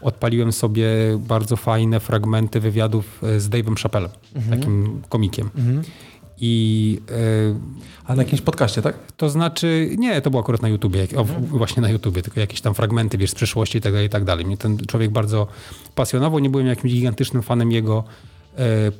[0.01, 0.87] odpaliłem sobie
[1.18, 4.11] bardzo fajne fragmenty wywiadów z Dave'em Chappellem,
[4.51, 5.51] takim komikiem.
[6.45, 7.55] I y,
[8.05, 8.99] A na jakimś podcaście, tak?
[9.16, 12.74] To znaczy, nie, to było akurat na YouTubie, o, właśnie na YouTubie, tylko jakieś tam
[12.74, 14.47] fragmenty, wiesz, z przeszłości i tak dalej, i tak dalej.
[14.47, 15.47] Mnie ten człowiek bardzo
[15.95, 18.05] pasjonował, nie byłem jakimś gigantycznym fanem jego
[18.59, 18.93] e, e,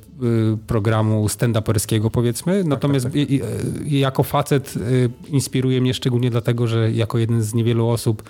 [0.67, 3.15] programu stand-uperskiego, powiedzmy, natomiast tak.
[3.15, 4.75] i, e, jako facet
[5.29, 8.23] inspiruje mnie szczególnie dlatego, że jako jeden z niewielu osób,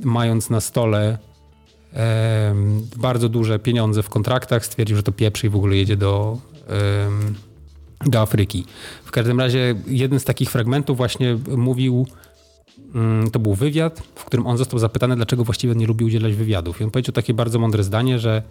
[0.00, 1.18] mając na stole
[2.96, 6.38] bardzo duże pieniądze w kontraktach, stwierdził, że to pieprzy i w ogóle jedzie do,
[8.06, 8.64] do Afryki.
[9.04, 12.06] W każdym razie jeden z takich fragmentów właśnie mówił,
[12.94, 16.80] mm, to był wywiad, w którym on został zapytany, dlaczego właściwie nie lubi udzielać wywiadów.
[16.80, 18.42] I on powiedział takie bardzo mądre zdanie, że,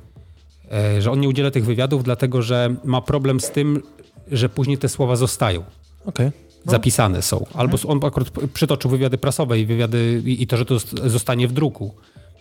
[0.71, 3.83] e, że on nie udziela tych wywiadów, dlatego że ma problem z tym,
[4.31, 5.63] że później te słowa zostają
[6.05, 6.31] Okej.
[6.65, 6.71] No.
[6.71, 7.45] zapisane są.
[7.53, 11.51] Albo on akurat przytoczył wywiady prasowe i wywiady i, to, że to zost- zostanie w
[11.51, 11.93] druku.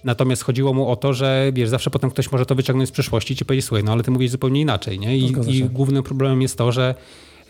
[0.05, 3.35] Natomiast chodziło mu o to, że wiesz, zawsze potem ktoś może to wyciągnąć z przyszłości
[3.35, 5.19] i ci powiedzieć, słuchaj, no ale ty mówisz zupełnie inaczej, nie?
[5.19, 6.95] I, i głównym problemem jest to, że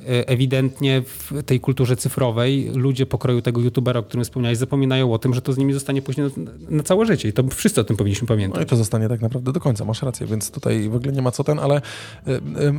[0.09, 5.19] e, ewidentnie w tej kulturze cyfrowej ludzie pokroju tego youtubera, o którym wspomniałeś, zapominają o
[5.19, 7.29] tym, że to z nimi zostanie później na, na całe życie.
[7.29, 8.63] I to wszyscy o tym powinniśmy No pamiętać.
[8.63, 11.31] i to zostanie tak naprawdę do końca, masz rację, więc tutaj w ogóle nie ma
[11.31, 11.81] co ten, ale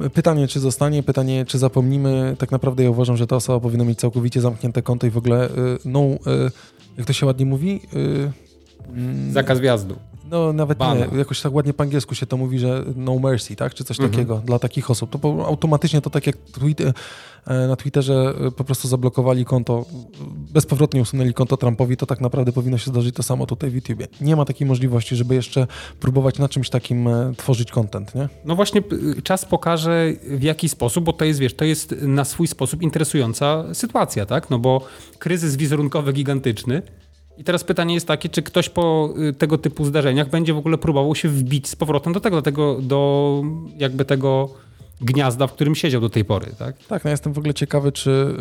[0.06, 3.84] y, pytanie, czy zostanie, pytanie, czy zapomnimy, tak naprawdę ja uważam, że ta osoba powinna
[3.84, 5.52] mieć całkowicie zamknięte konto i w ogóle, y,
[5.86, 6.02] no,
[6.98, 8.32] jak to się ładnie mówi, y,
[8.88, 9.96] mm, Zakaz wjazdu.
[10.32, 10.98] no nawet Ban.
[10.98, 14.00] nie, jakoś tak ładnie po angielsku się to mówi, że no mercy, tak, czy coś
[14.00, 14.12] Mhm.
[14.12, 16.94] takiego dla takich osób, to po, automatycznie to tak jak tweet, e,
[17.68, 19.86] na Twitterze e, po prostu zablokowali konto,
[20.54, 24.08] bezpowrotnie usunęli konto Trumpowi, to tak naprawdę powinno się zdarzyć to samo tutaj w YouTubie.
[24.22, 25.68] Nie ma takiej możliwości, żeby jeszcze
[26.00, 28.30] próbować na czymś takim e, tworzyć content, nie?
[28.46, 28.82] No właśnie
[29.24, 33.64] czas pokaże w jaki sposób, bo to jest, wiesz, to jest na swój sposób interesująca
[33.74, 34.50] sytuacja, tak?
[34.50, 34.82] No bo
[35.20, 36.82] kryzys wizerunkowy gigantyczny
[37.42, 40.78] i teraz pytanie jest takie, czy ktoś po y, tego typu zdarzeniach będzie w ogóle
[40.78, 43.44] próbował się wbić z powrotem do tego, do tego, do
[43.78, 44.50] jakby tego
[45.02, 46.78] gniazda, w którym siedział do tej pory, tak?
[46.78, 48.36] Tak, no jestem w ogóle ciekawy, czy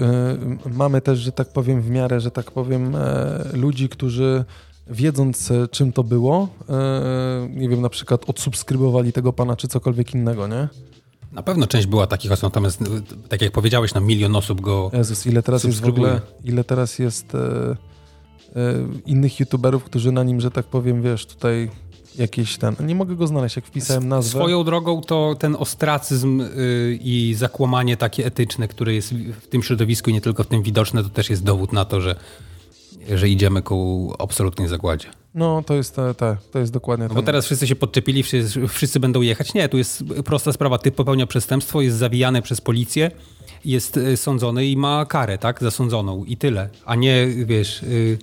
[0.66, 4.44] y, mamy też, że tak powiem, w miarę, że tak powiem, e, ludzi, którzy
[4.86, 10.14] wiedząc e, czym to było, e, nie wiem, na przykład odsubskrybowali tego pana, czy cokolwiek
[10.14, 10.68] innego, nie?
[11.32, 12.84] Na pewno część była takich osób, natomiast
[13.28, 14.90] tak jak powiedziałeś, na milion osób go...
[14.92, 17.36] Jezus, ile teraz jest w ogóle, ile teraz jest
[19.06, 21.70] innych youtuberów, którzy na nim, że tak powiem, wiesz, tutaj
[22.18, 24.38] jakieś ten, nie mogę go znaleźć, jak wpisałem nazwę.
[24.38, 30.10] Swoją drogą to ten ostracyzm y, i zakłamanie takie etyczne, które jest w tym środowisku
[30.10, 32.16] i nie tylko w tym widoczne, to też jest dowód na to, że,
[33.14, 35.08] że idziemy ku absolutnej zagładzie.
[35.34, 38.68] No, to jest, te, te, to jest dokładnie No bo teraz wszyscy się podczepili, wszyscy,
[38.68, 39.54] wszyscy będą jechać.
[39.54, 40.78] Nie, tu jest prosta sprawa.
[40.78, 43.10] Ty popełnia przestępstwo, jest zawijany przez policję,
[43.64, 45.60] jest y, sądzony i ma karę, tak?
[45.60, 46.68] Zasądzoną i tyle.
[46.84, 48.18] A nie, wiesz, y,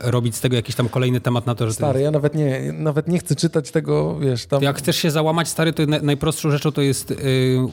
[0.00, 1.72] robić z tego jakiś tam kolejny temat na to, że...
[1.74, 4.62] Stary, ja nawet nie, nawet nie chcę czytać tego, wiesz, tam...
[4.62, 7.16] Jak chcesz się załamać, stary, to na- najprostszą rzeczą to jest y,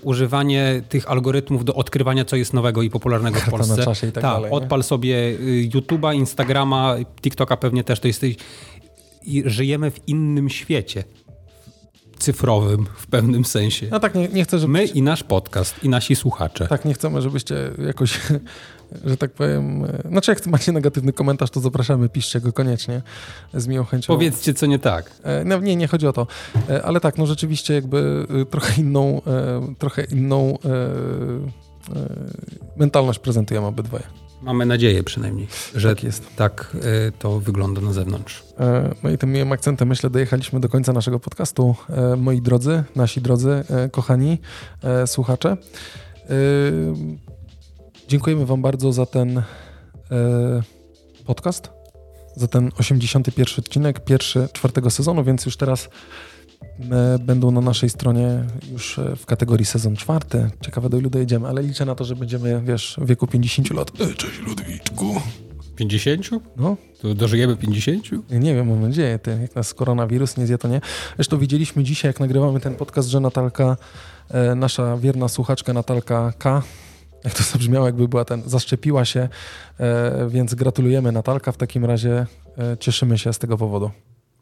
[0.02, 3.78] używanie tych algorytmów do odkrywania, co jest nowego i popularnego w Polsce.
[3.78, 4.58] na czasie i tak Ta, dalej, nie?
[4.58, 8.00] Odpal sobie y, YouTube'a, Instagrama, TikToka pewnie też.
[8.00, 8.24] To jest,
[9.26, 11.04] I żyjemy w innym świecie.
[12.20, 13.88] Cyfrowym w pewnym sensie.
[13.92, 14.74] No tak, nie, nie chcę, żeby...
[14.74, 16.68] My i nasz podcast, i nasi słuchacze.
[16.68, 17.56] Tak, nie chcemy, żebyście
[17.88, 18.20] jakoś,
[19.06, 19.84] że tak powiem...
[19.86, 23.02] e, Znaczy, jak macie negatywny komentarz, to zapraszamy, piszcie go koniecznie
[23.54, 24.14] z miłą chęcią.
[24.14, 25.12] Powiedzcie, co nie tak.
[25.24, 26.28] E, No, nie, nie chodzi o to.
[26.70, 30.70] E, Ale tak, no rzeczywiście jakby e, trochę inną, e, trochę inną e,
[31.96, 32.10] e,
[32.78, 34.04] mentalność prezentujemy obydwoje.
[34.42, 36.36] Mamy nadzieję przynajmniej, że Tak jest.
[36.36, 36.78] tak
[37.20, 38.44] to wygląda na zewnątrz.
[38.60, 41.76] E, No i tym miłym akcentem myślę dojechaliśmy do końca naszego podcastu.
[41.90, 44.38] E, Moi drodzy, nasi drodzy, e, kochani
[44.84, 45.58] e, słuchacze.
[48.06, 49.42] E, Dziękujemy Wam bardzo za ten,
[51.26, 51.70] podcast
[52.36, 55.90] za ten 81 odcinek, pierwszy czwartego sezonu, więc już teraz
[56.92, 60.50] e, będą na naszej stronie już e, w kategorii sezon czwarty.
[60.62, 63.92] Ciekawe do ilu dojedziemy, ale liczę na to, że będziemy, wiesz, w wieku 50 lat.
[64.02, 65.22] E, cześć Ludwiczku.
[65.76, 66.30] 50?
[66.58, 68.06] No, To dożyjemy 50?
[68.30, 70.82] ja nie wiem, mam nadzieję, ty, jak nas koronawirus nie zje, to nie.
[71.16, 73.78] Zresztą widzieliśmy dzisiaj, jak nagrywamy ten podcast, że Natalka,
[74.30, 76.62] e, nasza wierna słuchaczka Natalka K,
[77.26, 79.30] jak to zabrzmiało, jakby była ten, zaszczepiła się,
[79.80, 82.26] e, więc gratulujemy Natalka, w takim razie
[82.58, 83.92] e, cieszymy się z tego powodu.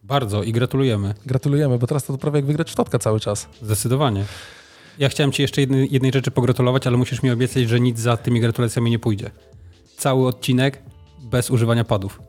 [0.04, 1.14] Bardzo i gratulujemy.
[1.26, 3.48] Gratulujemy, bo teraz to prawie jak wygrać w totka cały czas.
[3.62, 4.26] Zdecydowanie.
[5.00, 8.18] Ja chciałem ci jeszcze jednej, jednej rzeczy pogratulować, ale musisz mi obiecać, że nic za
[8.18, 9.32] tymi gratulacjami nie pójdzie.
[9.98, 10.82] Cały odcinek
[11.20, 12.20] bez używania padów.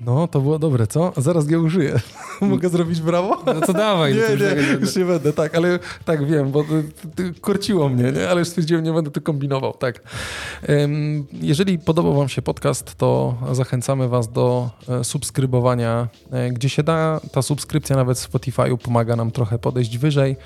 [0.00, 1.12] No, to było dobre, co?
[1.16, 2.00] Zaraz je użyję.
[2.40, 3.42] Mogę zrobić brawo?
[3.46, 4.14] No to dawaj.
[4.14, 7.88] no Nie, tak- nie, już nie będę, tak, ale tak wiem, bo ty, ty, korciło
[7.88, 8.28] mnie, nie?
[8.28, 10.02] ale już stwierdziłem, nie będę tu kombinował, tak.
[11.32, 17.20] Jeżeli podobał wam się podcast, to zachęcamy was do e, subskrybowania, e, gdzie się da.
[17.32, 20.36] Ta subskrypcja nawet w Spotify'u pomaga nam trochę podejść wyżej,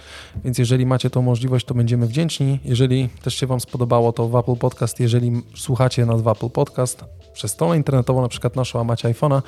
[0.45, 2.59] więc jeżeli macie tą możliwość, to będziemy wdzięczni.
[2.65, 7.05] Jeżeli też się wam spodobało, to w Apple Podcast, jeżeli słuchacie nas w Apple Podcast,
[7.33, 9.40] przez stronę internetową, na przykład naszą, a macie iPhone'a,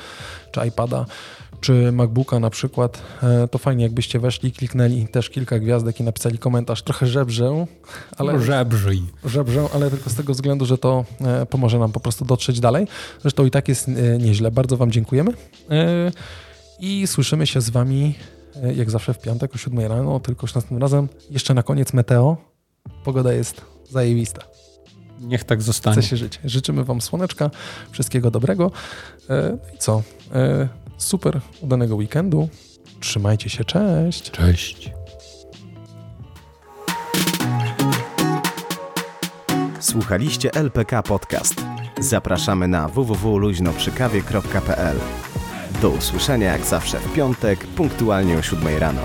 [0.53, 1.07] czy iPada,
[1.61, 6.39] czy MacBooka na przykład, e, to fajnie jakbyście weszli, kliknęli też kilka gwiazdek i napisali
[6.39, 6.83] komentarz.
[6.83, 7.67] Trochę żebrzę,
[8.17, 9.03] ale, Żebrzyj.
[9.25, 12.87] żebrzę, ale tylko z tego względu, że to e, pomoże nam po prostu dotrzeć dalej.
[13.21, 14.51] Zresztą i tak jest e, nieźle.
[14.51, 15.33] Bardzo wam dziękujemy.
[16.81, 18.15] I słyszymy się z wami
[18.77, 21.09] jak zawsze w piątek o 7 rano, tylko już następnym razem.
[21.31, 22.37] Jeszcze na koniec meteo.
[23.05, 23.61] Pogoda jest
[23.91, 24.52] zajebista.
[25.23, 25.97] Niech tak zostanie.
[25.97, 26.41] Chce się żyć.
[26.45, 27.51] Życzymy Wam słoneczka,
[27.91, 28.71] wszystkiego dobrego.
[29.31, 30.03] E, No i co?
[30.35, 30.69] E,
[30.99, 32.49] Super udanego weekendu.
[33.01, 34.31] Trzymajcie się, cześć.
[34.31, 34.91] Cześć.
[39.81, 41.55] Słuchaliście LPK Podcast.
[42.01, 44.97] Zapraszamy na www.luźnoprzykawie.pl.
[45.83, 49.01] Do usłyszenia jak zawsze w piątek, punktualnie o 7 rano.